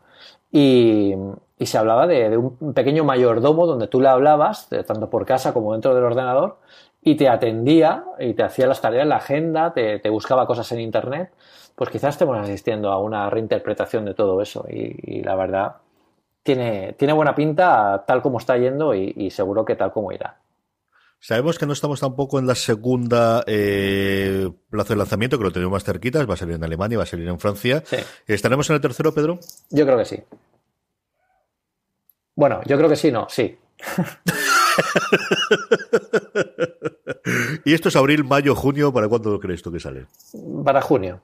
y, 0.52 1.16
se 1.60 1.78
hablaba 1.78 2.08
de, 2.08 2.36
un 2.36 2.74
pequeño 2.74 3.06
mayordomo 3.06 3.66
donde 3.66 3.88
tú 3.88 4.02
le 4.02 4.10
hablabas, 4.10 4.68
tanto 4.68 5.10
por 5.10 5.26
casa 5.26 5.54
como 5.54 5.72
dentro 5.72 5.96
del 5.96 6.04
ordenador, 6.04 6.58
y 7.02 7.16
te 7.16 7.28
atendía 7.28 8.04
y 8.20 8.34
te 8.34 8.44
hacía 8.44 8.68
las 8.68 8.82
tareas, 8.82 9.08
la 9.08 9.18
agenda, 9.18 9.74
te, 9.74 10.00
te 10.00 10.10
buscaba 10.10 10.46
cosas 10.46 10.72
en 10.72 10.80
Internet. 10.80 11.32
Pues 11.76 11.90
quizás 11.90 12.16
estemos 12.16 12.38
asistiendo 12.38 12.92
a 12.92 13.00
una 13.00 13.30
reinterpretación 13.30 14.06
de 14.06 14.14
todo 14.14 14.42
eso 14.42 14.66
y 14.70 15.24
la 15.24 15.36
verdad 15.36 15.78
tiene, 16.44 16.94
tiene 16.94 17.14
buena 17.14 17.36
pinta 17.36 18.04
tal 18.06 18.22
como 18.22 18.40
está 18.40 18.58
yendo 18.58 18.94
y, 18.96 19.30
seguro 19.30 19.66
que 19.66 19.76
tal 19.76 19.92
como 19.92 20.12
irá. 20.12 20.38
Sabemos 21.20 21.60
que 21.60 21.68
no 21.68 21.74
estamos 21.74 22.00
tampoco 22.00 22.40
en 22.40 22.48
la 22.48 22.56
segunda 22.56 23.44
eh, 23.46 24.50
plazo 24.72 24.94
de 24.94 24.98
lanzamiento, 24.98 25.38
que 25.38 25.44
lo 25.44 25.52
tenemos 25.52 25.74
más 25.74 25.84
cerquita, 25.84 26.26
va 26.26 26.34
a 26.34 26.38
salir 26.38 26.56
en 26.56 26.64
Alemania, 26.64 26.98
va 26.98 27.04
a 27.04 27.08
salir 27.08 27.28
en 27.28 27.40
Francia. 27.40 27.84
¿Estaremos 28.26 28.68
en 28.72 28.76
el 28.78 28.82
tercero, 28.82 29.14
Pedro? 29.14 29.40
Yo 29.70 29.86
creo 29.86 30.00
que 30.00 30.06
sí. 30.06 30.24
Bueno, 32.36 32.62
yo 32.66 32.76
creo 32.76 32.90
que 32.90 32.96
sí, 32.96 33.12
no, 33.12 33.28
sí. 33.30 33.56
¿Y 37.66 37.74
esto 37.74 37.90
es 37.90 37.96
abril, 37.96 38.24
mayo, 38.24 38.56
junio? 38.56 38.94
¿Para 38.94 39.08
cuándo 39.08 39.40
crees 39.40 39.62
tú 39.62 39.72
que 39.72 39.80
sale? 39.80 40.06
Para 40.64 40.82
junio. 40.82 41.22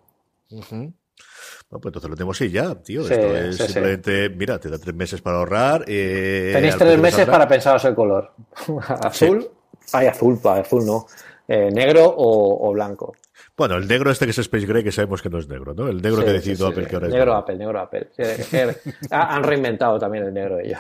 No, 1.70 1.80
pues 1.80 1.88
entonces 1.88 2.10
lo 2.10 2.16
tenemos 2.16 2.40
ahí 2.40 2.50
ya, 2.50 2.76
tío. 2.76 3.02
Esto 3.02 3.36
es 3.36 3.58
simplemente, 3.58 4.30
mira, 4.30 4.58
te 4.58 4.70
da 4.70 4.78
tres 4.78 4.96
meses 4.96 5.22
para 5.22 5.40
ahorrar. 5.40 5.84
Eh, 5.88 6.52
Tenéis 6.54 6.78
tres 6.78 7.00
meses 7.00 7.28
para 7.28 7.48
pensaros 7.48 7.84
el 7.86 7.96
color. 7.96 8.32
azul, 9.04 9.50
hay 9.92 10.08
azul, 10.08 10.40
azul 10.44 10.86
no. 10.86 11.08
Eh, 11.48 11.70
negro 11.72 12.14
o, 12.18 12.72
blanco. 12.74 13.16
Bueno, 13.56 13.76
el 13.76 13.88
negro 13.88 14.12
este 14.12 14.26
que 14.26 14.32
es 14.32 14.38
Space 14.38 14.66
Gray, 14.66 14.84
que 14.84 14.92
sabemos 14.92 15.22
que 15.22 15.30
no 15.30 15.40
es 15.40 15.48
negro, 15.48 15.74
¿no? 15.74 15.88
El 15.88 16.02
negro 16.02 16.24
que 16.24 16.30
ha 16.30 16.34
decidido 16.34 16.68
Apple 16.68 16.86
que 16.86 16.96
ahora 16.96 17.08
es 17.08 17.14
negro. 17.14 17.36
Apple, 17.36 17.58
negro 17.58 17.80
Apple. 17.80 18.10
han 19.12 19.44
reinventado 19.44 19.98
también 19.98 20.26
el 20.26 20.34
negro 20.34 20.60
ellos. 20.60 20.80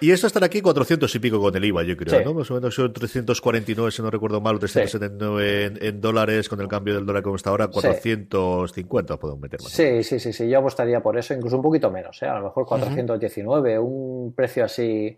Y 0.00 0.12
esto 0.12 0.26
estará 0.26 0.46
aquí 0.46 0.60
400 0.60 1.14
y 1.14 1.18
pico 1.18 1.40
con 1.40 1.54
el 1.54 1.64
IVA, 1.64 1.82
yo 1.82 1.96
creo, 1.96 2.24
¿no? 2.24 2.34
Más 2.34 2.50
o 2.50 2.54
menos 2.54 2.74
son 2.74 2.92
349, 2.92 3.90
si 3.90 4.02
no 4.02 4.10
recuerdo 4.10 4.40
mal, 4.40 4.56
o 4.56 4.58
379 4.58 5.74
en, 5.80 6.00
dólares, 6.00 6.48
con 6.48 6.60
el 6.60 6.68
cambio 6.68 6.94
del 6.94 7.04
dólar 7.04 7.22
como 7.22 7.36
está 7.36 7.50
ahora, 7.50 7.68
450 7.68 9.16
podemos 9.18 9.40
meter 9.40 9.60
más. 9.62 9.70
Sí, 9.70 10.02
sí, 10.02 10.18
sí, 10.18 10.32
sí, 10.32 10.48
yo 10.48 10.58
apostaría 10.58 11.00
por 11.00 11.18
eso, 11.18 11.34
incluso 11.34 11.56
un 11.56 11.62
poquito 11.62 11.90
menos, 11.90 12.22
¿eh? 12.22 12.26
A 12.26 12.38
lo 12.38 12.44
mejor 12.44 12.64
419, 12.66 13.78
un 13.78 14.32
precio 14.34 14.64
así 14.64 15.16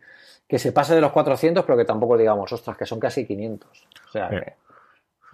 que 0.48 0.58
se 0.58 0.72
pase 0.72 0.94
de 0.94 1.00
los 1.00 1.12
400, 1.12 1.64
pero 1.64 1.78
que 1.78 1.84
tampoco 1.84 2.18
digamos, 2.18 2.52
ostras, 2.52 2.76
que 2.76 2.84
son 2.84 3.00
casi 3.00 3.26
500. 3.26 3.70
O 4.08 4.12
sea, 4.12 4.28
que... 4.28 4.52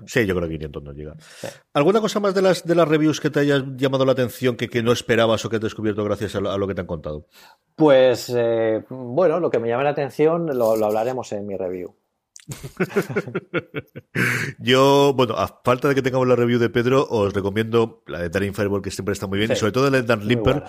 Sí, 0.06 0.26
yo 0.26 0.34
creo 0.34 0.48
que 0.48 0.54
500 0.54 0.82
no 0.82 0.92
llega. 0.92 1.14
¿Alguna 1.72 2.00
cosa 2.00 2.20
más 2.20 2.34
de 2.34 2.42
las, 2.42 2.64
de 2.64 2.74
las 2.74 2.88
reviews 2.88 3.20
que 3.20 3.30
te 3.30 3.40
haya 3.40 3.64
llamado 3.76 4.04
la 4.04 4.12
atención 4.12 4.56
que, 4.56 4.68
que 4.68 4.82
no 4.82 4.92
esperabas 4.92 5.44
o 5.44 5.50
que 5.50 5.56
has 5.56 5.62
descubierto 5.62 6.04
gracias 6.04 6.34
a 6.36 6.40
lo, 6.40 6.66
que 6.66 6.74
te 6.74 6.80
han 6.80 6.86
contado? 6.86 7.26
Pues, 7.74 8.32
eh, 8.34 8.84
bueno, 8.88 9.40
lo 9.40 9.50
que 9.50 9.58
me 9.58 9.68
llama 9.68 9.84
la 9.84 9.90
atención 9.90 10.46
lo, 10.46 10.76
lo 10.76 10.86
hablaremos 10.86 11.32
en 11.32 11.46
mi 11.46 11.56
review. 11.56 11.94
Yo, 14.58 15.12
bueno, 15.14 15.34
a 15.36 15.60
falta 15.64 15.88
de 15.88 15.94
que 15.94 16.02
tengamos 16.02 16.26
la 16.26 16.36
review 16.36 16.58
de 16.58 16.70
Pedro, 16.70 17.06
os 17.08 17.32
recomiendo 17.32 18.02
la 18.06 18.20
de 18.20 18.30
Daring 18.30 18.54
Fireball, 18.54 18.82
que 18.82 18.90
siempre 18.90 19.12
está 19.12 19.26
muy 19.26 19.38
bien, 19.38 19.52
y 19.52 19.56
sobre 19.56 19.72
todo 19.72 19.90
la 19.90 20.00
de 20.00 20.06
Dan 20.06 20.26
Limper, 20.26 20.64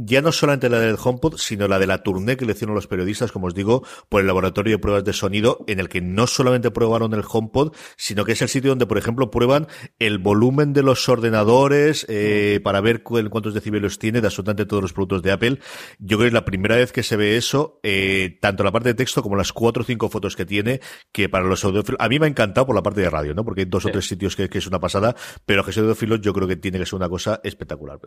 ya 0.00 0.22
no 0.22 0.30
solamente 0.30 0.68
la 0.68 0.78
del 0.78 0.96
HomePod, 1.02 1.36
sino 1.38 1.66
la 1.66 1.80
de 1.80 1.88
la 1.88 2.04
tournée 2.04 2.36
que 2.36 2.46
le 2.46 2.52
hicieron 2.52 2.74
los 2.74 2.86
periodistas, 2.86 3.32
como 3.32 3.48
os 3.48 3.54
digo, 3.54 3.84
por 4.08 4.20
el 4.20 4.28
laboratorio 4.28 4.76
de 4.76 4.78
pruebas 4.78 5.02
de 5.02 5.12
sonido, 5.12 5.64
en 5.66 5.80
el 5.80 5.88
que 5.88 6.00
no 6.00 6.28
solamente 6.28 6.70
probaron 6.70 7.12
el 7.14 7.24
HomePod, 7.28 7.74
sino 7.96 8.24
que 8.24 8.32
es 8.32 8.42
el 8.42 8.48
sitio 8.48 8.70
donde, 8.70 8.86
por 8.86 8.96
ejemplo, 8.96 9.30
prueban 9.30 9.66
el 9.98 10.18
volumen 10.18 10.72
de 10.72 10.84
los 10.84 11.08
ordenadores 11.08 12.06
eh, 12.08 12.60
para 12.62 12.80
ver 12.80 13.02
cuántos 13.02 13.54
decibelios 13.54 13.98
tiene 13.98 14.20
de 14.20 14.28
absolutamente 14.28 14.66
todos 14.66 14.82
los 14.82 14.92
productos 14.92 15.22
de 15.22 15.32
Apple. 15.32 15.58
Yo 15.98 16.16
creo 16.16 16.20
que 16.20 16.26
es 16.28 16.32
la 16.32 16.44
primera 16.44 16.76
vez 16.76 16.92
que 16.92 17.02
se 17.02 17.16
ve 17.16 17.36
eso, 17.36 17.80
eh, 17.82 18.38
tanto 18.40 18.62
la 18.62 18.70
parte 18.70 18.90
de 18.90 18.94
texto 18.94 19.20
como 19.22 19.34
las 19.34 19.52
cuatro 19.52 19.82
o 19.82 19.84
cinco 19.84 20.08
fotos 20.08 20.36
que 20.36 20.46
tiene, 20.46 20.80
que 21.10 21.28
para 21.28 21.44
los 21.44 21.64
audiófilos, 21.64 22.00
a 22.00 22.08
mí 22.08 22.20
me 22.20 22.26
ha 22.26 22.28
encantado 22.28 22.66
por 22.66 22.76
la 22.76 22.82
parte 22.84 23.00
de 23.00 23.10
radio, 23.10 23.34
¿no? 23.34 23.44
Porque 23.44 23.62
hay 23.62 23.66
dos 23.66 23.84
o 23.84 23.90
tres 23.90 24.06
sitios 24.06 24.36
que, 24.36 24.48
es 24.58 24.66
una 24.66 24.78
pasada, 24.78 25.16
pero 25.44 25.64
que 25.64 25.78
audiófilos 25.78 26.20
yo 26.20 26.32
creo 26.32 26.46
que 26.46 26.56
tiene 26.56 26.78
que 26.78 26.86
ser 26.86 26.94
una 26.94 27.08
cosa 27.08 27.40
espectacular. 27.42 27.98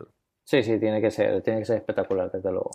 Sí, 0.44 0.62
sí, 0.62 0.78
tiene 0.78 1.00
que 1.00 1.10
ser, 1.10 1.42
tiene 1.42 1.58
que 1.60 1.64
ser 1.66 1.78
espectacular, 1.78 2.30
desde 2.30 2.50
luego. 2.52 2.70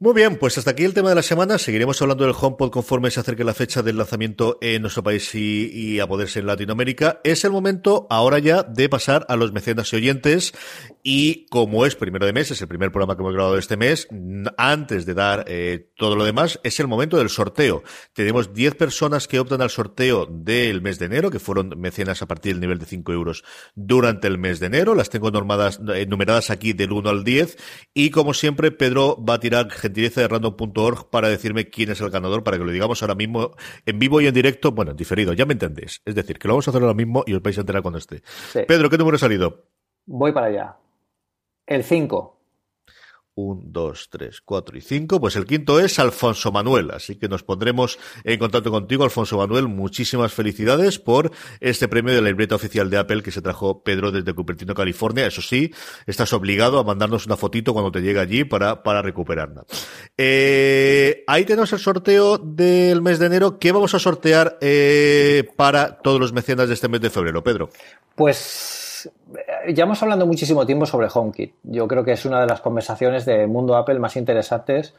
Muy 0.00 0.12
bien, 0.12 0.38
pues 0.38 0.58
hasta 0.58 0.72
aquí 0.72 0.82
el 0.82 0.92
tema 0.92 1.10
de 1.10 1.14
la 1.14 1.22
semana. 1.22 1.56
Seguiremos 1.56 2.02
hablando 2.02 2.24
del 2.24 2.34
HomePod 2.38 2.70
conforme 2.70 3.12
se 3.12 3.20
acerque 3.20 3.44
la 3.44 3.54
fecha 3.54 3.80
del 3.80 3.96
lanzamiento 3.96 4.58
en 4.60 4.82
nuestro 4.82 5.04
país 5.04 5.32
y, 5.36 6.00
a 6.00 6.08
poderse 6.08 6.40
en 6.40 6.46
Latinoamérica. 6.46 7.20
Es 7.22 7.44
el 7.44 7.52
momento 7.52 8.08
ahora 8.10 8.40
ya 8.40 8.64
de 8.64 8.88
pasar 8.88 9.24
a 9.28 9.36
los 9.36 9.52
mecenas 9.52 9.92
y 9.92 9.96
oyentes. 9.96 10.52
Y 11.04 11.46
como 11.46 11.86
es 11.86 11.94
primero 11.94 12.26
de 12.26 12.32
mes, 12.32 12.50
es 12.50 12.60
el 12.60 12.66
primer 12.66 12.90
programa 12.90 13.14
que 13.14 13.22
hemos 13.22 13.34
grabado 13.34 13.56
este 13.56 13.76
mes, 13.76 14.08
antes 14.56 15.06
de 15.06 15.14
dar 15.14 15.44
eh, 15.46 15.92
todo 15.96 16.16
lo 16.16 16.24
demás, 16.24 16.58
es 16.64 16.80
el 16.80 16.88
momento 16.88 17.16
del 17.16 17.28
sorteo. 17.28 17.84
Tenemos 18.14 18.52
10 18.52 18.74
personas 18.74 19.28
que 19.28 19.38
optan 19.38 19.62
al 19.62 19.70
sorteo 19.70 20.26
del 20.26 20.82
mes 20.82 20.98
de 20.98 21.06
enero, 21.06 21.30
que 21.30 21.38
fueron 21.38 21.72
mecenas 21.76 22.20
a 22.20 22.26
partir 22.26 22.54
del 22.54 22.62
nivel 22.62 22.78
de 22.80 22.86
5 22.86 23.12
euros 23.12 23.44
durante 23.76 24.26
el 24.26 24.38
mes 24.38 24.58
de 24.58 24.66
enero. 24.66 24.96
Las 24.96 25.08
tengo 25.08 25.30
normadas, 25.30 25.78
eh, 25.94 26.06
numeradas 26.06 26.50
aquí 26.50 26.72
del 26.72 26.90
1 26.90 27.08
al 27.10 27.22
10. 27.22 27.58
Y 27.94 28.10
como 28.10 28.34
siempre, 28.34 28.72
Pedro 28.72 29.22
va 29.22 29.34
a 29.34 29.40
tirar 29.40 29.68
gentileza 29.84 30.20
de 30.20 30.28
random.org 30.28 31.10
para 31.10 31.28
decirme 31.28 31.68
quién 31.68 31.90
es 31.90 32.00
el 32.00 32.10
ganador, 32.10 32.42
para 32.42 32.58
que 32.58 32.64
lo 32.64 32.72
digamos 32.72 33.02
ahora 33.02 33.14
mismo 33.14 33.52
en 33.86 33.98
vivo 33.98 34.20
y 34.20 34.26
en 34.26 34.34
directo, 34.34 34.72
bueno, 34.72 34.90
en 34.92 34.96
diferido, 34.96 35.32
ya 35.32 35.46
me 35.46 35.52
entendéis. 35.52 36.00
Es 36.04 36.14
decir, 36.14 36.38
que 36.38 36.48
lo 36.48 36.54
vamos 36.54 36.66
a 36.68 36.70
hacer 36.70 36.82
ahora 36.82 36.94
mismo 36.94 37.22
y 37.26 37.34
os 37.34 37.42
vais 37.42 37.56
a 37.58 37.60
enterar 37.60 37.82
cuando 37.82 37.98
esté. 37.98 38.22
Pedro, 38.66 38.90
¿qué 38.90 38.98
número 38.98 39.16
ha 39.16 39.18
salido? 39.18 39.64
Voy 40.06 40.32
para 40.32 40.46
allá. 40.46 40.76
El 41.66 41.84
5. 41.84 42.33
Un, 43.34 43.72
dos, 43.72 44.08
tres, 44.10 44.40
cuatro 44.40 44.76
y 44.76 44.80
cinco. 44.80 45.20
Pues 45.20 45.36
el 45.36 45.44
quinto 45.44 45.80
es 45.80 45.98
Alfonso 45.98 46.52
Manuel. 46.52 46.90
Así 46.90 47.16
que 47.16 47.28
nos 47.28 47.42
pondremos 47.42 47.98
en 48.22 48.38
contacto 48.38 48.70
contigo, 48.70 49.04
Alfonso 49.04 49.38
Manuel. 49.38 49.68
Muchísimas 49.68 50.32
felicidades 50.32 50.98
por 50.98 51.32
este 51.60 51.88
premio 51.88 52.14
de 52.14 52.22
la 52.22 52.28
libreta 52.28 52.54
oficial 52.54 52.90
de 52.90 52.98
Apple 52.98 53.22
que 53.22 53.30
se 53.30 53.42
trajo 53.42 53.82
Pedro 53.82 54.12
desde 54.12 54.34
Cupertino, 54.34 54.74
California. 54.74 55.26
Eso 55.26 55.42
sí, 55.42 55.72
estás 56.06 56.32
obligado 56.32 56.78
a 56.78 56.84
mandarnos 56.84 57.26
una 57.26 57.36
fotito 57.36 57.72
cuando 57.72 57.90
te 57.90 58.02
llegue 58.02 58.20
allí 58.20 58.44
para, 58.44 58.82
para 58.82 59.02
recuperarla. 59.02 59.64
Eh, 60.16 61.24
ahí 61.26 61.44
tenemos 61.44 61.72
el 61.72 61.78
sorteo 61.78 62.38
del 62.38 63.02
mes 63.02 63.18
de 63.18 63.26
enero. 63.26 63.58
¿Qué 63.58 63.72
vamos 63.72 63.94
a 63.94 63.98
sortear 63.98 64.58
eh, 64.60 65.48
para 65.56 65.98
todos 65.98 66.20
los 66.20 66.32
mecenas 66.32 66.68
de 66.68 66.74
este 66.74 66.88
mes 66.88 67.00
de 67.00 67.10
febrero, 67.10 67.42
Pedro? 67.42 67.70
Pues 68.14 68.83
ya 69.68 69.84
hemos 69.84 70.02
hablado 70.02 70.26
muchísimo 70.26 70.66
tiempo 70.66 70.86
sobre 70.86 71.08
HomeKit. 71.12 71.54
Yo 71.62 71.88
creo 71.88 72.04
que 72.04 72.12
es 72.12 72.24
una 72.24 72.40
de 72.40 72.46
las 72.46 72.60
conversaciones 72.60 73.24
de 73.24 73.46
mundo 73.46 73.76
Apple 73.76 73.98
más 73.98 74.16
interesantes 74.16 74.94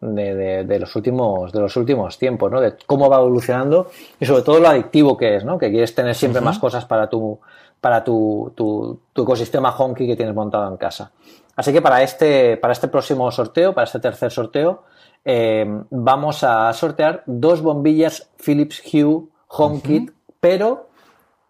de, 0.00 0.78
los 0.78 0.96
últimos 0.96 1.52
de 1.52 1.60
los 1.60 1.76
últimos 1.76 2.18
tiempos, 2.18 2.50
¿no? 2.50 2.60
De 2.60 2.74
cómo 2.86 3.08
va 3.08 3.18
evolucionando 3.18 3.90
y 4.18 4.26
sobre 4.26 4.42
todo 4.42 4.60
lo 4.60 4.68
adictivo 4.68 5.16
que 5.16 5.36
es, 5.36 5.44
¿no? 5.44 5.58
Que 5.58 5.70
quieres 5.70 5.94
tener 5.94 6.14
siempre 6.14 6.40
más 6.40 6.58
cosas 6.58 6.84
para 6.84 7.08
tu 7.08 7.38
para 7.80 8.04
tu, 8.04 8.52
tu, 8.54 9.00
ecosistema 9.14 9.74
HomeKit 9.76 10.08
que 10.08 10.16
tienes 10.16 10.34
montado 10.34 10.68
en 10.70 10.76
casa. 10.76 11.12
Así 11.56 11.72
que 11.72 11.82
para 11.82 12.02
este 12.02 12.56
para 12.56 12.72
este 12.72 12.88
próximo 12.88 13.30
sorteo, 13.30 13.74
para 13.74 13.84
este 13.84 14.00
tercer 14.00 14.30
sorteo, 14.30 14.84
eh, 15.24 15.66
vamos 15.90 16.44
a 16.44 16.72
sortear 16.72 17.22
dos 17.26 17.60
bombillas 17.60 18.30
Philips 18.42 18.82
Hue 18.92 19.24
HomeKit, 19.48 20.12
pero 20.40 20.89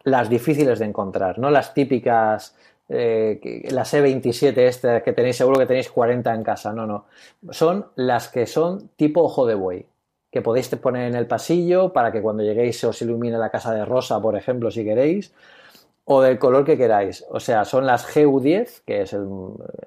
las 0.04 0.28
difíciles 0.28 0.78
de 0.78 0.86
encontrar, 0.86 1.38
no 1.38 1.50
las 1.50 1.74
típicas, 1.74 2.54
las 2.88 3.94
E27 3.94 4.56
este 4.58 5.02
que 5.02 5.12
tenéis, 5.12 5.36
seguro 5.36 5.60
que 5.60 5.66
tenéis 5.66 5.90
40 5.90 6.34
en 6.34 6.42
casa, 6.42 6.72
no, 6.72 6.86
no. 6.86 7.06
Son 7.50 7.86
las 7.94 8.28
que 8.28 8.46
son 8.46 8.88
tipo 8.96 9.22
ojo 9.22 9.46
de 9.46 9.54
buey, 9.54 9.86
que 10.30 10.42
podéis 10.42 10.68
poner 10.76 11.08
en 11.08 11.14
el 11.14 11.26
pasillo 11.26 11.92
para 11.92 12.10
que 12.10 12.20
cuando 12.20 12.42
lleguéis 12.42 12.80
se 12.80 12.86
os 12.86 13.00
ilumine 13.02 13.38
la 13.38 13.50
casa 13.50 13.72
de 13.72 13.84
rosa, 13.84 14.20
por 14.20 14.36
ejemplo, 14.36 14.70
si 14.70 14.84
queréis, 14.84 15.32
o 16.04 16.20
del 16.22 16.38
color 16.38 16.64
que 16.64 16.76
queráis. 16.76 17.24
O 17.30 17.38
sea, 17.38 17.64
son 17.64 17.86
las 17.86 18.06
GU10, 18.08 18.82
que 18.84 19.02
es 19.02 19.12
el, 19.12 19.26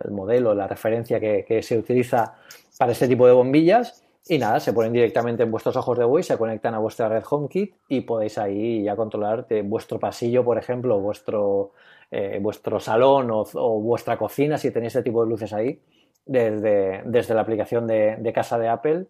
modelo, 0.10 0.54
la 0.56 0.68
referencia 0.68 1.20
que, 1.20 1.44
que 1.46 1.62
se 1.62 1.78
utiliza 1.78 2.36
para 2.78 2.94
este 2.94 3.08
tipo 3.08 3.28
de 3.28 3.34
bombillas, 3.34 4.03
y 4.28 4.38
nada, 4.38 4.60
se 4.60 4.72
ponen 4.72 4.94
directamente 4.94 5.44
en 5.44 5.52
vuestros 5.52 5.76
ojos 5.76 5.98
de 5.98 6.06
buey, 6.06 6.24
se 6.24 6.38
conectan 6.38 6.74
a 6.74 6.80
vuestra 6.80 7.10
red 7.10 7.24
HomeKit 7.30 7.76
y 7.90 8.02
podéis 8.02 8.38
ahí 8.38 8.84
ya 8.84 8.96
controlar 8.96 9.48
vuestro 9.66 10.00
pasillo, 10.00 10.46
por 10.46 10.58
ejemplo, 10.58 11.00
vuestro, 11.00 11.74
eh, 12.10 12.40
vuestro 12.42 12.80
salón 12.80 13.30
o, 13.32 13.46
vuestra 13.82 14.18
cocina, 14.18 14.58
si 14.58 14.72
tenéis 14.72 14.96
este 14.96 15.04
tipo 15.04 15.24
de 15.24 15.30
luces 15.30 15.52
ahí, 15.52 15.82
desde, 16.26 17.02
desde 17.06 17.34
la 17.34 17.42
aplicación 17.42 17.86
de, 17.86 18.32
casa 18.34 18.58
de 18.58 18.70
Apple. 18.70 19.08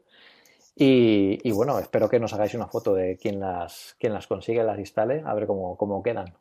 Y, 0.75 1.51
bueno, 1.51 1.77
espero 1.77 2.09
que 2.09 2.19
nos 2.19 2.33
hagáis 2.33 2.55
una 2.55 2.67
foto 2.67 2.95
de 2.95 3.15
quién 3.17 3.39
las, 3.39 3.95
quién 3.99 4.13
las 4.13 4.25
consigue, 4.25 4.63
las 4.63 4.79
instale, 4.79 5.21
a 5.23 5.33
ver 5.35 5.45
cómo, 5.45 5.77
cómo 5.77 6.01
quedan. 6.01 6.33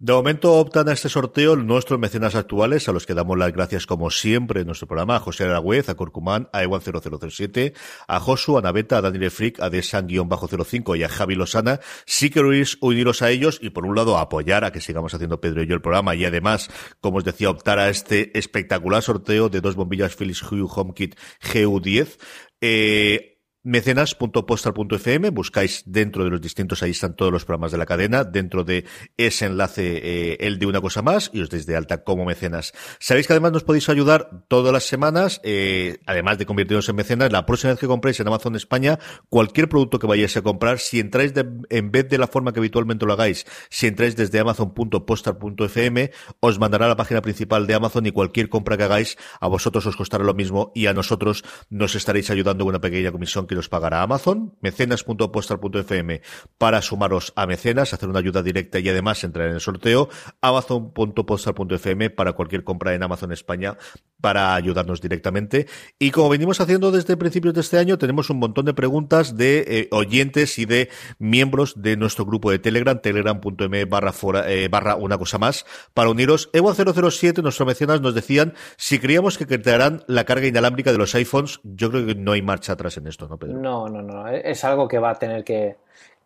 De 0.00 0.12
momento 0.12 0.54
optan 0.54 0.88
a 0.88 0.92
este 0.92 1.08
sorteo 1.08 1.54
nuestros 1.54 2.00
mecenas 2.00 2.34
actuales, 2.34 2.88
a 2.88 2.92
los 2.92 3.06
que 3.06 3.14
damos 3.14 3.38
las 3.38 3.52
gracias 3.52 3.86
como 3.86 4.10
siempre 4.10 4.60
en 4.60 4.66
nuestro 4.66 4.88
programa, 4.88 5.16
a 5.16 5.20
José 5.20 5.44
Aragüez, 5.44 5.88
a 5.88 5.94
Corcumán, 5.94 6.48
a 6.52 6.64
Ewan0007, 6.64 7.74
a 8.08 8.18
Josu, 8.18 8.58
a 8.58 8.62
Naveta, 8.62 8.98
a 8.98 9.02
Daniel 9.02 9.30
Frick, 9.30 9.60
a 9.60 9.70
Desan-05 9.70 10.98
y 10.98 11.04
a 11.04 11.08
Javi 11.08 11.36
Losana. 11.36 11.78
Sí 12.06 12.30
que 12.30 12.40
uniros 12.80 13.22
a 13.22 13.30
ellos 13.30 13.60
y 13.62 13.70
por 13.70 13.86
un 13.86 13.94
lado 13.94 14.18
apoyar 14.18 14.64
a 14.64 14.72
que 14.72 14.80
sigamos 14.80 15.14
haciendo 15.14 15.40
Pedro 15.40 15.62
y 15.62 15.66
yo 15.66 15.74
el 15.74 15.80
programa 15.80 16.14
y 16.16 16.24
además, 16.24 16.70
como 17.00 17.18
os 17.18 17.24
decía, 17.24 17.50
optar 17.50 17.78
a 17.78 17.88
este 17.88 18.36
espectacular 18.36 19.02
sorteo 19.02 19.48
de 19.48 19.60
dos 19.60 19.76
bombillas 19.76 20.16
Philips 20.16 20.42
Hue 20.42 20.66
HomeKit 20.68 21.16
GU10. 21.40 22.18
Eh, 22.60 23.33
mecenas.postal.fm, 23.64 25.30
buscáis 25.30 25.82
dentro 25.86 26.22
de 26.22 26.30
los 26.30 26.40
distintos, 26.40 26.82
ahí 26.82 26.90
están 26.90 27.16
todos 27.16 27.32
los 27.32 27.44
programas 27.44 27.72
de 27.72 27.78
la 27.78 27.86
cadena, 27.86 28.22
dentro 28.22 28.62
de 28.62 28.84
ese 29.16 29.46
enlace, 29.46 30.00
eh, 30.32 30.36
el 30.40 30.58
de 30.58 30.66
una 30.66 30.82
cosa 30.82 31.02
más, 31.02 31.30
y 31.32 31.40
os 31.40 31.48
deis 31.48 31.66
de 31.66 31.74
alta 31.74 32.04
como 32.04 32.26
mecenas. 32.26 32.72
Sabéis 33.00 33.26
que 33.26 33.32
además 33.32 33.52
nos 33.52 33.64
podéis 33.64 33.88
ayudar 33.88 34.44
todas 34.48 34.72
las 34.72 34.84
semanas, 34.84 35.40
eh, 35.44 35.98
además 36.06 36.36
de 36.38 36.46
convertirnos 36.46 36.88
en 36.90 36.96
mecenas, 36.96 37.32
la 37.32 37.46
próxima 37.46 37.72
vez 37.72 37.80
que 37.80 37.86
compréis 37.86 38.20
en 38.20 38.28
Amazon 38.28 38.54
España, 38.54 38.98
cualquier 39.30 39.68
producto 39.68 39.98
que 39.98 40.06
vayáis 40.06 40.36
a 40.36 40.42
comprar, 40.42 40.78
si 40.78 41.00
entráis 41.00 41.32
en 41.70 41.90
vez 41.90 42.08
de 42.08 42.18
la 42.18 42.26
forma 42.26 42.52
que 42.52 42.60
habitualmente 42.60 43.06
lo 43.06 43.14
hagáis, 43.14 43.46
si 43.70 43.86
entráis 43.86 44.14
desde 44.14 44.38
amazon.postal.fm, 44.40 46.10
os 46.40 46.58
mandará 46.58 46.84
a 46.84 46.88
la 46.88 46.96
página 46.96 47.22
principal 47.22 47.66
de 47.66 47.74
Amazon 47.74 48.04
y 48.04 48.12
cualquier 48.12 48.50
compra 48.50 48.76
que 48.76 48.84
hagáis, 48.84 49.16
a 49.40 49.48
vosotros 49.48 49.86
os 49.86 49.96
costará 49.96 50.22
lo 50.22 50.34
mismo 50.34 50.70
y 50.74 50.86
a 50.86 50.92
nosotros 50.92 51.44
nos 51.70 51.94
estaréis 51.94 52.30
ayudando 52.30 52.64
con 52.64 52.74
una 52.74 52.80
pequeña 52.80 53.10
comisión 53.10 53.46
que 53.54 53.60
os 53.60 53.68
pagará 53.68 54.02
Amazon, 54.02 54.54
mecenas.postal.fm 54.60 56.20
para 56.58 56.82
sumaros 56.82 57.32
a 57.36 57.46
mecenas, 57.46 57.94
hacer 57.94 58.08
una 58.08 58.18
ayuda 58.18 58.42
directa 58.42 58.78
y 58.78 58.88
además 58.88 59.24
entrar 59.24 59.48
en 59.48 59.54
el 59.54 59.60
sorteo, 59.60 60.08
amazon.postal.fm 60.40 62.10
para 62.10 62.32
cualquier 62.32 62.64
compra 62.64 62.94
en 62.94 63.02
Amazon 63.02 63.32
España 63.32 63.76
para 64.20 64.54
ayudarnos 64.54 65.00
directamente. 65.00 65.66
Y 65.98 66.10
como 66.10 66.30
venimos 66.30 66.60
haciendo 66.60 66.90
desde 66.90 67.16
principios 67.16 67.54
de 67.54 67.60
este 67.60 67.78
año, 67.78 67.98
tenemos 67.98 68.30
un 68.30 68.38
montón 68.38 68.64
de 68.64 68.74
preguntas 68.74 69.36
de 69.36 69.64
eh, 69.68 69.88
oyentes 69.90 70.58
y 70.58 70.64
de 70.64 70.88
miembros 71.18 71.74
de 71.76 71.96
nuestro 71.96 72.24
grupo 72.24 72.50
de 72.50 72.58
Telegram, 72.58 72.98
telegram.me 73.00 73.84
barra, 73.84 74.14
eh, 74.48 74.68
barra 74.68 74.96
una 74.96 75.18
cosa 75.18 75.38
más, 75.38 75.66
para 75.92 76.08
uniros. 76.08 76.50
Ewa007, 76.52 77.42
nuestros 77.42 77.66
mecenas, 77.66 78.00
nos 78.00 78.14
decían 78.14 78.54
si 78.76 78.98
creíamos 78.98 79.38
que 79.38 79.46
crearán 79.46 80.02
la 80.06 80.24
carga 80.24 80.46
inalámbrica 80.46 80.92
de 80.92 80.98
los 80.98 81.14
iPhones. 81.14 81.60
Yo 81.62 81.90
creo 81.90 82.06
que 82.06 82.14
no 82.14 82.32
hay 82.32 82.42
marcha 82.42 82.72
atrás 82.72 82.96
en 82.96 83.06
esto, 83.06 83.28
¿no? 83.28 83.38
No, 83.46 83.88
no, 83.88 84.02
no. 84.02 84.28
Es 84.28 84.64
algo 84.64 84.88
que 84.88 84.98
va 84.98 85.10
a 85.10 85.14
tener 85.14 85.44
que, 85.44 85.76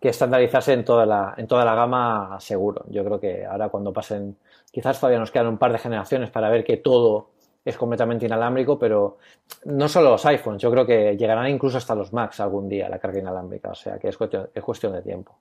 estandarizarse 0.00 0.72
en 0.72 0.84
toda, 0.84 1.04
la, 1.04 1.34
en 1.36 1.46
toda 1.46 1.64
la 1.64 1.74
gama 1.74 2.38
seguro. 2.40 2.84
Yo 2.88 3.04
creo 3.04 3.20
que 3.20 3.44
ahora 3.44 3.68
cuando 3.68 3.92
pasen, 3.92 4.36
quizás 4.70 4.98
todavía 4.98 5.18
nos 5.18 5.30
quedan 5.30 5.48
un 5.48 5.58
par 5.58 5.72
de 5.72 5.78
generaciones 5.78 6.30
para 6.30 6.48
ver 6.48 6.64
que 6.64 6.76
todo 6.78 7.30
es 7.64 7.76
completamente 7.76 8.26
inalámbrico, 8.26 8.78
pero 8.78 9.18
no 9.64 9.88
solo 9.88 10.10
los 10.10 10.24
iPhones, 10.24 10.62
yo 10.62 10.70
creo 10.70 10.86
que 10.86 11.16
llegarán 11.16 11.48
incluso 11.48 11.76
hasta 11.76 11.94
los 11.94 12.12
Macs 12.12 12.40
algún 12.40 12.68
día 12.68 12.88
la 12.88 12.98
carga 12.98 13.18
inalámbrica, 13.18 13.70
o 13.70 13.74
sea 13.74 13.98
que 13.98 14.08
es 14.08 14.18
es 14.54 14.62
cuestión 14.62 14.92
de 14.92 15.02
tiempo. 15.02 15.36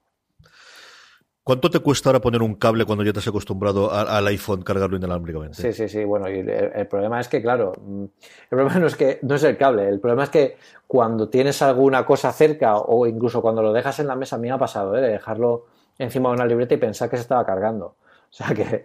¿Cuánto 1.48 1.70
te 1.70 1.78
cuesta 1.78 2.10
ahora 2.10 2.20
poner 2.20 2.42
un 2.42 2.56
cable 2.56 2.84
cuando 2.84 3.02
ya 3.02 3.10
te 3.14 3.20
has 3.20 3.28
acostumbrado 3.28 3.90
al 3.90 4.26
iPhone 4.26 4.60
cargarlo 4.60 4.98
inalámbricamente? 4.98 5.56
Sí, 5.56 5.72
sí, 5.72 5.88
sí. 5.88 6.04
Bueno, 6.04 6.28
y 6.28 6.40
el, 6.40 6.86
problema 6.88 7.20
es 7.20 7.28
que, 7.28 7.40
claro, 7.40 7.72
mm, 7.80 8.02
el 8.02 8.48
problema 8.50 8.78
no 8.78 8.86
es 8.86 8.96
que 8.96 9.18
no 9.22 9.34
es 9.34 9.42
el 9.44 9.56
cable, 9.56 9.88
el 9.88 9.98
problema 9.98 10.24
es 10.24 10.28
que 10.28 10.58
cuando 10.86 11.30
tienes 11.30 11.62
alguna 11.62 12.04
cosa 12.04 12.32
cerca 12.34 12.76
o 12.76 13.06
incluso 13.06 13.40
cuando 13.40 13.62
lo 13.62 13.72
dejas 13.72 13.98
en 13.98 14.08
la 14.08 14.14
mesa, 14.14 14.36
a 14.36 14.38
mí 14.38 14.48
me 14.48 14.52
ha 14.52 14.58
pasado, 14.58 14.94
¿eh? 14.94 15.00
de 15.00 15.08
dejarlo 15.08 15.64
encima 15.96 16.28
de 16.28 16.34
una 16.34 16.44
libreta 16.44 16.74
y 16.74 16.76
pensar 16.76 17.08
que 17.08 17.16
se 17.16 17.22
estaba 17.22 17.46
cargando. 17.46 17.94
O 18.30 18.34
sea 18.38 18.54
que 18.54 18.84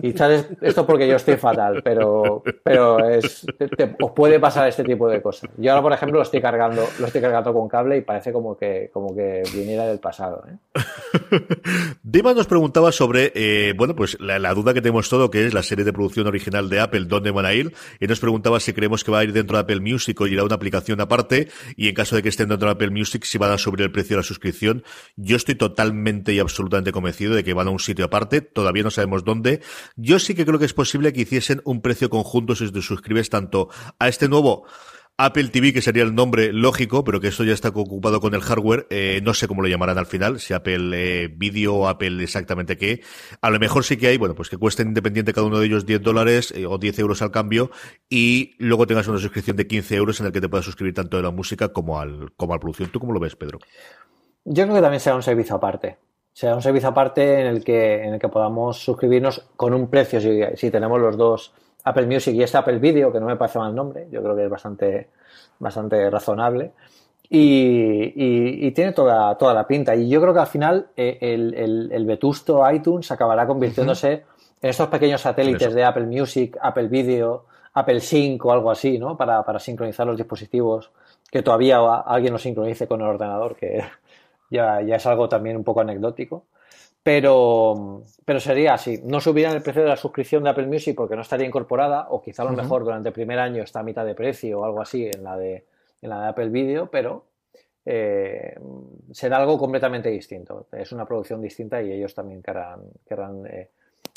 quizás 0.00 0.46
esto 0.62 0.86
porque 0.86 1.06
yo 1.06 1.16
estoy 1.16 1.36
fatal, 1.36 1.82
pero, 1.84 2.42
pero 2.62 2.98
es, 3.06 3.46
os 4.00 4.10
puede 4.12 4.40
pasar 4.40 4.66
este 4.68 4.84
tipo 4.84 5.06
de 5.08 5.20
cosas. 5.20 5.50
Yo 5.58 5.70
ahora, 5.70 5.82
por 5.82 5.92
ejemplo, 5.92 6.16
lo 6.16 6.22
estoy 6.22 6.40
cargando, 6.40 6.88
lo 6.98 7.06
estoy 7.06 7.20
cargando 7.20 7.52
con 7.52 7.68
cable 7.68 7.98
y 7.98 8.00
parece 8.00 8.32
como 8.32 8.56
que, 8.56 8.90
como 8.92 9.14
que 9.14 9.42
viniera 9.52 9.86
del 9.86 9.98
pasado. 9.98 10.44
¿eh? 10.48 10.80
Dima 12.02 12.32
nos 12.32 12.46
preguntaba 12.46 12.90
sobre, 12.90 13.32
eh, 13.34 13.74
bueno, 13.76 13.94
pues 13.94 14.18
la, 14.18 14.54
duda 14.54 14.72
que 14.72 14.80
tenemos 14.80 15.10
todo, 15.10 15.30
que 15.30 15.46
es 15.46 15.52
la 15.52 15.62
serie 15.62 15.84
de 15.84 15.92
producción 15.92 16.26
original 16.26 16.70
de 16.70 16.80
Apple, 16.80 17.04
¿dónde 17.06 17.30
van 17.30 17.44
a 17.44 17.52
ir? 17.52 17.74
Y 18.00 18.06
nos 18.06 18.18
preguntaba 18.18 18.60
si 18.60 18.72
creemos 18.72 19.04
que 19.04 19.10
va 19.10 19.18
a 19.18 19.24
ir 19.24 19.34
dentro 19.34 19.58
de 19.58 19.62
Apple 19.62 19.80
Music 19.80 20.18
o 20.22 20.26
irá 20.26 20.42
una 20.42 20.54
aplicación 20.54 21.02
aparte, 21.02 21.48
y 21.76 21.88
en 21.88 21.94
caso 21.94 22.16
de 22.16 22.22
que 22.22 22.30
estén 22.30 22.48
dentro 22.48 22.66
de 22.68 22.72
Apple 22.72 22.90
Music, 22.90 23.24
si 23.24 23.36
van 23.36 23.52
a 23.52 23.58
subir 23.58 23.82
el 23.82 23.92
precio 23.92 24.16
de 24.16 24.20
la 24.20 24.26
suscripción. 24.26 24.82
Yo 25.16 25.36
estoy 25.36 25.54
totalmente 25.54 26.32
y 26.32 26.38
absolutamente 26.38 26.92
convencido 26.92 27.34
de 27.34 27.44
que 27.44 27.52
van 27.52 27.68
a 27.68 27.70
un 27.70 27.78
sitio 27.78 28.06
aparte 28.06 28.37
todavía 28.40 28.82
no 28.82 28.90
sabemos 28.90 29.24
dónde. 29.24 29.60
Yo 29.96 30.18
sí 30.18 30.34
que 30.34 30.44
creo 30.44 30.58
que 30.58 30.64
es 30.64 30.74
posible 30.74 31.12
que 31.12 31.22
hiciesen 31.22 31.60
un 31.64 31.80
precio 31.80 32.10
conjunto 32.10 32.54
si 32.54 32.70
te 32.70 32.82
suscribes 32.82 33.30
tanto 33.30 33.68
a 33.98 34.08
este 34.08 34.28
nuevo 34.28 34.66
Apple 35.20 35.48
TV, 35.48 35.72
que 35.72 35.82
sería 35.82 36.04
el 36.04 36.14
nombre 36.14 36.52
lógico, 36.52 37.02
pero 37.02 37.20
que 37.20 37.26
esto 37.26 37.42
ya 37.42 37.52
está 37.52 37.70
ocupado 37.70 38.20
con 38.20 38.34
el 38.34 38.40
hardware, 38.40 38.86
eh, 38.88 39.20
no 39.24 39.34
sé 39.34 39.48
cómo 39.48 39.62
lo 39.62 39.68
llamarán 39.68 39.98
al 39.98 40.06
final, 40.06 40.38
si 40.38 40.54
Apple 40.54 40.90
eh, 40.94 41.28
Video 41.28 41.74
o 41.74 41.88
Apple 41.88 42.22
exactamente 42.22 42.76
qué. 42.76 43.02
A 43.40 43.50
lo 43.50 43.58
mejor 43.58 43.82
sí 43.82 43.96
que 43.96 44.06
hay, 44.06 44.16
bueno, 44.16 44.36
pues 44.36 44.48
que 44.48 44.56
cuesten 44.56 44.88
independiente 44.88 45.32
cada 45.32 45.48
uno 45.48 45.58
de 45.58 45.66
ellos 45.66 45.84
10 45.86 46.02
dólares 46.02 46.54
eh, 46.54 46.66
o 46.66 46.78
10 46.78 47.00
euros 47.00 47.20
al 47.20 47.32
cambio 47.32 47.72
y 48.08 48.54
luego 48.58 48.86
tengas 48.86 49.08
una 49.08 49.18
suscripción 49.18 49.56
de 49.56 49.66
15 49.66 49.96
euros 49.96 50.20
en 50.20 50.26
el 50.26 50.32
que 50.32 50.40
te 50.40 50.48
puedas 50.48 50.64
suscribir 50.64 50.94
tanto 50.94 51.18
a 51.18 51.22
la 51.22 51.32
música 51.32 51.72
como 51.72 51.98
al, 51.98 52.32
como 52.36 52.52
a 52.52 52.56
la 52.56 52.60
producción. 52.60 52.90
¿Tú 52.90 53.00
cómo 53.00 53.12
lo 53.12 53.18
ves, 53.18 53.34
Pedro? 53.34 53.58
Yo 54.44 54.62
creo 54.64 54.76
que 54.76 54.82
también 54.82 55.00
será 55.00 55.16
un 55.16 55.24
servicio 55.24 55.56
aparte 55.56 55.98
sea 56.38 56.54
un 56.54 56.62
servicio 56.62 56.90
aparte 56.90 57.40
en 57.40 57.48
el 57.48 57.64
que, 57.64 58.04
en 58.04 58.14
el 58.14 58.20
que 58.20 58.28
podamos 58.28 58.78
suscribirnos 58.78 59.44
con 59.56 59.74
un 59.74 59.88
precio 59.88 60.20
si, 60.20 60.40
si, 60.54 60.70
tenemos 60.70 61.00
los 61.00 61.16
dos 61.16 61.52
Apple 61.82 62.06
Music 62.06 62.32
y 62.32 62.44
este 62.44 62.56
Apple 62.56 62.78
Video, 62.78 63.10
que 63.10 63.18
no 63.18 63.26
me 63.26 63.34
parece 63.34 63.58
mal 63.58 63.74
nombre, 63.74 64.06
yo 64.12 64.22
creo 64.22 64.36
que 64.36 64.44
es 64.44 64.48
bastante, 64.48 65.08
bastante 65.58 66.08
razonable. 66.08 66.70
Y, 67.28 68.12
y, 68.14 68.70
tiene 68.70 68.92
toda, 68.92 69.36
toda 69.36 69.52
la 69.52 69.66
pinta. 69.66 69.96
Y 69.96 70.08
yo 70.08 70.20
creo 70.20 70.32
que 70.32 70.38
al 70.38 70.46
final 70.46 70.86
eh, 70.96 71.18
el, 71.20 71.54
el, 71.54 71.90
el, 71.90 72.06
vetusto 72.06 72.62
iTunes 72.70 73.10
acabará 73.10 73.44
convirtiéndose 73.44 74.22
en 74.62 74.70
estos 74.70 74.86
pequeños 74.86 75.22
satélites 75.22 75.74
de 75.74 75.82
Apple 75.82 76.06
Music, 76.06 76.56
Apple 76.62 76.86
Video, 76.86 77.46
Apple 77.74 77.98
Sync 77.98 78.44
o 78.44 78.52
algo 78.52 78.70
así, 78.70 78.96
¿no? 78.96 79.16
Para, 79.16 79.42
para 79.42 79.58
sincronizar 79.58 80.06
los 80.06 80.16
dispositivos, 80.16 80.92
que 81.32 81.42
todavía 81.42 81.80
alguien 82.06 82.32
lo 82.32 82.38
sincronice 82.38 82.86
con 82.86 83.00
el 83.00 83.08
ordenador, 83.08 83.56
que 83.56 83.82
ya, 84.50 84.80
ya 84.82 84.96
es 84.96 85.06
algo 85.06 85.28
también 85.28 85.56
un 85.56 85.64
poco 85.64 85.80
anecdótico. 85.80 86.46
Pero, 87.02 88.04
pero 88.24 88.40
sería 88.40 88.74
así. 88.74 89.00
No 89.04 89.20
subirían 89.20 89.54
el 89.54 89.62
precio 89.62 89.82
de 89.82 89.88
la 89.88 89.96
suscripción 89.96 90.44
de 90.44 90.50
Apple 90.50 90.66
Music 90.66 90.94
porque 90.94 91.16
no 91.16 91.22
estaría 91.22 91.46
incorporada, 91.46 92.08
o 92.10 92.20
quizá 92.20 92.42
a 92.42 92.46
lo 92.46 92.52
mejor 92.52 92.84
durante 92.84 93.08
el 93.08 93.14
primer 93.14 93.38
año 93.38 93.62
está 93.62 93.80
a 93.80 93.82
mitad 93.82 94.04
de 94.04 94.14
precio 94.14 94.60
o 94.60 94.64
algo 94.64 94.82
así 94.82 95.06
en 95.06 95.24
la 95.24 95.36
de, 95.36 95.64
en 96.02 96.10
la 96.10 96.20
de 96.22 96.28
Apple 96.28 96.50
Video, 96.50 96.90
pero 96.90 97.24
eh, 97.86 98.54
será 99.12 99.38
algo 99.38 99.56
completamente 99.56 100.10
distinto. 100.10 100.66
Es 100.72 100.92
una 100.92 101.06
producción 101.06 101.40
distinta 101.40 101.80
y 101.80 101.92
ellos 101.92 102.14
también 102.14 102.42
querrán, 102.42 102.82
querrán 103.08 103.46
eh, 103.46 103.70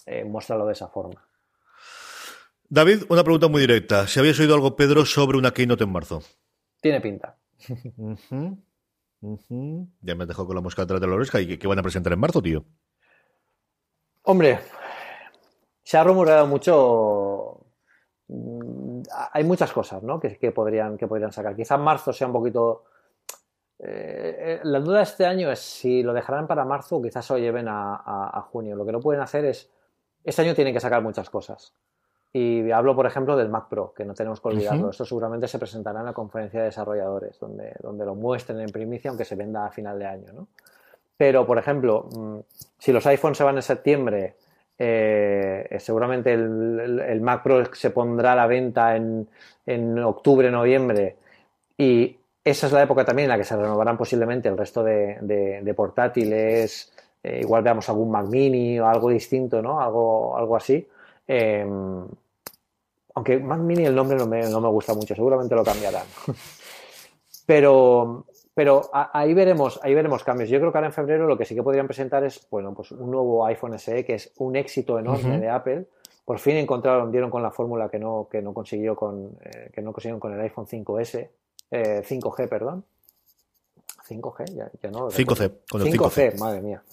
eh, 0.05 0.25
mostrarlo 0.25 0.65
de 0.65 0.73
esa 0.73 0.89
forma. 0.89 1.25
David, 2.67 3.03
una 3.07 3.23
pregunta 3.23 3.47
muy 3.47 3.61
directa. 3.61 4.07
¿Si 4.07 4.19
habías 4.19 4.39
oído 4.39 4.55
algo, 4.55 4.75
Pedro, 4.75 5.05
sobre 5.05 5.37
una 5.37 5.51
keynote 5.51 5.85
en 5.85 5.91
marzo? 5.91 6.21
Tiene 6.81 6.99
pinta. 6.99 7.37
Ya 9.21 10.15
me 10.15 10.23
has 10.23 10.27
dejado 10.27 10.47
con 10.47 10.55
la 10.55 10.61
mosca 10.61 10.81
atrás 10.81 10.99
de 10.99 11.07
la 11.07 11.15
oreja. 11.15 11.39
¿Y 11.39 11.57
qué 11.57 11.67
van 11.67 11.79
a 11.79 11.83
presentar 11.83 12.13
en 12.13 12.19
marzo, 12.19 12.41
tío? 12.41 12.65
Hombre, 14.23 14.59
se 15.83 15.97
ha 15.97 16.03
rumoreado 16.03 16.47
mucho. 16.47 17.65
Mm, 18.27 19.01
hay 19.31 19.43
muchas 19.43 19.71
cosas 19.71 20.01
¿no? 20.03 20.19
que, 20.19 20.37
que, 20.37 20.51
podrían, 20.51 20.97
que 20.97 21.07
podrían 21.07 21.31
sacar. 21.31 21.55
Quizá 21.55 21.75
en 21.75 21.81
marzo 21.81 22.11
sea 22.11 22.27
un 22.27 22.33
poquito. 22.33 22.85
Eh, 23.77 24.59
la 24.63 24.79
duda 24.79 24.97
de 24.97 25.03
este 25.03 25.25
año 25.25 25.51
es 25.51 25.59
si 25.59 26.03
lo 26.03 26.13
dejarán 26.13 26.47
para 26.47 26.65
marzo 26.65 26.97
o 26.97 27.01
quizás 27.01 27.25
se 27.25 27.33
lo 27.33 27.39
lleven 27.39 27.67
a, 27.67 27.95
a 28.33 28.41
junio. 28.41 28.75
Lo 28.75 28.85
que 28.85 28.91
no 28.91 28.99
pueden 28.99 29.21
hacer 29.21 29.45
es. 29.45 29.71
Este 30.23 30.43
año 30.43 30.53
tienen 30.53 30.73
que 30.73 30.79
sacar 30.79 31.01
muchas 31.01 31.29
cosas. 31.31 31.75
Y 32.33 32.71
hablo, 32.71 32.95
por 32.95 33.05
ejemplo, 33.05 33.35
del 33.35 33.49
Mac 33.49 33.67
Pro, 33.69 33.93
que 33.93 34.05
no 34.05 34.13
tenemos 34.13 34.39
que 34.39 34.47
olvidarlo. 34.47 34.89
Esto 34.89 35.03
seguramente 35.03 35.47
se 35.47 35.59
presentará 35.59 35.99
en 35.99 36.05
la 36.05 36.13
conferencia 36.13 36.61
de 36.61 36.67
desarrolladores, 36.67 37.37
donde, 37.39 37.73
donde 37.81 38.05
lo 38.05 38.15
muestren 38.15 38.61
en 38.61 38.69
primicia, 38.69 39.09
aunque 39.09 39.25
se 39.25 39.35
venda 39.35 39.65
a 39.65 39.71
final 39.71 39.99
de 39.99 40.05
año. 40.05 40.33
¿no? 40.33 40.47
Pero, 41.17 41.45
por 41.45 41.57
ejemplo, 41.57 42.07
mm, 42.09 42.39
si 42.77 42.93
los 42.93 43.05
iPhones 43.05 43.37
se 43.37 43.43
van 43.43 43.57
en 43.57 43.61
septiembre, 43.61 44.35
eh, 44.77 45.75
seguramente 45.79 46.33
el, 46.33 47.03
el, 47.05 47.21
Mac 47.21 47.43
Pro 47.43 47.65
se 47.73 47.89
pondrá 47.89 48.31
a 48.31 48.35
la 48.35 48.47
venta 48.47 48.95
en, 48.95 49.27
en 49.65 49.99
octubre, 49.99 50.49
noviembre, 50.49 51.17
y 51.77 52.17
esa 52.43 52.67
es 52.67 52.73
la 52.73 52.81
época 52.81 53.05
también 53.05 53.25
en 53.25 53.31
la 53.31 53.37
que 53.37 53.43
se 53.43 53.55
renovarán 53.55 53.97
posiblemente 53.97 54.49
el 54.49 54.57
resto 54.57 54.83
de, 54.83 55.17
de, 55.21 55.61
de 55.61 55.73
portátiles. 55.73 56.91
Eh, 57.21 57.41
igual 57.41 57.61
veamos 57.61 57.87
algún 57.89 58.09
Mac 58.09 58.25
Mini 58.27 58.79
o 58.79 58.87
algo 58.87 59.09
distinto, 59.09 59.61
¿no? 59.61 59.79
Algo, 59.79 60.35
algo 60.37 60.55
así. 60.55 60.87
Eh, 61.27 61.65
aunque 63.15 63.39
Mac 63.39 63.59
Mini 63.59 63.85
el 63.85 63.95
nombre 63.95 64.17
no 64.17 64.27
me, 64.27 64.41
no 64.49 64.61
me 64.61 64.69
gusta 64.69 64.93
mucho, 64.93 65.15
seguramente 65.15 65.55
lo 65.55 65.63
cambiarán. 65.63 66.05
pero 67.45 68.25
pero 68.53 68.89
ahí 68.91 69.33
veremos, 69.33 69.79
ahí 69.81 69.93
veremos 69.93 70.23
cambios. 70.23 70.49
Yo 70.49 70.59
creo 70.59 70.71
que 70.71 70.77
ahora 70.77 70.87
en 70.87 70.93
febrero 70.93 71.25
lo 71.25 71.37
que 71.37 71.45
sí 71.45 71.55
que 71.55 71.63
podrían 71.63 71.87
presentar 71.87 72.23
es, 72.25 72.45
bueno, 72.49 72.73
pues 72.73 72.91
un 72.91 73.09
nuevo 73.09 73.45
iPhone 73.45 73.79
SE 73.79 74.03
que 74.03 74.15
es 74.15 74.33
un 74.37 74.55
éxito 74.57 74.99
enorme 74.99 75.35
uh 75.35 75.37
-huh. 75.37 75.39
de 75.39 75.49
Apple. 75.49 75.85
Por 76.25 76.37
fin 76.37 76.57
encontraron, 76.57 77.11
dieron 77.11 77.29
con 77.29 77.41
la 77.41 77.51
fórmula 77.51 77.89
que 77.89 77.97
no, 77.97 78.27
que 78.29 78.41
no 78.41 78.53
consiguió 78.53 78.95
con, 78.95 79.37
eh, 79.41 79.71
que 79.73 79.81
no 79.81 79.93
consiguieron 79.93 80.19
con 80.19 80.33
el 80.33 80.41
iPhone 80.41 80.67
5S, 80.67 81.29
eh, 81.71 82.03
5G, 82.05 82.47
perdón. 82.47 82.83
5G, 84.07 84.53
ya, 84.53 84.69
ya 84.81 84.91
no. 84.91 85.09
5C, 85.09 85.51
con 85.69 85.81
el 85.81 85.87
5C, 85.87 86.31
5C, 86.33 86.39
madre 86.39 86.61
mía, 86.61 86.83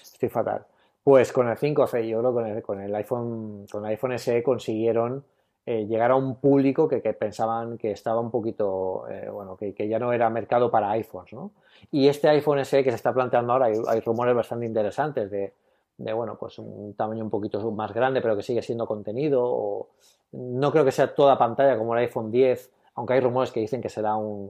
estoy 0.00 0.28
fatal. 0.28 0.64
Pues 1.02 1.32
con 1.32 1.48
el 1.48 1.56
5C, 1.56 2.08
yo 2.08 2.20
creo 2.20 2.30
que 2.30 2.34
con 2.34 2.46
el, 2.46 2.62
con 2.62 2.80
el 2.80 2.94
iPhone, 2.94 3.66
con 3.70 3.84
el 3.84 3.90
iPhone 3.90 4.18
SE 4.18 4.42
consiguieron 4.42 5.24
eh, 5.70 5.86
llegar 5.86 6.12
a 6.12 6.16
un 6.16 6.36
público 6.36 6.88
que, 6.88 7.02
que, 7.02 7.12
pensaban 7.12 7.76
que 7.76 7.90
estaba 7.90 8.22
un 8.22 8.30
poquito, 8.30 9.06
eh, 9.10 9.28
bueno, 9.28 9.54
que, 9.54 9.74
que, 9.74 9.86
ya 9.86 9.98
no 9.98 10.14
era 10.14 10.30
mercado 10.30 10.70
para 10.70 10.90
iPhones, 10.92 11.34
¿no? 11.34 11.50
Y 11.90 12.08
este 12.08 12.26
iPhone 12.30 12.64
SE 12.64 12.82
que 12.82 12.88
se 12.88 12.96
está 12.96 13.12
planteando 13.12 13.52
ahora, 13.52 13.66
hay, 13.66 13.74
hay 13.86 14.00
rumores 14.00 14.34
bastante 14.34 14.64
interesantes 14.64 15.30
de, 15.30 15.52
de, 15.98 16.12
bueno, 16.14 16.38
pues 16.40 16.58
un 16.58 16.94
tamaño 16.94 17.22
un 17.22 17.28
poquito 17.28 17.70
más 17.70 17.92
grande, 17.92 18.22
pero 18.22 18.34
que 18.34 18.42
sigue 18.42 18.62
siendo 18.62 18.86
contenido, 18.86 19.42
o 19.44 19.90
no 20.32 20.72
creo 20.72 20.86
que 20.86 20.90
sea 20.90 21.14
toda 21.14 21.36
pantalla 21.36 21.76
como 21.76 21.92
el 21.92 22.00
iPhone 22.00 22.30
10, 22.30 22.70
aunque 22.94 23.12
hay 23.12 23.20
rumores 23.20 23.52
que 23.52 23.60
dicen 23.60 23.82
que 23.82 23.90
será 23.90 24.16
un, 24.16 24.48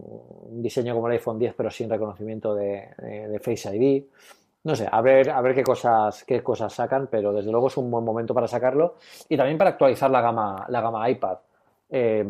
un 0.53 0.63
diseño 0.63 0.95
como 0.95 1.09
el 1.09 1.15
iPhone 1.15 1.41
10, 1.41 1.53
pero 1.57 1.69
sin 1.73 1.91
reconocimiento 1.91 2.55
de, 2.55 2.91
de, 2.97 3.27
de 3.27 3.41
Face 3.41 3.77
ID 3.77 4.05
no 4.69 4.77
sé, 4.77 4.87
a 4.93 5.01
ver, 5.01 5.31
a 5.31 5.41
ver 5.41 5.55
qué 5.55 5.63
cosas, 5.63 6.25
qué 6.25 6.43
cosas 6.43 6.75
sacan, 6.75 7.09
pero 7.11 7.33
desde 7.33 7.51
luego 7.51 7.69
es 7.69 7.77
un 7.79 7.91
buen 7.91 8.05
momento 8.05 8.35
para 8.35 8.47
sacarlo 8.47 8.97
y 9.27 9.35
también 9.35 9.57
para 9.57 9.71
actualizar 9.71 10.11
la 10.11 10.21
gama, 10.21 10.67
la 10.69 10.83
gama 10.83 11.09
iPad. 11.09 11.39
Eh, 11.89 12.23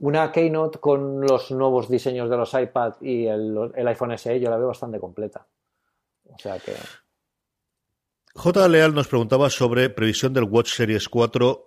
una 0.00 0.32
Keynote 0.32 0.80
con 0.80 1.20
los 1.20 1.52
nuevos 1.52 1.88
diseños 1.88 2.28
de 2.28 2.36
los 2.36 2.52
iPad 2.52 2.94
y 3.00 3.26
el, 3.26 3.70
el, 3.76 3.86
iPhone 3.86 4.18
SE 4.18 4.40
yo 4.40 4.50
la 4.50 4.56
veo 4.56 4.66
bastante 4.66 4.98
completa. 4.98 5.46
O 6.24 6.36
sea 6.36 6.58
que. 6.58 6.74
J. 8.34 8.68
Leal 8.68 8.92
nos 8.92 9.06
preguntaba 9.06 9.48
sobre 9.48 9.88
previsión 9.88 10.34
del 10.34 10.44
Watch 10.44 10.74
Series 10.74 11.08
4 11.08 11.65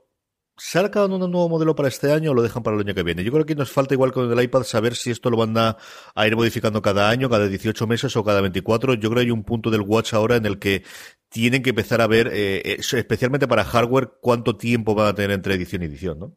¿Sacan 0.59 1.11
un 1.13 1.19
nuevo 1.31 1.47
modelo 1.47 1.73
para 1.73 1.87
este 1.87 2.11
año 2.11 2.31
o 2.31 2.33
lo 2.33 2.41
dejan 2.41 2.61
para 2.63 2.75
el 2.75 2.81
año 2.81 2.93
que 2.93 3.03
viene? 3.03 3.23
Yo 3.23 3.31
creo 3.31 3.45
que 3.45 3.55
nos 3.55 3.71
falta, 3.71 3.93
igual 3.93 4.11
con 4.11 4.29
el 4.29 4.43
iPad, 4.43 4.63
saber 4.63 4.95
si 4.95 5.09
esto 5.09 5.29
lo 5.29 5.37
van 5.37 5.57
a, 5.57 5.77
ir 6.25 6.35
modificando 6.35 6.81
cada 6.81 7.09
año, 7.09 7.29
cada 7.29 7.47
18 7.47 7.87
meses 7.87 8.15
o 8.17 8.23
cada 8.23 8.41
24. 8.41 8.95
Yo 8.95 9.09
creo 9.09 9.21
que 9.21 9.25
hay 9.27 9.31
un 9.31 9.43
punto 9.43 9.71
del 9.71 9.81
Watch 9.81 10.13
ahora 10.13 10.35
en 10.35 10.45
el 10.45 10.59
que 10.59 10.83
tienen 11.29 11.63
que 11.63 11.69
empezar 11.69 12.01
a 12.01 12.07
ver, 12.07 12.29
eh, 12.33 12.77
especialmente 12.77 13.47
para 13.47 13.63
hardware, 13.63 14.11
cuánto 14.19 14.57
tiempo 14.57 14.95
van 14.95 15.07
a 15.07 15.15
tener 15.15 15.31
entre 15.31 15.53
edición 15.53 15.83
y 15.83 15.85
edición, 15.85 16.19
¿no? 16.19 16.33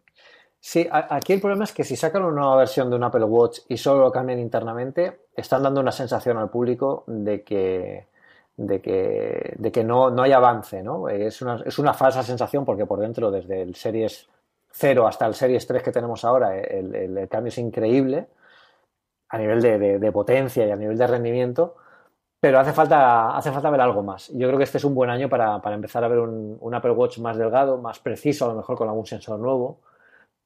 Sí, 0.64 0.86
aquí 0.92 1.32
el 1.32 1.40
problema 1.40 1.64
es 1.64 1.72
que 1.72 1.82
si 1.82 1.96
sacan 1.96 2.22
una 2.22 2.40
nueva 2.40 2.56
versión 2.58 2.88
de 2.88 2.94
un 2.94 3.02
Apple 3.02 3.24
Watch 3.24 3.58
y 3.68 3.78
solo 3.78 4.02
lo 4.02 4.12
cambian 4.12 4.38
internamente, 4.38 5.22
están 5.34 5.64
dando 5.64 5.80
una 5.80 5.90
sensación 5.90 6.36
al 6.36 6.50
público 6.50 7.02
de 7.08 7.42
que 7.42 8.06
de 8.56 8.80
que, 8.80 9.54
de 9.56 9.72
que 9.72 9.84
no, 9.84 10.10
no 10.10 10.22
hay 10.22 10.32
avance, 10.32 10.82
¿no? 10.82 11.08
Es 11.08 11.42
una, 11.42 11.62
es 11.64 11.78
una 11.78 11.94
falsa 11.94 12.22
sensación 12.22 12.64
porque 12.64 12.86
por 12.86 13.00
dentro, 13.00 13.30
desde 13.30 13.62
el 13.62 13.74
Series 13.74 14.28
0 14.70 15.06
hasta 15.06 15.26
el 15.26 15.34
Series 15.34 15.66
3 15.66 15.82
que 15.82 15.92
tenemos 15.92 16.24
ahora, 16.24 16.58
el, 16.58 16.94
el, 16.94 17.28
cambio 17.28 17.48
es 17.48 17.58
increíble 17.58 18.28
a 19.28 19.38
nivel 19.38 19.62
de, 19.62 19.78
de, 19.78 19.98
de, 19.98 20.12
potencia 20.12 20.66
y 20.66 20.70
a 20.70 20.76
nivel 20.76 20.98
de 20.98 21.06
rendimiento, 21.06 21.76
pero 22.38 22.58
hace 22.58 22.72
falta, 22.72 23.36
hace 23.36 23.50
falta 23.50 23.70
ver 23.70 23.80
algo 23.80 24.02
más. 24.02 24.28
Yo 24.28 24.46
creo 24.48 24.58
que 24.58 24.64
este 24.64 24.78
es 24.78 24.84
un 24.84 24.94
buen 24.94 25.10
año 25.10 25.28
para, 25.28 25.60
para 25.62 25.74
empezar 25.74 26.04
a 26.04 26.08
ver 26.08 26.18
un, 26.18 26.58
un, 26.60 26.74
Apple 26.74 26.90
Watch 26.90 27.18
más 27.18 27.36
delgado, 27.36 27.78
más 27.78 27.98
preciso, 28.00 28.44
a 28.44 28.48
lo 28.48 28.54
mejor 28.54 28.76
con 28.76 28.88
algún 28.88 29.06
sensor 29.06 29.38
nuevo. 29.38 29.80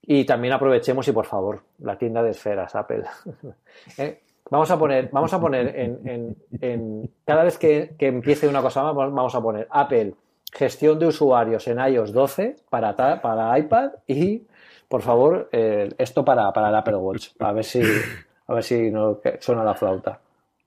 Y 0.03 0.25
también 0.25 0.55
aprovechemos 0.55 1.09
y 1.09 1.13
por 1.13 1.27
favor, 1.27 1.63
la 1.79 1.99
tienda 1.99 2.23
de 2.23 2.31
esferas, 2.31 2.75
Apple. 2.77 3.05
¿Eh? 3.99 4.23
Vamos 4.51 4.71
a 4.71 4.79
poner, 4.79 5.09
vamos 5.11 5.33
a 5.33 5.41
poner 5.41 5.75
en, 5.77 6.09
en, 6.09 6.37
en 6.61 7.11
cada 7.25 7.45
vez 7.45 7.59
que, 7.59 7.95
que, 7.99 8.07
empiece 8.07 8.47
una 8.47 8.63
cosa 8.63 8.83
más, 8.83 8.95
vamos 8.95 9.35
a 9.35 9.41
poner 9.41 9.67
Apple, 9.71 10.15
gestión 10.53 10.99
de 10.99 11.07
usuarios 11.07 11.67
en 11.67 11.81
iOS 11.81 12.13
12 12.13 12.57
para, 12.71 12.95
para 12.95 13.59
iPad 13.59 13.91
y, 14.07 14.43
por 14.89 15.03
favor, 15.03 15.49
eh, 15.51 15.93
esto 15.99 16.25
para, 16.25 16.53
para 16.53 16.69
el 16.69 16.77
Apple 16.77 16.97
Watch. 16.97 17.31
A 17.41 17.53
ver 17.53 17.65
si, 17.65 17.83
a 18.47 18.55
ver 18.55 18.63
si 18.63 18.91
no 18.91 19.21
suena 19.41 19.65
la 19.65 19.75
flauta. 19.75 20.21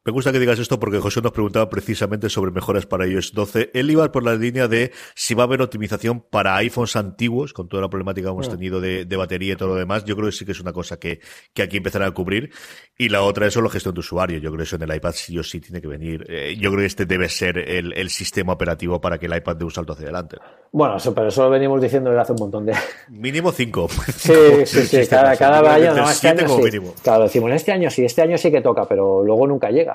Me 0.05 0.13
gusta 0.13 0.31
que 0.31 0.39
digas 0.39 0.57
esto 0.59 0.79
porque 0.79 0.99
José 0.99 1.21
nos 1.21 1.33
preguntaba 1.33 1.69
precisamente 1.69 2.29
sobre 2.29 2.51
mejoras 2.51 2.85
para 2.85 3.05
iOS 3.05 3.33
12. 3.33 3.71
Él 3.73 3.91
iba 3.91 4.09
por 4.13 4.23
la 4.23 4.33
línea 4.35 4.69
de 4.69 4.93
si 5.13 5.33
va 5.33 5.43
a 5.43 5.45
haber 5.45 5.61
optimización 5.61 6.21
para 6.21 6.55
iPhones 6.55 6.95
antiguos, 6.95 7.51
con 7.51 7.67
toda 7.67 7.81
la 7.81 7.89
problemática 7.89 8.27
que 8.27 8.31
hemos 8.31 8.47
mm. 8.47 8.51
tenido 8.51 8.79
de, 8.79 9.03
de, 9.03 9.17
batería 9.17 9.53
y 9.53 9.55
todo 9.57 9.69
lo 9.69 9.75
demás. 9.75 10.05
Yo 10.05 10.15
creo 10.15 10.27
que 10.27 10.31
sí 10.31 10.45
que 10.45 10.53
es 10.53 10.61
una 10.61 10.71
cosa 10.71 10.97
que, 10.97 11.19
que 11.53 11.63
aquí 11.63 11.77
empezará 11.77 12.07
a 12.07 12.11
cubrir. 12.11 12.49
Y 12.97 13.09
la 13.09 13.23
otra 13.23 13.47
es 13.47 13.53
solo 13.53 13.69
gestión 13.69 13.93
de 13.93 13.99
usuario. 13.99 14.37
Yo 14.39 14.49
creo 14.51 14.59
que 14.59 14.63
eso 14.63 14.77
en 14.77 14.83
el 14.83 14.95
iPad 14.95 15.11
sí 15.11 15.37
o 15.37 15.43
sí 15.43 15.59
tiene 15.59 15.81
que 15.81 15.87
venir. 15.87 16.25
Eh, 16.29 16.55
yo 16.57 16.69
creo 16.69 16.81
que 16.81 16.87
este 16.87 17.05
debe 17.05 17.27
ser 17.27 17.57
el, 17.57 17.91
el, 17.93 18.09
sistema 18.09 18.53
operativo 18.53 19.01
para 19.01 19.17
que 19.17 19.25
el 19.25 19.35
iPad 19.35 19.57
dé 19.57 19.65
un 19.65 19.71
salto 19.71 19.93
hacia 19.93 20.05
adelante. 20.05 20.37
Bueno, 20.71 20.95
eso, 20.95 21.13
pero 21.13 21.27
eso 21.27 21.43
lo 21.43 21.49
venimos 21.49 21.81
diciendo 21.81 22.09
desde 22.09 22.21
hace 22.21 22.31
un 22.33 22.39
montón 22.39 22.65
de... 22.65 22.73
Mínimo 23.09 23.51
cinco. 23.51 23.87
Sí, 24.15 24.33
sí, 24.65 24.81
sí. 24.83 25.07
Cada, 25.07 25.35
cada 25.35 25.73
año, 25.73 25.93
no, 25.93 26.09
este 26.09 26.29
año 26.29 26.47
sí. 26.47 26.79
Claro, 27.03 27.23
decimos, 27.23 27.51
este 27.51 27.71
año 27.71 27.89
sí, 27.89 28.05
este 28.05 28.21
año 28.21 28.37
sí 28.37 28.49
que 28.49 28.61
toca, 28.61 28.85
pero 28.87 29.23
luego 29.23 29.47
nunca 29.47 29.69
llega. 29.71 29.88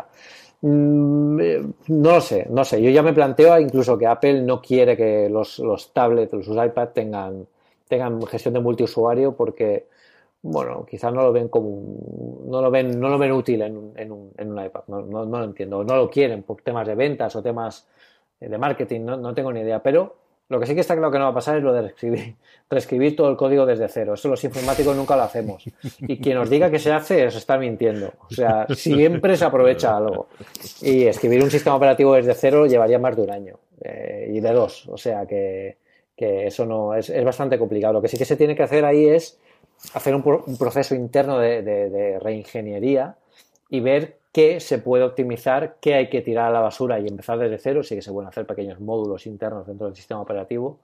Mm, 0.62 1.40
eh, 1.40 1.62
no 1.88 2.12
lo 2.12 2.20
sé, 2.20 2.46
no 2.50 2.64
sé. 2.64 2.80
Yo 2.82 2.90
ya 2.90 3.02
me 3.02 3.12
planteo 3.12 3.58
incluso 3.58 3.98
que 3.98 4.06
Apple 4.06 4.42
no 4.42 4.62
quiere 4.62 4.96
que 4.96 5.28
los, 5.28 5.58
los 5.58 5.92
tablets, 5.92 6.32
los 6.32 6.48
iPad 6.48 6.88
tengan, 6.88 7.46
tengan 7.86 8.22
gestión 8.26 8.54
de 8.54 8.60
multiusuario 8.60 9.36
porque, 9.36 9.88
bueno, 10.42 10.86
quizás 10.88 11.12
no 11.12 11.22
lo 11.22 11.32
ven 11.32 11.48
como 11.48 12.40
no 12.46 12.62
lo 12.62 12.70
ven, 12.70 12.98
no 12.98 13.08
lo 13.08 13.18
ven 13.18 13.32
útil 13.32 13.62
en, 13.62 13.76
un, 13.76 13.92
en 13.96 14.12
un, 14.50 14.64
iPad. 14.64 14.84
No, 14.88 15.02
no, 15.02 15.26
no, 15.26 15.38
lo 15.38 15.44
entiendo. 15.44 15.84
No 15.84 15.96
lo 15.96 16.10
quieren 16.10 16.42
por 16.42 16.62
temas 16.62 16.86
de 16.86 16.94
ventas 16.94 17.36
o 17.36 17.42
temas 17.42 17.86
de 18.40 18.58
marketing. 18.58 19.02
No, 19.02 19.16
no 19.16 19.34
tengo 19.34 19.52
ni 19.52 19.60
idea. 19.60 19.82
Pero 19.82 20.16
lo 20.48 20.60
que 20.60 20.66
sí 20.66 20.74
que 20.74 20.80
está 20.80 20.94
claro 20.94 21.10
que 21.10 21.18
no 21.18 21.24
va 21.24 21.30
a 21.30 21.34
pasar 21.34 21.56
es 21.56 21.62
lo 21.62 21.72
de 21.72 21.82
reescribir, 21.82 22.36
reescribir 22.70 23.16
todo 23.16 23.30
el 23.30 23.36
código 23.36 23.66
desde 23.66 23.88
cero. 23.88 24.14
Eso 24.14 24.28
los 24.28 24.42
informáticos 24.44 24.96
nunca 24.96 25.16
lo 25.16 25.22
hacemos. 25.22 25.64
Y 26.00 26.18
quien 26.18 26.36
nos 26.36 26.50
diga 26.50 26.70
que 26.70 26.78
se 26.78 26.92
hace, 26.92 27.26
os 27.26 27.34
está 27.34 27.56
mintiendo. 27.56 28.12
O 28.30 28.34
sea, 28.34 28.66
siempre 28.74 29.36
se 29.36 29.44
aprovecha 29.44 29.96
algo. 29.96 30.28
Y 30.82 31.04
escribir 31.04 31.42
un 31.42 31.50
sistema 31.50 31.76
operativo 31.76 32.14
desde 32.14 32.34
cero 32.34 32.66
llevaría 32.66 32.98
más 32.98 33.16
de 33.16 33.22
un 33.22 33.30
año. 33.30 33.58
Eh, 33.80 34.32
y 34.34 34.40
de 34.40 34.52
dos. 34.52 34.88
O 34.88 34.96
sea 34.96 35.26
que, 35.26 35.78
que 36.16 36.46
eso 36.46 36.64
no 36.66 36.94
es, 36.94 37.10
es, 37.10 37.24
bastante 37.24 37.58
complicado. 37.58 37.94
Lo 37.94 38.02
que 38.02 38.08
sí 38.08 38.16
que 38.16 38.24
se 38.24 38.36
tiene 38.36 38.54
que 38.54 38.62
hacer 38.62 38.84
ahí 38.84 39.06
es 39.06 39.38
hacer 39.92 40.14
un, 40.14 40.22
proceso 40.58 40.94
interno 40.94 41.38
de, 41.38 42.18
reingeniería 42.20 43.16
y 43.68 43.80
ver 43.80 44.18
qué 44.34 44.58
se 44.58 44.78
puede 44.78 45.04
optimizar, 45.04 45.76
qué 45.80 45.94
hay 45.94 46.10
que 46.10 46.20
tirar 46.20 46.48
a 46.48 46.50
la 46.50 46.60
basura 46.60 46.98
y 46.98 47.06
empezar 47.06 47.38
desde 47.38 47.56
cero. 47.56 47.84
Sí 47.84 47.94
que 47.94 48.02
se 48.02 48.12
pueden 48.12 48.28
hacer 48.28 48.44
pequeños 48.44 48.80
módulos 48.80 49.26
internos 49.26 49.64
dentro 49.64 49.86
del 49.86 49.94
sistema 49.94 50.20
operativo 50.20 50.80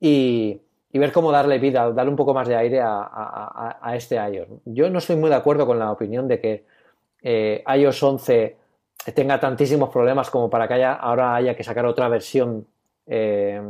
y, 0.00 0.62
ver 0.94 1.12
cómo 1.12 1.30
darle 1.30 1.58
vida, 1.58 1.92
darle 1.92 2.10
un 2.10 2.16
poco 2.16 2.32
más 2.32 2.48
de 2.48 2.56
aire 2.56 2.80
a, 2.82 3.92
este 3.94 4.16
iOS. 4.16 4.48
Yo 4.64 4.88
no 4.88 4.98
estoy 4.98 5.16
muy 5.16 5.28
de 5.28 5.36
acuerdo 5.36 5.66
con 5.66 5.78
la 5.78 5.92
opinión 5.92 6.26
de 6.26 6.40
que 6.40 6.64
eh, 7.20 7.62
iOS 7.76 8.02
11 8.02 8.56
tenga 9.14 9.38
tantísimos 9.38 9.90
problemas 9.90 10.30
como 10.30 10.48
para 10.48 10.66
que 10.66 10.82
ahora 10.82 11.34
haya 11.34 11.54
que 11.54 11.64
sacar 11.64 11.84
otra 11.84 12.08
versión 12.08 12.66
eh, 13.06 13.60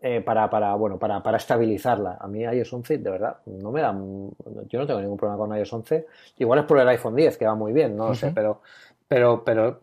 eh, 0.00 0.20
para, 0.20 0.48
para, 0.48 0.74
bueno, 0.74 0.98
para, 0.98 1.22
para, 1.22 1.38
estabilizarla. 1.38 2.18
A 2.20 2.28
mí 2.28 2.42
iOS 2.42 2.72
11, 2.72 2.98
de 2.98 3.10
verdad, 3.10 3.38
no 3.46 3.72
me 3.72 3.80
da... 3.80 3.92
Yo 3.92 4.78
no 4.78 4.86
tengo 4.86 5.00
ningún 5.00 5.16
problema 5.16 5.38
con 5.38 5.56
iOS 5.56 5.72
11. 5.72 6.06
Igual 6.38 6.60
es 6.60 6.64
por 6.66 6.78
el 6.78 6.88
iPhone 6.88 7.16
10, 7.16 7.36
que 7.36 7.46
va 7.46 7.54
muy 7.54 7.72
bien, 7.72 7.96
no 7.96 8.04
lo 8.04 8.10
uh 8.10 8.12
-huh. 8.12 8.16
sé, 8.16 8.32
pero, 8.32 8.60
pero, 9.08 9.42
pero 9.44 9.80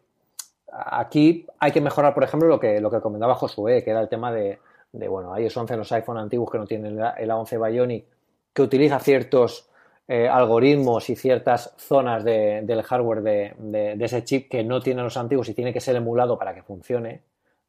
aquí 0.72 1.45
hay 1.59 1.72
que 1.72 1.82
mejorar, 1.82 2.13
por 2.13 2.24
ejemplo, 2.24 2.47
lo 2.47 2.59
que, 2.59 2.80
lo 2.80 2.89
que 2.89 3.01
comentaba 3.01 3.36
Josué, 3.36 3.84
que 3.84 3.91
era 3.91 4.01
el 4.01 4.07
tema 4.07 4.32
de, 4.32 4.59
de 4.93 5.07
bueno, 5.07 5.38
iOS 5.38 5.57
11 5.57 5.74
en 5.74 5.80
los 5.80 5.91
iPhone 5.91 6.18
antiguos 6.18 6.49
que 6.49 6.57
no 6.57 6.66
tienen 6.66 6.97
el 6.97 7.30
A11 7.30 7.72
Bionic, 7.72 8.05
que 8.53 8.61
utiliza 8.61 8.99
ciertos 8.99 9.70
eh, 10.07 10.30
algoritmos 10.30 11.09
y 11.09 11.16
ciertas 11.16 11.74
zonas 11.78 12.24
de, 12.24 12.61
del 12.63 12.84
hardware 12.84 13.22
de, 13.22 13.53
de, 13.57 13.95
de, 13.95 14.05
ese 14.05 14.24
chip 14.24 14.49
que 14.49 14.63
no 14.63 14.80
tienen 14.80 15.03
los 15.03 15.18
antiguos 15.18 15.49
y 15.49 15.53
tiene 15.53 15.74
que 15.74 15.82
ser 15.82 15.95
emulado 15.95 16.38
para 16.38 16.53
que 16.53 16.61
funcione 16.61 17.22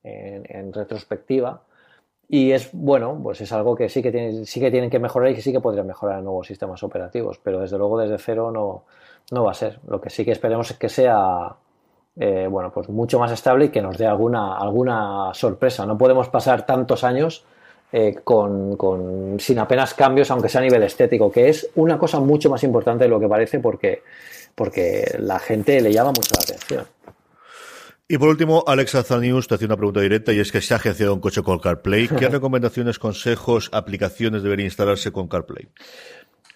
en, 0.05 0.45
en 0.49 0.73
retrospectiva. 0.73 1.63
Y 2.29 2.51
es 2.53 2.70
bueno, 2.72 3.18
pues 3.22 3.41
es 3.41 3.53
algo 3.53 3.77
que 3.77 3.89
sí 3.89 4.03
que, 4.03 4.11
tiene, 4.11 4.45
sí 4.47 4.59
que 4.61 4.70
tienen 4.70 4.91
que 4.91 4.99
mejorar 4.99 5.31
y 5.31 5.35
que 5.35 5.43
sí 5.43 5.53
que 5.53 5.61
podrían 5.61 5.87
mejorar 5.87 6.18
en 6.18 6.24
nuevos 6.24 6.47
sistemas 6.47 6.83
operativos, 6.83 7.39
pero 7.43 7.61
desde 7.61 7.79
luego 7.79 7.99
desde 7.99 8.18
cero 8.18 8.51
no, 8.51 8.85
no 9.31 9.45
va 9.45 9.53
a 9.53 9.55
ser. 9.55 9.79
Lo 9.87 10.01
que 10.01 10.11
sí 10.11 10.24
que 10.24 10.33
esperemos 10.33 10.70
es 10.70 10.77
que 10.77 10.89
sea 10.89 11.57
eh, 12.18 12.49
bueno, 12.51 12.72
pues 12.72 12.89
mucho 12.89 13.18
más 13.18 13.31
estable 13.31 13.66
y 13.66 13.68
que 13.68 13.83
nos 13.83 13.99
dé 13.99 14.07
alguna, 14.07 14.57
alguna 14.57 15.35
sorpresa. 15.35 15.85
No 15.85 15.99
podemos 15.99 16.29
pasar 16.29 16.64
tantos 16.64 17.05
años 17.05 17.45
eh, 17.93 18.16
con, 18.24 18.77
con, 18.77 19.39
sin 19.39 19.59
apenas 19.59 19.93
cambios, 19.93 20.31
aunque 20.31 20.49
sea 20.49 20.62
a 20.62 20.64
nivel 20.64 20.83
estético, 20.83 21.31
que 21.31 21.49
es 21.51 21.68
una 21.74 21.99
cosa 21.99 22.18
mucho 22.20 22.49
más 22.49 22.64
importante 22.64 23.05
de 23.05 23.11
lo 23.11 23.20
que 23.20 23.29
parece 23.29 23.61
porque, 23.61 24.03
porque 24.55 25.16
la 25.18 25.39
gente 25.39 25.81
le 25.81 25.93
llama 25.93 26.11
mucho 26.11 26.35
la 26.35 26.43
atención. 26.43 26.85
Y 28.09 28.19
por 28.19 28.29
último, 28.29 28.63
Alexa 28.69 29.03
Zanius 29.03 29.49
te 29.49 29.57
hace 29.57 29.65
una 29.65 29.77
pregunta 29.77 30.01
directa 30.01 30.33
y 30.33 30.39
es 30.39 30.53
que 30.53 30.61
se 30.61 30.75
ha 30.75 30.77
agenciado 30.77 31.13
un 31.13 31.21
coche 31.21 31.43
con 31.43 31.59
CarPlay. 31.59 32.07
¿Qué 32.19 32.29
recomendaciones, 32.29 33.01
consejos, 33.01 33.69
aplicaciones 33.73 34.45
debería 34.45 34.65
instalarse 34.65 35.11
con 35.11 35.27
CarPlay? 35.27 35.69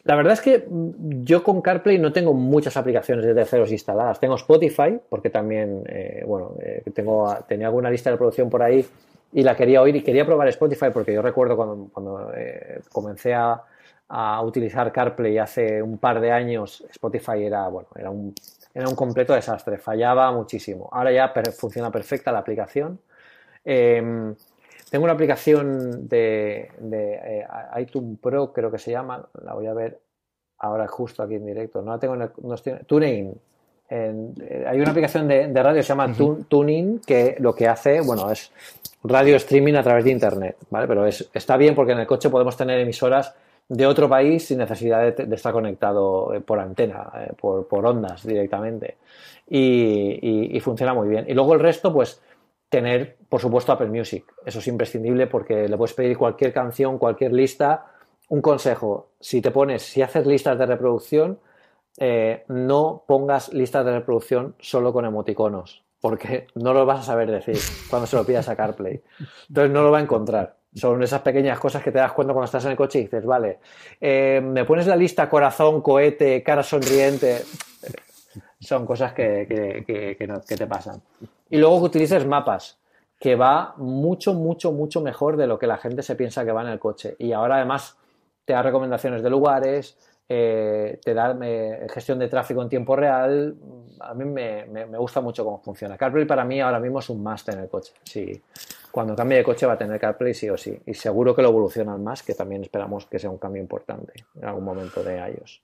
La 0.05 0.15
verdad 0.15 0.35
es 0.35 0.41
que 0.41 0.65
yo 0.69 1.43
con 1.43 1.61
CarPlay 1.61 1.99
no 1.99 2.13
tengo 2.13 2.35
muchas 2.35 2.77
aplicaciones 2.77 3.25
de 3.27 3.35
terceros 3.35 3.71
instaladas. 3.73 4.21
Tengo 4.21 4.37
Spotify, 4.37 4.99
porque 5.09 5.29
también, 5.29 5.83
eh, 5.89 6.23
bueno, 6.25 6.55
eh, 6.63 6.85
tengo, 6.95 7.37
tenía 7.49 7.67
alguna 7.67 7.91
lista 7.91 8.11
de 8.11 8.15
reproducción 8.15 8.49
por 8.49 8.63
ahí 8.63 8.87
y 9.33 9.43
la 9.43 9.57
quería 9.57 9.83
oír 9.83 9.97
y 9.97 10.03
quería 10.03 10.25
probar 10.25 10.49
Spotify 10.49 10.87
porque 10.93 11.13
yo 11.13 11.21
recuerdo 11.21 11.57
cuando, 11.57 11.89
cuando 11.93 12.33
eh, 12.35 12.81
comencé 12.93 13.35
a, 13.35 13.61
a, 14.09 14.43
utilizar 14.43 14.91
CarPlay 14.93 15.37
hace 15.39 15.83
un 15.83 15.99
par 15.99 16.21
de 16.21 16.31
años, 16.31 16.85
Spotify 16.91 17.45
era, 17.45 17.69
bueno, 17.69 17.89
era 17.97 18.11
un, 18.11 18.35
era 18.73 18.89
un 18.89 18.95
completo 18.95 19.35
desastre, 19.35 19.79
fallaba 19.79 20.31
muchísimo. 20.33 20.89
Ahora 20.93 21.13
ya 21.13 21.33
per, 21.33 21.53
funciona 21.53 21.91
perfecta 21.91 22.33
la 22.33 22.39
aplicación. 22.39 23.01
Eh, 23.65 24.33
tengo 24.91 25.05
una 25.05 25.13
aplicación 25.13 26.09
de, 26.09 26.71
de 26.79 27.15
eh, 27.15 27.47
iTunes 27.79 28.19
Pro, 28.21 28.53
creo 28.53 28.71
que 28.71 28.79
se 28.79 28.91
llama, 28.91 29.25
la 29.45 29.55
voy 29.55 29.69
a 29.69 29.73
ver 29.73 30.01
ahora 30.59 30.89
justo 30.89 31.23
aquí 31.23 31.37
en 31.37 31.47
directo. 31.47 31.81
No 31.81 31.93
la 31.93 31.99
tengo 31.99 32.15
en 32.15 32.23
el, 32.23 32.31
no 32.43 32.55
estoy, 32.55 32.75
TuneIn. 32.87 33.33
En, 33.89 34.35
eh, 34.41 34.65
hay 34.69 34.81
una 34.81 34.91
aplicación 34.91 35.29
de, 35.29 35.47
de, 35.49 35.63
radio 35.63 35.79
que 35.79 35.83
se 35.83 35.89
llama 35.89 36.07
uh 36.07 36.11
-huh. 36.11 36.47
TuneIn 36.49 37.01
que 37.07 37.37
lo 37.39 37.55
que 37.55 37.69
hace, 37.69 38.01
bueno, 38.01 38.31
es 38.31 38.53
radio 39.05 39.37
streaming 39.37 39.75
a 39.75 39.83
través 39.83 40.05
de 40.05 40.11
Internet, 40.11 40.57
¿vale? 40.71 40.87
Pero 40.89 41.07
es, 41.07 41.29
está 41.33 41.57
bien 41.57 41.75
porque 41.75 41.93
en 41.93 42.01
el 42.01 42.07
coche 42.07 42.29
podemos 42.29 42.57
tener 42.57 42.79
emisoras 42.81 43.35
de 43.71 43.87
otro 43.87 44.09
país 44.09 44.49
sin 44.49 44.59
necesidad 44.59 45.15
de, 45.15 45.35
estar 45.35 45.53
conectado 45.53 46.35
eh, 46.35 46.41
por 46.41 46.59
antena, 46.59 47.09
eh, 47.15 47.33
por, 47.39 47.87
ondas 47.87 48.27
directamente. 48.27 48.99
Y, 49.49 50.59
funciona 50.61 50.93
muy 50.93 51.09
bien. 51.09 51.25
Y 51.29 51.35
luego 51.35 51.55
el 51.55 51.61
resto, 51.61 51.93
pues 51.93 52.21
tener, 52.69 53.17
por 53.29 53.41
supuesto, 53.41 53.71
Apple 53.71 53.89
Music. 53.89 54.25
Eso 54.45 54.59
es 54.59 54.67
imprescindible 54.67 55.29
porque 55.29 55.69
le 55.69 55.77
puedes 55.77 55.95
pedir 55.95 56.19
cualquier 56.19 56.53
canción, 56.53 56.99
cualquier 56.99 57.33
lista. 57.33 57.87
Un 58.29 58.43
consejo, 58.43 59.11
si 59.21 59.41
te 59.41 59.53
pones, 59.53 59.83
si 59.83 60.03
haces 60.03 60.27
listas 60.27 60.59
de 60.59 60.67
reproducción, 60.67 61.39
eh, 61.99 62.45
no 62.49 63.05
pongas 63.07 63.53
listas 63.53 63.85
de 63.85 63.93
reproducción 63.93 64.57
solo 64.59 64.93
con 64.93 65.05
emoticonos, 65.05 65.85
porque 66.01 66.49
no 66.57 66.75
lo 66.75 66.87
vas 66.87 67.01
a 67.01 67.05
saber 67.05 67.31
decir 67.31 67.57
cuando 67.89 68.09
se 68.09 68.17
lo 68.17 68.25
pidas 68.25 68.49
a 68.49 68.57
CarPlay. 68.57 69.01
Entonces 69.49 69.73
no 69.73 69.83
lo 69.83 69.93
va 69.93 69.99
a 69.99 70.03
encontrar. 70.03 70.60
Son 70.75 71.03
esas 71.03 71.23
pequeñas 71.23 71.59
cosas 71.59 71.83
que 71.83 71.91
te 71.91 71.99
das 71.99 72.13
cuenta 72.13 72.33
cuando 72.33 72.45
estás 72.47 72.65
en 72.65 72.73
el 72.73 72.77
coche 72.77 73.01
y 73.01 73.03
dices, 73.03 73.25
vale, 73.25 73.59
eh, 74.01 74.41
me 74.43 74.65
pones 74.65 74.87
la 74.87 74.97
lista 74.97 75.29
corazón, 75.29 75.81
cohete, 75.81 76.43
cara 76.43 76.63
sonriente. 76.63 77.43
Son 78.61 78.87
cosas 78.87 79.13
que, 79.13 79.47
que, 79.49 79.85
que, 79.85 80.17
que, 80.17 80.41
que 80.47 80.57
te 80.57 80.67
pasan. 80.67 81.03
Y 81.49 81.59
luego 81.59 81.81
que 81.81 81.87
utilices 81.87 82.27
mapas, 82.27 82.79
que 83.19 83.35
va 83.35 83.75
mucho, 83.77 84.35
mucho, 84.35 84.73
mucho 84.73 85.01
mejor 85.01 85.37
de 85.37 85.47
lo 85.47 85.59
que 85.59 85.67
la 85.67 85.77
gente 85.77 86.03
se 86.03 86.15
piensa 86.15 86.45
que 86.45 86.53
va 86.53 86.63
en 86.63 86.69
el 86.69 86.79
coche. 86.79 87.17
Y 87.19 87.33
ahora 87.33 87.57
además 87.57 87.97
te 88.45 88.53
da 88.53 88.63
recomendaciones 88.63 89.23
de 89.23 89.31
lugares, 89.31 89.99
eh, 90.33 91.01
te 91.05 91.13
da 91.13 91.37
gestión 91.93 92.21
de 92.21 92.29
tráfico 92.29 92.63
en 92.63 92.69
tiempo 92.69 92.95
real. 92.95 93.57
A 93.99 94.15
mí 94.15 94.25
me, 94.25 94.87
gusta 94.97 95.21
mucho 95.21 95.45
cómo 95.45 95.59
funciona. 95.59 95.97
CarPlay 95.97 96.25
para 96.25 96.45
mí 96.45 96.61
ahora 96.61 96.79
mismo 96.79 97.01
es 97.01 97.11
un 97.11 97.21
must 97.21 97.49
en 97.49 97.59
el 97.59 97.69
coche. 97.69 97.93
Sí, 98.05 98.41
cuando 98.93 99.17
cambie 99.17 99.39
de 99.39 99.45
coche 99.45 99.67
va 99.67 99.73
a 99.73 99.79
tener 99.79 99.99
CarPlay 99.99 100.33
sí 100.33 100.49
o 100.49 100.57
sí. 100.57 100.81
Y 100.87 100.95
seguro 100.95 101.35
que 101.35 101.43
lo 101.43 101.49
evolucionan 101.49 102.05
más, 102.05 102.23
que 102.23 102.35
también 102.35 102.63
esperamos 102.63 103.07
que 103.07 103.19
sea 103.19 103.29
un 103.29 103.39
cambio 103.39 103.61
importante 103.61 104.13
en 104.37 104.45
algún 104.45 104.63
momento 104.63 105.03
de 105.03 105.17
iOS. 105.17 105.63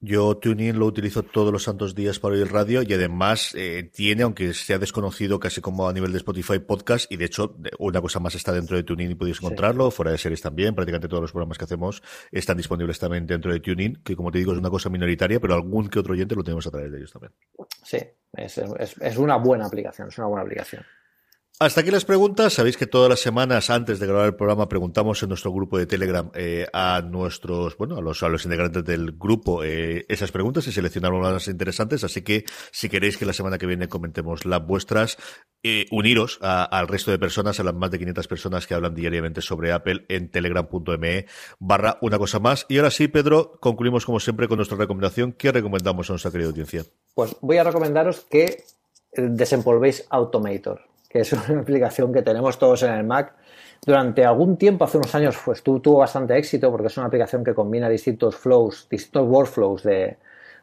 Yo 0.00 0.36
TuneIn 0.36 0.78
lo 0.78 0.84
utilizo 0.84 1.22
todos 1.22 1.50
los 1.50 1.62
santos 1.62 1.94
días 1.94 2.18
para 2.18 2.34
oír 2.34 2.52
radio 2.52 2.82
y 2.82 2.92
además 2.92 3.54
eh, 3.54 3.90
tiene, 3.92 4.24
aunque 4.24 4.52
sea 4.52 4.78
desconocido 4.78 5.40
casi 5.40 5.62
como 5.62 5.88
a 5.88 5.92
nivel 5.92 6.12
de 6.12 6.18
Spotify 6.18 6.58
podcast, 6.58 7.10
y 7.10 7.16
de 7.16 7.24
hecho 7.24 7.56
una 7.78 8.02
cosa 8.02 8.20
más 8.20 8.34
está 8.34 8.52
dentro 8.52 8.76
de 8.76 8.82
TuneIn 8.82 9.12
y 9.12 9.14
podéis 9.14 9.38
encontrarlo, 9.38 9.90
sí. 9.90 9.96
fuera 9.96 10.10
de 10.10 10.18
series 10.18 10.42
también, 10.42 10.74
prácticamente 10.74 11.08
todos 11.08 11.22
los 11.22 11.32
programas 11.32 11.56
que 11.56 11.64
hacemos 11.64 12.02
están 12.30 12.58
disponibles 12.58 12.98
también 12.98 13.26
dentro 13.26 13.50
de 13.50 13.60
TuneIn, 13.60 14.02
que 14.04 14.14
como 14.14 14.30
te 14.30 14.38
digo 14.38 14.52
es 14.52 14.58
una 14.58 14.70
cosa 14.70 14.90
minoritaria, 14.90 15.40
pero 15.40 15.54
algún 15.54 15.88
que 15.88 15.98
otro 15.98 16.12
oyente 16.12 16.34
lo 16.34 16.44
tenemos 16.44 16.66
a 16.66 16.70
través 16.70 16.92
de 16.92 16.98
ellos 16.98 17.12
también. 17.12 17.32
Sí, 17.82 17.98
es, 18.34 18.58
es, 18.58 18.96
es 19.00 19.16
una 19.16 19.36
buena 19.36 19.64
aplicación, 19.64 20.08
es 20.08 20.18
una 20.18 20.26
buena 20.26 20.42
aplicación. 20.42 20.84
Hasta 21.58 21.80
aquí 21.80 21.90
las 21.90 22.04
preguntas. 22.04 22.52
Sabéis 22.52 22.76
que 22.76 22.86
todas 22.86 23.08
las 23.08 23.20
semanas 23.20 23.70
antes 23.70 23.98
de 23.98 24.06
grabar 24.06 24.26
el 24.26 24.34
programa 24.34 24.68
preguntamos 24.68 25.22
en 25.22 25.30
nuestro 25.30 25.54
grupo 25.54 25.78
de 25.78 25.86
Telegram 25.86 26.30
eh, 26.34 26.66
a 26.74 27.00
nuestros, 27.00 27.78
bueno, 27.78 27.96
a 27.96 28.02
los, 28.02 28.22
a 28.22 28.28
los 28.28 28.44
integrantes 28.44 28.84
del 28.84 29.12
grupo 29.12 29.64
eh, 29.64 30.04
esas 30.10 30.32
preguntas 30.32 30.66
y 30.66 30.72
seleccionamos 30.72 31.22
las 31.22 31.48
interesantes. 31.48 32.04
Así 32.04 32.20
que 32.20 32.44
si 32.72 32.90
queréis 32.90 33.16
que 33.16 33.24
la 33.24 33.32
semana 33.32 33.56
que 33.56 33.64
viene 33.64 33.88
comentemos 33.88 34.44
las 34.44 34.66
vuestras, 34.66 35.16
eh, 35.62 35.86
uniros 35.90 36.38
al 36.42 36.88
resto 36.88 37.10
de 37.10 37.18
personas, 37.18 37.58
a 37.58 37.64
las 37.64 37.74
más 37.74 37.90
de 37.90 38.00
500 38.00 38.28
personas 38.28 38.66
que 38.66 38.74
hablan 38.74 38.94
diariamente 38.94 39.40
sobre 39.40 39.72
Apple 39.72 40.04
en 40.10 40.30
telegram.me 40.30 41.24
barra 41.58 41.96
una 42.02 42.18
cosa 42.18 42.38
más. 42.38 42.66
Y 42.68 42.76
ahora 42.76 42.90
sí, 42.90 43.08
Pedro, 43.08 43.58
concluimos 43.60 44.04
como 44.04 44.20
siempre 44.20 44.46
con 44.46 44.58
nuestra 44.58 44.76
recomendación. 44.76 45.32
¿Qué 45.32 45.52
recomendamos 45.52 46.10
a 46.10 46.12
nuestra 46.12 46.30
querida 46.30 46.48
audiencia? 46.48 46.84
Pues 47.14 47.34
voy 47.40 47.56
a 47.56 47.64
recomendaros 47.64 48.26
que 48.28 48.62
desempolvéis 49.16 50.06
Automator 50.10 50.95
que 51.08 51.20
es 51.20 51.32
una 51.50 51.60
aplicación 51.60 52.12
que 52.12 52.22
tenemos 52.22 52.58
todos 52.58 52.82
en 52.82 52.92
el 52.92 53.04
Mac. 53.04 53.34
Durante 53.84 54.24
algún 54.24 54.56
tiempo, 54.56 54.84
hace 54.84 54.98
unos 54.98 55.14
años, 55.14 55.36
pues 55.44 55.62
tuvo, 55.62 55.98
bastante 55.98 56.36
éxito 56.36 56.70
porque 56.70 56.88
es 56.88 56.96
una 56.96 57.06
aplicación 57.06 57.44
que 57.44 57.54
combina 57.54 57.88
distintos 57.88 58.36
flows, 58.36 58.88
distintos 58.90 59.28
workflows 59.28 59.82
de, 59.82 60.16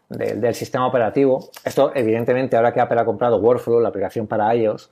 de, 0.09 0.33
del 0.35 0.55
sistema 0.55 0.87
operativo. 0.87 1.49
Esto, 1.63 1.91
evidentemente, 1.93 2.57
ahora 2.57 2.73
que 2.73 2.81
Apple 2.81 2.99
ha 2.99 3.05
comprado 3.05 3.37
Workflow, 3.37 3.79
la 3.79 3.89
aplicación 3.89 4.27
para 4.27 4.53
iOS, 4.55 4.89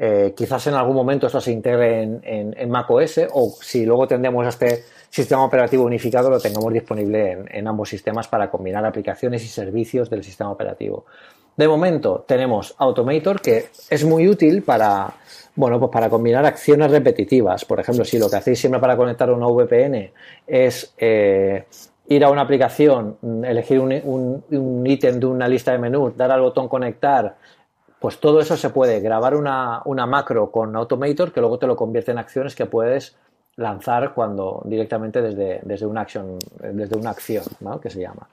eh, 0.00 0.32
quizás 0.36 0.64
en 0.68 0.74
algún 0.74 0.94
momento 0.94 1.26
esto 1.26 1.40
se 1.40 1.50
integre 1.50 2.02
en, 2.02 2.20
en, 2.22 2.54
en 2.56 2.70
Mac 2.70 2.88
OS 2.88 3.20
o 3.32 3.50
si 3.60 3.84
luego 3.84 4.06
tendremos 4.06 4.46
este 4.46 4.84
sistema 5.10 5.44
operativo 5.44 5.84
unificado 5.84 6.30
lo 6.30 6.38
tengamos 6.38 6.72
disponible 6.72 7.44
en 7.48 7.66
ambos 7.66 7.88
sistemas 7.88 8.28
para 8.28 8.48
combinar 8.48 8.84
aplicaciones 8.84 9.44
y 9.44 9.48
servicios 9.48 10.08
del 10.08 10.22
sistema 10.22 10.52
operativo. 10.52 11.04
De 11.58 11.66
momento 11.66 12.24
tenemos 12.24 12.72
Automator 12.78 13.40
que 13.40 13.70
es 13.90 14.04
muy 14.04 14.28
útil 14.28 14.62
para, 14.62 15.12
bueno, 15.56 15.80
pues 15.80 15.90
para 15.90 16.08
combinar 16.08 16.46
acciones 16.46 16.88
repetitivas. 16.88 17.64
Por 17.64 17.80
ejemplo, 17.80 18.04
si 18.04 18.16
lo 18.16 18.30
que 18.30 18.36
hacéis 18.36 18.60
siempre 18.60 18.80
para 18.80 18.96
conectar 18.96 19.28
una 19.32 19.48
VPN 19.48 20.12
es 20.46 20.94
eh, 20.96 21.64
ir 22.06 22.24
a 22.24 22.30
una 22.30 22.42
aplicación, 22.42 23.18
elegir 23.44 23.80
un, 23.80 23.92
un, 24.04 24.44
un, 24.50 24.86
ítem 24.86 25.18
de 25.18 25.26
una 25.26 25.48
lista 25.48 25.72
de 25.72 25.78
menú, 25.78 26.12
dar 26.16 26.30
al 26.30 26.42
botón 26.42 26.68
conectar, 26.68 27.34
pues 27.98 28.20
todo 28.20 28.38
eso 28.38 28.56
se 28.56 28.70
puede 28.70 29.00
grabar 29.00 29.34
una, 29.34 29.82
una 29.84 30.06
macro 30.06 30.52
con 30.52 30.76
Automator 30.76 31.32
que 31.32 31.40
luego 31.40 31.58
te 31.58 31.66
lo 31.66 31.74
convierte 31.74 32.12
en 32.12 32.18
acciones 32.18 32.54
que 32.54 32.66
puedes 32.66 33.16
lanzar 33.56 34.14
cuando 34.14 34.62
directamente 34.64 35.20
desde, 35.20 35.58
desde 35.64 35.86
una 35.86 36.02
acción, 36.02 36.38
desde 36.60 36.96
una 36.96 37.10
acción, 37.10 37.42
¿no? 37.58 37.80
que 37.80 37.90
se 37.90 38.00
llama. 38.00 38.28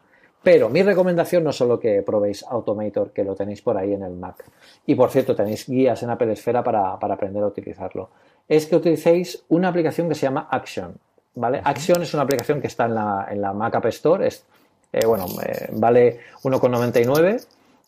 Pero 0.45 0.69
mi 0.69 0.83
recomendación 0.83 1.43
no 1.43 1.49
es 1.49 1.55
solo 1.55 1.79
que 1.79 2.03
probéis 2.03 2.43
Automator, 2.43 3.11
que 3.11 3.23
lo 3.23 3.33
tenéis 3.33 3.63
por 3.63 3.79
ahí 3.79 3.93
en 3.93 4.03
el 4.03 4.13
Mac. 4.13 4.45
Y 4.85 4.93
por 4.93 5.09
cierto, 5.09 5.35
tenéis 5.35 5.67
guías 5.67 6.03
en 6.03 6.11
Apple 6.11 6.31
Esfera 6.31 6.63
para, 6.63 6.99
para 6.99 7.15
aprender 7.15 7.41
a 7.41 7.47
utilizarlo. 7.47 8.11
Es 8.47 8.67
que 8.67 8.75
utilicéis 8.75 9.43
una 9.49 9.69
aplicación 9.69 10.07
que 10.07 10.13
se 10.13 10.27
llama 10.27 10.47
Action. 10.51 10.99
¿vale? 11.33 11.61
Action 11.63 11.99
es 12.03 12.13
una 12.13 12.21
aplicación 12.21 12.61
que 12.61 12.67
está 12.67 12.85
en 12.85 12.93
la, 12.93 13.27
en 13.31 13.41
la 13.41 13.53
Mac 13.53 13.73
App 13.73 13.87
Store. 13.87 14.27
Es, 14.27 14.45
eh, 14.93 15.03
bueno, 15.07 15.25
eh, 15.43 15.69
vale 15.71 16.19
1,99 16.43 17.47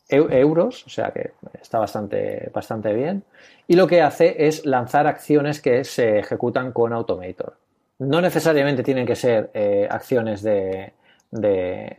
euros, 0.09 0.83
o 0.87 0.89
sea 0.89 1.11
que 1.11 1.33
está 1.61 1.77
bastante, 1.77 2.49
bastante 2.51 2.91
bien. 2.91 3.23
Y 3.67 3.75
lo 3.75 3.85
que 3.85 4.01
hace 4.01 4.47
es 4.47 4.65
lanzar 4.65 5.05
acciones 5.05 5.61
que 5.61 5.83
se 5.83 6.17
ejecutan 6.17 6.71
con 6.71 6.91
Automator. 6.91 7.55
No 7.99 8.19
necesariamente 8.19 8.81
tienen 8.81 9.05
que 9.05 9.15
ser 9.15 9.51
eh, 9.53 9.87
acciones 9.91 10.41
de, 10.41 10.93
de, 11.32 11.93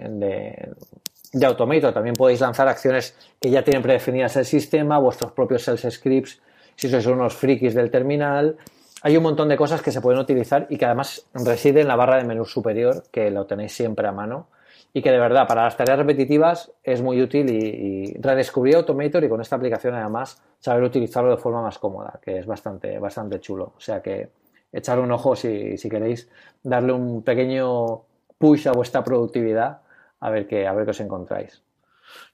de, 1.32 1.46
Automator. 1.46 1.92
También 1.92 2.14
podéis 2.14 2.40
lanzar 2.40 2.68
acciones 2.68 3.16
que 3.40 3.50
ya 3.50 3.62
tienen 3.62 3.82
predefinidas 3.82 4.36
el 4.36 4.44
sistema, 4.44 4.98
vuestros 4.98 5.32
propios 5.32 5.62
sales 5.62 5.86
scripts, 5.90 6.40
si 6.74 6.88
sois 6.88 7.06
unos 7.06 7.34
frikis 7.34 7.74
del 7.74 7.90
terminal. 7.90 8.56
Hay 9.02 9.16
un 9.16 9.22
montón 9.22 9.48
de 9.48 9.56
cosas 9.56 9.82
que 9.82 9.92
se 9.92 10.00
pueden 10.00 10.20
utilizar 10.20 10.66
y 10.70 10.76
que 10.76 10.86
además 10.86 11.26
reside 11.34 11.82
en 11.82 11.88
la 11.88 11.96
barra 11.96 12.16
de 12.16 12.24
menú 12.24 12.44
superior, 12.44 13.04
que 13.12 13.30
lo 13.30 13.46
tenéis 13.46 13.72
siempre 13.72 14.08
a 14.08 14.12
mano 14.12 14.48
y 14.92 15.02
que 15.02 15.10
de 15.10 15.18
verdad 15.18 15.46
para 15.46 15.64
las 15.64 15.76
tareas 15.76 15.98
repetitivas 15.98 16.72
es 16.82 17.02
muy 17.02 17.20
útil 17.20 17.48
y, 17.50 18.14
redescubrí 18.20 18.74
Automator 18.74 19.22
y 19.22 19.28
con 19.28 19.40
esta 19.40 19.56
aplicación 19.56 19.94
además 19.94 20.42
saber 20.58 20.82
utilizarlo 20.82 21.30
de 21.30 21.36
forma 21.36 21.62
más 21.62 21.78
cómoda, 21.78 22.18
que 22.22 22.38
es 22.38 22.46
bastante, 22.46 22.98
bastante 22.98 23.38
chulo. 23.40 23.74
O 23.76 23.80
sea 23.80 24.02
que 24.02 24.30
echar 24.72 24.98
un 24.98 25.12
ojo 25.12 25.36
si, 25.36 25.76
si 25.76 25.88
queréis 25.88 26.28
darle 26.62 26.92
un 26.92 27.22
pequeño 27.22 28.02
push 28.38 28.68
a 28.68 28.72
vuestra 28.72 29.04
productividad 29.04 29.82
a 30.20 30.30
ver 30.30 30.46
qué, 30.46 30.66
a 30.66 30.72
ver 30.72 30.84
qué 30.84 30.90
os 30.90 31.00
encontráis. 31.00 31.62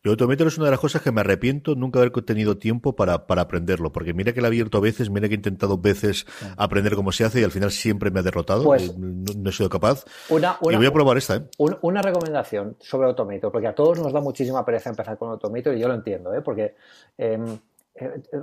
Yo 0.02 0.12
Automator 0.12 0.46
es 0.46 0.56
una 0.56 0.66
de 0.66 0.70
las 0.70 0.80
cosas 0.80 1.02
que 1.02 1.10
me 1.12 1.22
arrepiento 1.22 1.74
nunca 1.74 1.98
haber 1.98 2.12
tenido 2.24 2.56
tiempo 2.58 2.94
para, 2.94 3.26
para 3.26 3.42
aprenderlo, 3.42 3.92
porque 3.92 4.14
mira 4.14 4.32
que 4.32 4.40
lo 4.40 4.46
he 4.46 4.48
abierto 4.48 4.80
veces, 4.80 5.10
mira 5.10 5.28
que 5.28 5.34
he 5.34 5.36
intentado 5.36 5.78
veces 5.78 6.26
aprender 6.56 6.94
cómo 6.94 7.10
se 7.10 7.24
hace 7.24 7.40
y 7.40 7.44
al 7.44 7.50
final 7.50 7.70
siempre 7.70 8.10
me 8.10 8.20
ha 8.20 8.22
derrotado, 8.22 8.64
pues, 8.64 8.96
no, 8.96 9.50
he 9.50 9.52
sido 9.52 9.68
capaz. 9.68 10.04
Una, 10.28 10.58
y 10.70 10.76
voy 10.76 10.86
a 10.86 10.92
probar 10.92 11.16
esta. 11.16 11.36
¿eh? 11.36 11.42
Una, 11.58 12.02
recomendación 12.02 12.76
sobre 12.80 13.08
Automator, 13.08 13.50
porque 13.50 13.66
a 13.66 13.74
todos 13.74 13.98
nos 13.98 14.12
da 14.12 14.20
muchísima 14.20 14.64
pereza 14.64 14.90
empezar 14.90 15.16
con 15.16 15.30
Automator 15.30 15.74
y 15.74 15.80
yo 15.80 15.88
lo 15.88 15.94
entiendo, 15.94 16.34
¿eh? 16.34 16.42
porque... 16.42 16.74
Em, 17.18 17.44
eh, 17.44 17.58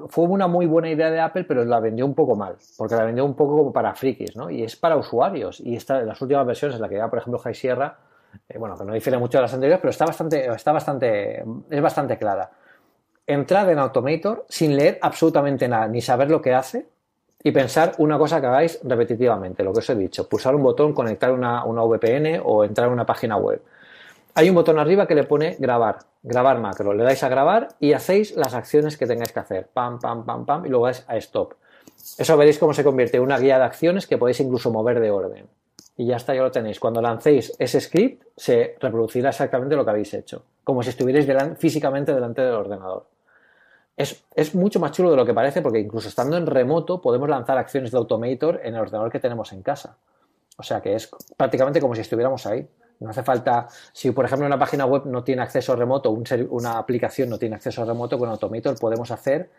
fue 0.08 0.26
una 0.26 0.48
muy 0.48 0.66
buena 0.66 0.90
idea 0.90 1.12
de 1.12 1.20
Apple, 1.20 1.44
pero 1.44 1.66
la 1.66 1.80
vendió 1.80 2.06
un 2.06 2.16
poco 2.16 2.36
mal, 2.36 2.56
porque 2.78 2.96
la 2.96 3.04
vendió 3.04 3.26
un 3.26 3.36
poco 3.36 3.58
como 3.58 3.74
para 3.74 3.94
frikis, 3.94 4.36
¿no? 4.36 4.50
Y 4.50 4.64
es 4.64 4.76
para 4.78 4.96
usuarios. 4.96 5.60
Y 5.60 5.76
esta, 5.76 6.02
las 6.02 6.22
últimas 6.22 6.46
versiones, 6.46 6.80
la 6.80 6.88
que 6.88 6.96
ya, 6.96 7.10
por 7.10 7.20
ejemplo, 7.20 7.40
High 7.40 7.56
Sierra, 7.56 7.98
eh, 8.48 8.58
bueno, 8.58 8.78
que 8.78 8.86
no 8.86 8.94
difiere 8.94 9.18
mucho 9.18 9.38
de 9.38 9.42
las 9.44 9.54
anteriores, 9.54 9.82
pero 9.82 9.92
está 9.92 10.06
bastante, 10.06 10.46
está 10.46 10.72
bastante, 10.72 11.44
es 11.70 11.82
bastante 11.82 12.18
clara. 12.18 12.50
Entrad 13.28 13.70
en 13.72 13.80
Automator 13.80 14.46
sin 14.48 14.76
leer 14.76 15.00
absolutamente 15.02 15.68
nada, 15.68 15.88
ni 15.88 16.02
saber 16.02 16.30
lo 16.30 16.42
que 16.42 16.54
hace, 16.54 16.88
y 17.44 17.52
pensar 17.52 17.94
una 17.98 18.18
cosa 18.18 18.40
que 18.40 18.48
hagáis 18.48 18.80
repetitivamente, 18.84 19.64
lo 19.64 19.74
que 19.74 19.80
os 19.80 19.90
he 19.90 19.96
dicho, 19.96 20.30
pulsar 20.30 20.56
un 20.56 20.64
botón, 20.64 20.94
conectar 20.94 21.32
una, 21.32 21.66
una 21.66 21.84
VPN 21.84 22.42
o 22.44 22.64
entrar 22.64 22.88
a 22.88 22.92
una 22.92 23.06
página 23.06 23.36
web. 23.36 23.62
Hay 24.34 24.50
un 24.50 24.56
botón 24.56 24.80
arriba 24.80 25.08
que 25.08 25.16
le 25.16 25.24
pone 25.24 25.56
grabar 25.60 26.00
grabar 26.24 26.60
macro. 26.60 26.94
Le 26.94 27.04
dais 27.04 27.24
a 27.24 27.30
grabar 27.30 27.70
y 27.80 27.94
hacéis 27.94 28.36
las 28.36 28.54
acciones 28.54 28.98
que 28.98 29.08
tengáis 29.08 29.32
que 29.32 29.40
hacer. 29.40 29.68
Pam, 29.74 30.00
pam, 30.00 30.26
pam, 30.26 30.46
pam, 30.46 30.66
y 30.66 30.70
luego 30.70 30.86
dais 30.86 31.04
a 31.08 31.18
stop. 31.18 31.54
Eso 32.18 32.38
veréis 32.38 32.60
cómo 32.60 32.74
se 32.74 32.84
convierte 32.84 33.18
en 33.18 33.24
una 33.24 33.38
guía 33.38 33.58
de 33.58 33.66
acciones 33.66 34.08
que 34.08 34.18
podéis 34.18 34.40
incluso 34.40 34.72
mover 34.72 35.00
de 35.00 35.12
orden. 35.12 35.48
Y 35.98 36.08
ya 36.08 36.16
está, 36.16 36.34
ya 36.34 36.42
lo 36.42 36.52
tenéis. 36.52 36.80
Cuando 36.80 37.02
lancéis 37.02 37.54
ese 37.60 37.80
script, 37.82 38.24
se 38.36 38.76
reproducirá 38.80 39.30
exactamente 39.30 39.76
lo 39.76 39.84
que 39.84 39.92
habéis 39.92 40.14
hecho. 40.14 40.44
Como 40.64 40.82
si 40.84 40.90
estuvierais 40.90 41.28
físicamente 41.58 42.14
delante 42.14 42.42
del 42.42 42.54
ordenador. 42.54 43.08
Es, 43.98 44.24
es, 44.36 44.56
mucho 44.56 44.80
más 44.80 44.94
chulo 44.94 45.12
de 45.12 45.18
lo 45.18 45.26
que 45.26 45.34
parece 45.34 45.62
porque 45.62 45.80
incluso 45.80 46.08
estando 46.08 46.38
en 46.38 46.48
remoto 46.48 47.02
podemos 47.02 47.30
lanzar 47.30 47.58
acciones 47.58 47.92
de 47.92 47.98
Automator 47.98 48.62
en 48.64 48.74
el 48.74 48.82
ordenador 48.82 49.12
que 49.12 49.20
tenemos 49.20 49.52
en 49.52 49.62
casa. 49.62 49.98
O 50.58 50.64
sea 50.64 50.82
que 50.82 50.96
es 50.96 51.10
prácticamente 51.38 51.82
como 51.82 51.94
si 51.94 52.02
estuviéramos 52.02 52.46
ahí. 52.46 52.68
No 53.02 53.10
hace 53.10 53.24
falta, 53.24 53.68
si 53.92 54.12
por 54.12 54.26
ejemplo 54.26 54.48
una 54.48 54.58
página 54.58 54.86
web 54.86 55.06
no 55.06 55.24
tiene 55.24 55.42
acceso 55.42 55.76
remoto, 55.76 56.12
una 56.12 56.78
aplicación 56.78 57.30
no 57.30 57.38
tiene 57.38 57.56
acceso 57.56 57.84
remoto, 57.84 58.18
con 58.18 58.30
Automator 58.30 58.80
podemos 58.80 59.12
hacer 59.12 59.50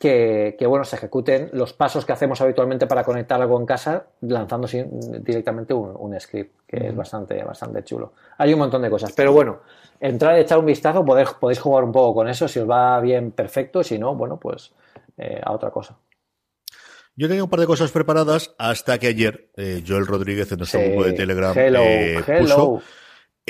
que, 0.00 0.64
bueno, 0.66 0.82
se 0.84 0.96
ejecuten 0.96 1.50
los 1.52 1.74
pasos 1.74 2.06
que 2.06 2.12
hacemos 2.14 2.40
habitualmente 2.40 2.86
para 2.86 3.04
conectar 3.04 3.38
algo 3.38 3.60
en 3.60 3.66
casa, 3.66 4.06
lanzando 4.22 4.66
directamente 5.20 5.74
un, 5.74 6.18
script, 6.18 6.60
que 6.66 6.88
es 6.88 6.96
bastante, 6.96 7.44
bastante 7.44 7.84
chulo. 7.84 8.14
Hay 8.38 8.54
un 8.54 8.60
montón 8.60 8.80
de 8.80 8.88
cosas, 8.88 9.12
pero 9.14 9.34
bueno, 9.34 9.58
entrar 10.00 10.38
y 10.38 10.40
echar 10.40 10.58
un 10.58 10.64
vistazo, 10.64 11.04
podéis, 11.04 11.28
podéis 11.34 11.60
jugar 11.60 11.84
un 11.84 11.92
poco 11.92 12.14
con 12.14 12.28
eso, 12.28 12.48
si 12.48 12.60
os 12.60 12.70
va 12.70 12.98
bien, 13.00 13.32
perfecto, 13.32 13.82
si 13.82 13.98
no, 13.98 14.14
bueno, 14.14 14.38
pues 14.38 14.72
eh, 15.18 15.38
a 15.44 15.52
otra 15.52 15.70
cosa. 15.70 15.98
Yo 17.20 17.28
tenía 17.28 17.44
un 17.44 17.50
par 17.50 17.60
de 17.60 17.66
cosas 17.66 17.90
preparadas 17.90 18.54
hasta 18.56 18.98
que 18.98 19.08
ayer 19.08 19.50
eh, 19.54 19.84
Joel 19.86 20.06
Rodríguez 20.06 20.50
en 20.52 20.56
nuestro 20.56 20.80
grupo 20.80 21.04
de 21.04 21.12
Telegram 21.12 21.52
eh, 21.54 22.18
puso 22.40 22.80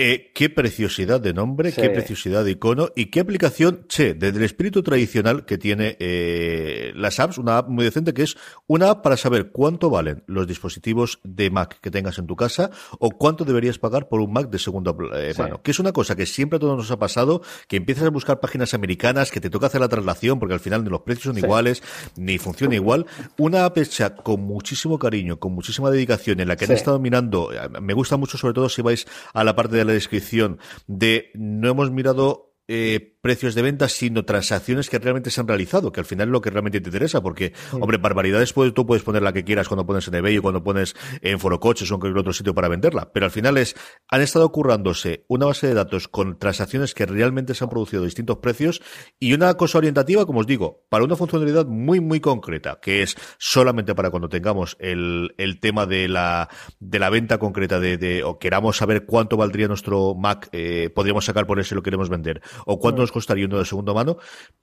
eh, 0.02 0.32
qué 0.34 0.48
preciosidad 0.48 1.20
de 1.20 1.34
nombre, 1.34 1.72
qué 1.72 1.90
preciosidad 1.90 2.42
de 2.42 2.52
icono 2.52 2.88
y 2.96 3.06
qué 3.06 3.20
aplicación, 3.20 3.84
che, 3.86 4.14
desde 4.14 4.38
el 4.38 4.44
espíritu 4.44 4.82
tradicional 4.82 5.44
que 5.44 5.58
tiene 5.58 5.98
eh, 6.00 6.92
las 6.96 7.20
apps, 7.20 7.36
una 7.36 7.58
app 7.58 7.68
muy 7.68 7.84
decente 7.84 8.14
que 8.14 8.22
es 8.22 8.38
una 8.66 8.88
app 8.88 9.02
para 9.02 9.18
saber 9.18 9.50
cuánto 9.50 9.90
valen 9.90 10.24
los 10.26 10.46
dispositivos 10.46 11.20
de 11.22 11.50
Mac 11.50 11.80
que 11.82 11.90
tengas 11.90 12.18
en 12.18 12.26
tu 12.26 12.34
casa 12.34 12.70
o 12.98 13.10
cuánto 13.10 13.44
deberías 13.44 13.78
pagar 13.78 14.08
por 14.08 14.22
un 14.22 14.32
Mac 14.32 14.48
de 14.48 14.58
segunda 14.58 14.94
eh, 15.16 15.34
mano. 15.36 15.60
Que 15.62 15.72
es 15.72 15.78
una 15.78 15.92
cosa 15.92 16.16
que 16.16 16.24
siempre 16.24 16.56
a 16.56 16.60
todos 16.60 16.78
nos 16.78 16.90
ha 16.90 16.98
pasado, 16.98 17.42
que 17.68 17.76
empiezas 17.76 18.04
a 18.04 18.08
buscar 18.08 18.40
páginas 18.40 18.72
americanas, 18.72 19.30
que 19.30 19.42
te 19.42 19.50
toca 19.50 19.66
hacer 19.66 19.82
la 19.82 19.88
traslación 19.88 20.38
porque 20.38 20.54
al 20.54 20.60
final 20.60 20.82
ni 20.82 20.88
los 20.88 21.02
precios 21.02 21.24
son 21.34 21.36
iguales, 21.36 21.82
ni 22.16 22.38
funciona 22.38 22.74
igual. 22.74 23.04
Una 23.36 23.66
app 23.66 23.76
hecha 23.76 24.14
con 24.14 24.40
muchísimo 24.40 24.98
cariño, 24.98 25.38
con 25.38 25.52
muchísima 25.52 25.90
dedicación, 25.90 26.40
en 26.40 26.48
la 26.48 26.56
que 26.56 26.64
han 26.64 26.72
estado 26.72 26.98
mirando, 26.98 27.50
me 27.82 27.92
gusta 27.92 28.16
mucho 28.16 28.38
sobre 28.38 28.54
todo 28.54 28.70
si 28.70 28.80
vais 28.80 29.06
a 29.34 29.44
la 29.44 29.54
parte 29.54 29.76
de 29.76 29.89
descripción 29.90 30.58
de 30.86 31.30
no 31.34 31.68
hemos 31.68 31.90
mirado 31.90 32.49
eh, 32.72 33.16
precios 33.20 33.54
de 33.54 33.62
venta, 33.62 33.88
sino 33.88 34.24
transacciones 34.24 34.88
que 34.88 34.98
realmente 34.98 35.30
se 35.30 35.40
han 35.40 35.48
realizado, 35.48 35.92
que 35.92 36.00
al 36.00 36.06
final 36.06 36.28
es 36.28 36.32
lo 36.32 36.40
que 36.40 36.50
realmente 36.50 36.80
te 36.80 36.88
interesa, 36.88 37.20
porque, 37.20 37.52
hombre, 37.72 37.98
barbaridades 37.98 38.52
pues, 38.52 38.72
tú 38.72 38.86
puedes 38.86 39.02
poner 39.02 39.22
la 39.22 39.32
que 39.32 39.44
quieras 39.44 39.68
cuando 39.68 39.86
pones 39.86 40.06
en 40.08 40.14
eBay 40.14 40.38
o 40.38 40.42
cuando 40.42 40.62
pones 40.62 40.94
en 41.20 41.40
Forocoches 41.40 41.90
o 41.90 41.94
en 41.94 42.00
cualquier 42.00 42.20
otro 42.20 42.32
sitio 42.32 42.54
para 42.54 42.68
venderla, 42.68 43.12
pero 43.12 43.26
al 43.26 43.32
final 43.32 43.56
es, 43.56 43.74
han 44.08 44.20
estado 44.20 44.52
currándose 44.52 45.24
una 45.28 45.46
base 45.46 45.66
de 45.66 45.74
datos 45.74 46.08
con 46.08 46.38
transacciones 46.38 46.94
que 46.94 47.06
realmente 47.06 47.54
se 47.54 47.64
han 47.64 47.70
producido 47.70 48.02
a 48.02 48.04
distintos 48.04 48.38
precios 48.38 48.80
y 49.18 49.32
una 49.32 49.54
cosa 49.54 49.78
orientativa, 49.78 50.24
como 50.26 50.40
os 50.40 50.46
digo, 50.46 50.86
para 50.88 51.04
una 51.04 51.16
funcionalidad 51.16 51.66
muy, 51.66 52.00
muy 52.00 52.20
concreta, 52.20 52.78
que 52.80 53.02
es 53.02 53.16
solamente 53.38 53.94
para 53.94 54.10
cuando 54.10 54.28
tengamos 54.28 54.76
el, 54.78 55.34
el 55.38 55.60
tema 55.60 55.86
de 55.86 56.08
la, 56.08 56.48
de 56.78 56.98
la 56.98 57.10
venta 57.10 57.38
concreta 57.38 57.80
de, 57.80 57.96
de 57.96 58.22
o 58.22 58.38
queramos 58.38 58.76
saber 58.76 59.06
cuánto 59.06 59.36
valdría 59.36 59.66
nuestro 59.66 60.14
Mac, 60.14 60.48
eh, 60.52 60.90
podríamos 60.94 61.24
sacar 61.24 61.46
por 61.46 61.58
ese 61.58 61.70
si 61.70 61.74
lo 61.74 61.82
queremos 61.82 62.08
vender, 62.08 62.42
o 62.66 62.78
cuánto 62.78 63.02
nos 63.02 63.12
costaría 63.12 63.46
uno 63.46 63.58
de 63.58 63.64
segunda 63.64 63.92
mano, 63.92 64.18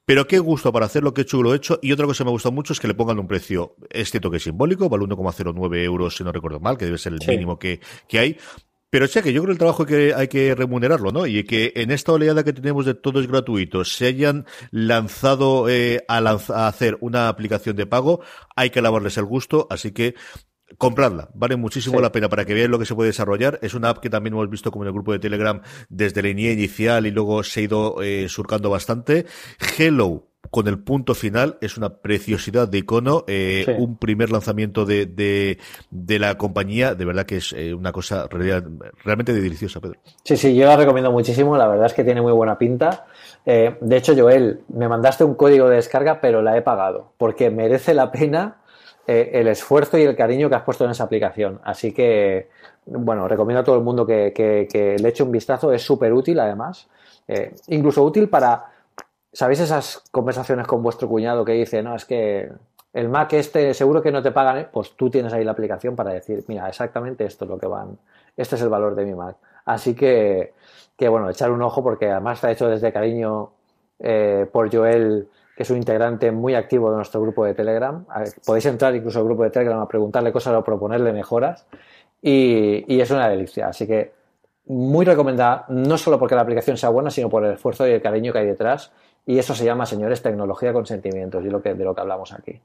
pero 0.05 0.27
qué 0.27 0.39
gusto 0.39 0.71
para 0.71 0.85
hacer 0.85 1.03
lo 1.03 1.13
que 1.13 1.21
he 1.21 1.23
hecho, 1.23 1.41
lo 1.41 1.53
he 1.53 1.57
hecho. 1.57 1.79
Y 1.81 1.91
otra 1.91 2.05
cosa 2.05 2.23
que 2.23 2.25
me 2.25 2.31
gusta 2.31 2.49
mucho 2.49 2.73
es 2.73 2.79
que 2.79 2.87
le 2.87 2.93
pongan 2.93 3.19
un 3.19 3.27
precio, 3.27 3.75
es 3.89 4.11
cierto 4.11 4.31
que 4.31 4.37
es 4.37 4.43
simbólico, 4.43 4.89
vale 4.89 5.05
1,09 5.05 5.83
euros, 5.83 6.15
si 6.15 6.23
no 6.23 6.31
recuerdo 6.31 6.59
mal, 6.59 6.77
que 6.77 6.85
debe 6.85 6.97
ser 6.97 7.13
el 7.13 7.19
mínimo 7.27 7.57
que, 7.59 7.79
que 8.07 8.19
hay. 8.19 8.37
Pero 8.89 9.05
che, 9.05 9.21
que 9.21 9.33
yo 9.33 9.41
creo 9.41 9.47
que 9.47 9.51
el 9.51 9.57
trabajo 9.57 9.83
hay 9.83 9.87
que, 9.87 10.13
hay 10.13 10.27
que 10.29 10.55
remunerarlo, 10.55 11.11
¿no? 11.11 11.27
Y 11.27 11.43
que 11.43 11.73
en 11.75 11.91
esta 11.91 12.13
oleada 12.13 12.45
que 12.45 12.53
tenemos 12.53 12.85
de 12.85 12.93
todo 12.93 13.19
es 13.19 13.27
gratuito, 13.27 13.83
se 13.83 14.05
hayan 14.05 14.45
lanzado 14.71 15.67
eh, 15.67 16.05
a, 16.07 16.19
a, 16.19 16.67
hacer 16.67 16.97
una 17.01 17.27
aplicación 17.27 17.75
de 17.75 17.85
pago, 17.85 18.21
hay 18.55 18.69
que 18.69 18.79
alabarles 18.79 19.17
el 19.17 19.25
gusto, 19.25 19.67
así 19.69 19.91
que 19.91 20.15
compradla, 20.77 21.29
vale 21.33 21.55
muchísimo 21.55 21.99
la 22.01 22.11
pena 22.11 22.29
para 22.29 22.45
que 22.45 22.53
veáis 22.53 22.69
lo 22.69 22.79
que 22.79 22.85
se 22.85 22.95
puede 22.95 23.09
desarrollar. 23.09 23.59
Es 23.61 23.73
una 23.73 23.89
app 23.89 23.99
que 23.99 24.09
también 24.09 24.33
hemos 24.33 24.49
visto 24.49 24.71
como 24.71 24.83
en 24.83 24.87
el 24.87 24.93
grupo 24.93 25.11
de 25.11 25.19
Telegram 25.19 25.61
desde 25.89 26.21
la 26.21 26.29
línea 26.29 26.51
inicial 26.51 27.05
y 27.05 27.11
luego 27.11 27.43
se 27.43 27.59
ha 27.59 27.63
ido 27.63 28.01
eh, 28.01 28.27
surcando 28.29 28.69
bastante. 28.69 29.25
Hello, 29.77 30.27
con 30.49 30.67
el 30.67 30.79
punto 30.79 31.13
final, 31.13 31.57
es 31.61 31.77
una 31.77 31.97
preciosidad 31.97 32.67
de 32.67 32.79
icono, 32.79 33.23
eh, 33.27 33.75
un 33.77 33.97
primer 33.97 34.31
lanzamiento 34.31 34.85
de, 34.85 35.05
de, 35.05 35.57
de, 35.89 36.19
la 36.19 36.37
compañía, 36.37 36.95
de 36.95 37.05
verdad 37.05 37.25
que 37.25 37.37
es 37.37 37.53
eh, 37.53 37.73
una 37.73 37.91
cosa 37.91 38.27
realmente 38.29 39.33
deliciosa, 39.33 39.79
Pedro. 39.79 39.99
Sí, 40.23 40.37
sí, 40.37 40.55
yo 40.55 40.65
la 40.65 40.77
recomiendo 40.77 41.11
muchísimo, 41.11 41.57
la 41.57 41.67
verdad 41.67 41.87
es 41.87 41.93
que 41.93 42.03
tiene 42.03 42.21
muy 42.21 42.31
buena 42.31 42.57
pinta. 42.57 43.05
Eh, 43.45 43.77
de 43.79 43.97
hecho, 43.97 44.13
Joel, 44.15 44.61
me 44.69 44.87
mandaste 44.87 45.23
un 45.23 45.35
código 45.35 45.69
de 45.69 45.77
descarga, 45.77 46.21
pero 46.21 46.41
la 46.41 46.57
he 46.57 46.61
pagado, 46.61 47.13
porque 47.17 47.49
merece 47.49 47.93
la 47.93 48.11
pena 48.11 48.57
eh, 49.07 49.31
el 49.33 49.47
esfuerzo 49.47 49.97
y 49.97 50.03
el 50.03 50.17
cariño 50.17 50.49
que 50.49 50.55
has 50.55 50.63
puesto 50.63 50.83
en 50.83 50.91
esa 50.91 51.05
aplicación. 51.05 51.61
Así 51.63 51.93
que, 51.93 52.49
bueno, 52.85 53.27
recomiendo 53.27 53.61
a 53.61 53.63
todo 53.63 53.77
el 53.77 53.83
mundo 53.83 54.05
que, 54.05 54.97
le 54.99 55.09
eche 55.09 55.23
un 55.23 55.31
vistazo. 55.31 55.71
Es 55.71 55.81
súper 55.81 56.11
útil, 56.11 56.39
además. 56.39 56.89
Eh, 57.27 57.55
incluso 57.67 58.03
útil 58.03 58.27
para, 58.27 58.65
¿sabéis 59.31 59.61
esas 59.61 60.03
conversaciones 60.11 60.67
con 60.67 60.83
vuestro 60.83 61.07
cuñado 61.07 61.45
que 61.45 61.53
dice, 61.53 61.81
no, 61.81 61.95
es 61.95 62.03
que 62.03 62.49
el 62.93 63.09
Mac 63.09 63.31
este 63.33 63.73
seguro 63.73 64.01
que 64.01 64.11
no 64.11 64.21
te 64.21 64.31
pagan, 64.31 64.69
pues 64.71 64.91
tú 64.95 65.09
tienes 65.09 65.31
ahí 65.31 65.43
la 65.43 65.51
aplicación 65.51 65.95
para 65.95 66.11
decir, 66.11 66.43
mira, 66.47 66.67
exactamente 66.67 67.25
esto 67.25 67.45
es 67.45 67.49
lo 67.49 67.57
que 67.57 67.67
van, 67.67 67.97
este 68.35 68.55
es 68.55 68.61
el 68.61 68.69
valor 68.69 68.95
de 68.95 69.05
mi 69.05 69.13
Mac. 69.13 69.37
Así 69.65 69.93
que, 69.93 70.53
que 70.97 71.07
bueno, 71.07 71.29
echar 71.29 71.51
un 71.51 71.61
ojo 71.61 71.83
porque 71.83 72.09
además 72.09 72.37
está 72.37 72.51
hecho 72.51 72.67
desde 72.67 72.91
cariño 72.91 73.51
eh, 73.99 74.47
por 74.51 74.73
Joel, 74.73 75.29
que 75.57 75.63
es 75.63 75.69
un 75.71 75.77
integrante 75.77 76.31
muy 76.31 76.53
activo 76.53 76.91
de 76.91 76.97
nuestro 76.97 77.19
grupo 77.19 77.43
de 77.43 77.55
Telegram. 77.55 78.05
Podéis 78.45 78.67
entrar 78.67 78.95
incluso 78.95 79.17
al 79.17 79.25
grupo 79.25 79.43
de 79.43 79.49
Telegram 79.49 79.79
a 79.79 79.87
preguntarle 79.87 80.31
cosas 80.31 80.53
o 80.53 80.63
proponerle 80.63 81.11
mejoras 81.11 81.65
y, 82.21 82.85
y 82.87 83.01
es 83.01 83.09
una 83.09 83.27
delicia. 83.27 83.67
Así 83.67 83.87
que 83.87 84.13
muy 84.67 85.03
recomendada, 85.03 85.65
no 85.69 85.97
solo 85.97 86.19
porque 86.19 86.35
la 86.35 86.41
aplicación 86.41 86.77
sea 86.77 86.89
buena, 86.89 87.09
sino 87.09 87.27
por 87.27 87.43
el 87.43 87.53
esfuerzo 87.53 87.87
y 87.87 87.91
el 87.91 88.01
cariño 88.03 88.31
que 88.31 88.37
hay 88.37 88.45
detrás. 88.45 88.91
Y 89.25 89.39
eso 89.39 89.55
se 89.55 89.65
llama, 89.65 89.87
señores, 89.87 90.21
tecnología 90.21 90.71
con 90.73 90.85
sentimientos, 90.85 91.43
y 91.43 91.49
lo 91.49 91.59
que, 91.59 91.73
de 91.73 91.83
lo 91.83 91.95
que 91.95 92.01
hablamos 92.01 92.33
aquí. 92.33 92.61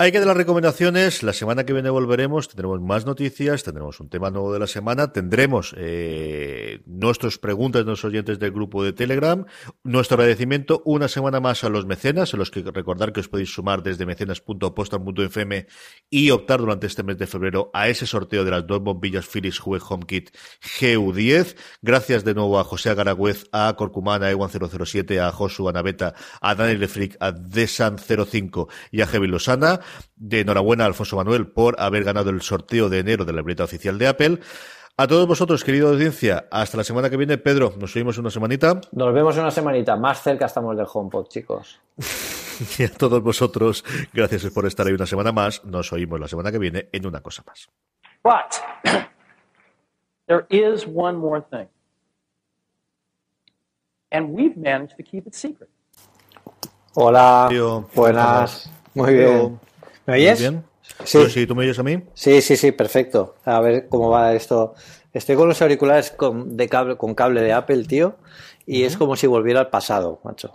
Hay 0.00 0.12
que 0.12 0.20
de 0.20 0.24
las 0.24 0.34
recomendaciones. 0.38 1.22
La 1.22 1.34
semana 1.34 1.66
que 1.66 1.74
viene 1.74 1.90
volveremos. 1.90 2.48
Tendremos 2.48 2.80
más 2.80 3.04
noticias. 3.04 3.64
Tendremos 3.64 4.00
un 4.00 4.08
tema 4.08 4.30
nuevo 4.30 4.50
de 4.50 4.58
la 4.58 4.66
semana. 4.66 5.12
Tendremos 5.12 5.74
eh, 5.76 6.80
nuestras 6.86 7.36
preguntas 7.36 7.84
de 7.84 7.90
los 7.90 8.02
oyentes 8.02 8.38
del 8.38 8.50
grupo 8.50 8.82
de 8.82 8.94
Telegram. 8.94 9.44
Nuestro 9.84 10.14
agradecimiento 10.14 10.80
una 10.86 11.06
semana 11.06 11.38
más 11.40 11.64
a 11.64 11.68
los 11.68 11.84
mecenas, 11.84 12.32
a 12.32 12.38
los 12.38 12.50
que 12.50 12.62
recordar 12.62 13.12
que 13.12 13.20
os 13.20 13.28
podéis 13.28 13.52
sumar 13.52 13.82
desde 13.82 14.06
mecenas.postal.fm 14.06 15.66
y 16.08 16.30
optar 16.30 16.60
durante 16.60 16.86
este 16.86 17.02
mes 17.02 17.18
de 17.18 17.26
febrero 17.26 17.70
a 17.74 17.88
ese 17.88 18.06
sorteo 18.06 18.42
de 18.42 18.52
las 18.52 18.66
dos 18.66 18.80
bombillas 18.80 19.26
Philips 19.26 19.60
Hue 19.62 19.80
HomeKit 19.86 20.34
GU10. 20.80 21.56
Gracias 21.82 22.24
de 22.24 22.32
nuevo 22.32 22.58
a 22.58 22.64
José 22.64 22.88
Agaragüez, 22.88 23.44
a 23.52 23.74
Corcumana, 23.76 24.28
a 24.28 24.32
Ewan007, 24.32 25.20
a 25.20 25.30
Josu, 25.30 25.68
a 25.68 25.72
Naveta, 25.72 26.14
a 26.40 26.54
Daniel 26.54 26.80
Lefric, 26.80 27.18
a 27.20 27.32
Desan05 27.32 28.66
y 28.92 29.02
a 29.02 29.06
Heavy 29.06 29.26
Losana. 29.26 29.80
De 30.16 30.40
enhorabuena 30.40 30.84
a 30.84 30.86
Alfonso 30.86 31.16
Manuel 31.16 31.46
por 31.46 31.80
haber 31.80 32.04
ganado 32.04 32.30
el 32.30 32.42
sorteo 32.42 32.88
de 32.88 32.98
enero 32.98 33.24
de 33.24 33.32
la 33.32 33.38
libreta 33.38 33.64
oficial 33.64 33.98
de 33.98 34.08
Apple. 34.08 34.40
A 34.96 35.06
todos 35.06 35.26
vosotros, 35.26 35.64
querida 35.64 35.88
audiencia, 35.88 36.46
hasta 36.50 36.76
la 36.76 36.84
semana 36.84 37.08
que 37.08 37.16
viene. 37.16 37.38
Pedro, 37.38 37.72
nos 37.78 37.96
oímos 37.96 38.18
una 38.18 38.30
semanita. 38.30 38.80
Nos 38.92 39.14
vemos 39.14 39.36
una 39.38 39.50
semanita. 39.50 39.96
Más 39.96 40.22
cerca 40.22 40.44
estamos 40.44 40.76
del 40.76 40.86
HomePod, 40.92 41.28
chicos. 41.28 41.80
y 42.78 42.82
a 42.82 42.92
todos 42.92 43.22
vosotros, 43.22 43.82
gracias 44.12 44.44
por 44.52 44.66
estar 44.66 44.86
ahí 44.86 44.92
una 44.92 45.06
semana 45.06 45.32
más. 45.32 45.64
Nos 45.64 45.90
oímos 45.92 46.20
la 46.20 46.28
semana 46.28 46.52
que 46.52 46.58
viene 46.58 46.88
en 46.92 47.06
una 47.06 47.22
cosa 47.22 47.42
más. 47.46 47.70
But 48.22 48.60
there 50.26 50.44
is 50.50 50.86
one 50.86 51.16
more 51.16 51.42
thing. 51.50 51.68
And 54.12 54.34
we've 54.34 54.56
managed 54.56 54.96
to 54.98 55.02
keep 55.02 55.26
it 55.26 55.34
secret. 55.34 55.70
Hola. 56.94 57.46
Tío, 57.48 57.88
buenas. 57.94 58.68
Muy 58.94 59.14
bien. 59.14 59.60
¿Me 60.06 60.14
oyes? 60.14 60.40
bien. 60.40 60.64
Sí. 61.04 61.30
sí, 61.30 61.46
¿tú 61.46 61.54
me 61.54 61.62
oyes 61.64 61.78
a 61.78 61.82
mí? 61.82 62.02
Sí, 62.14 62.42
sí, 62.42 62.56
sí, 62.56 62.72
perfecto. 62.72 63.36
A 63.44 63.60
ver 63.60 63.88
cómo 63.88 64.10
va 64.10 64.34
esto. 64.34 64.74
Estoy 65.12 65.36
con 65.36 65.48
los 65.48 65.60
auriculares 65.62 66.10
con, 66.10 66.56
de 66.56 66.68
cable, 66.68 66.96
con 66.96 67.14
cable 67.14 67.42
de 67.42 67.52
Apple, 67.52 67.84
tío, 67.84 68.16
y 68.66 68.84
es 68.84 68.96
como 68.96 69.16
si 69.16 69.26
volviera 69.26 69.60
al 69.60 69.70
pasado, 69.70 70.20
macho. 70.24 70.52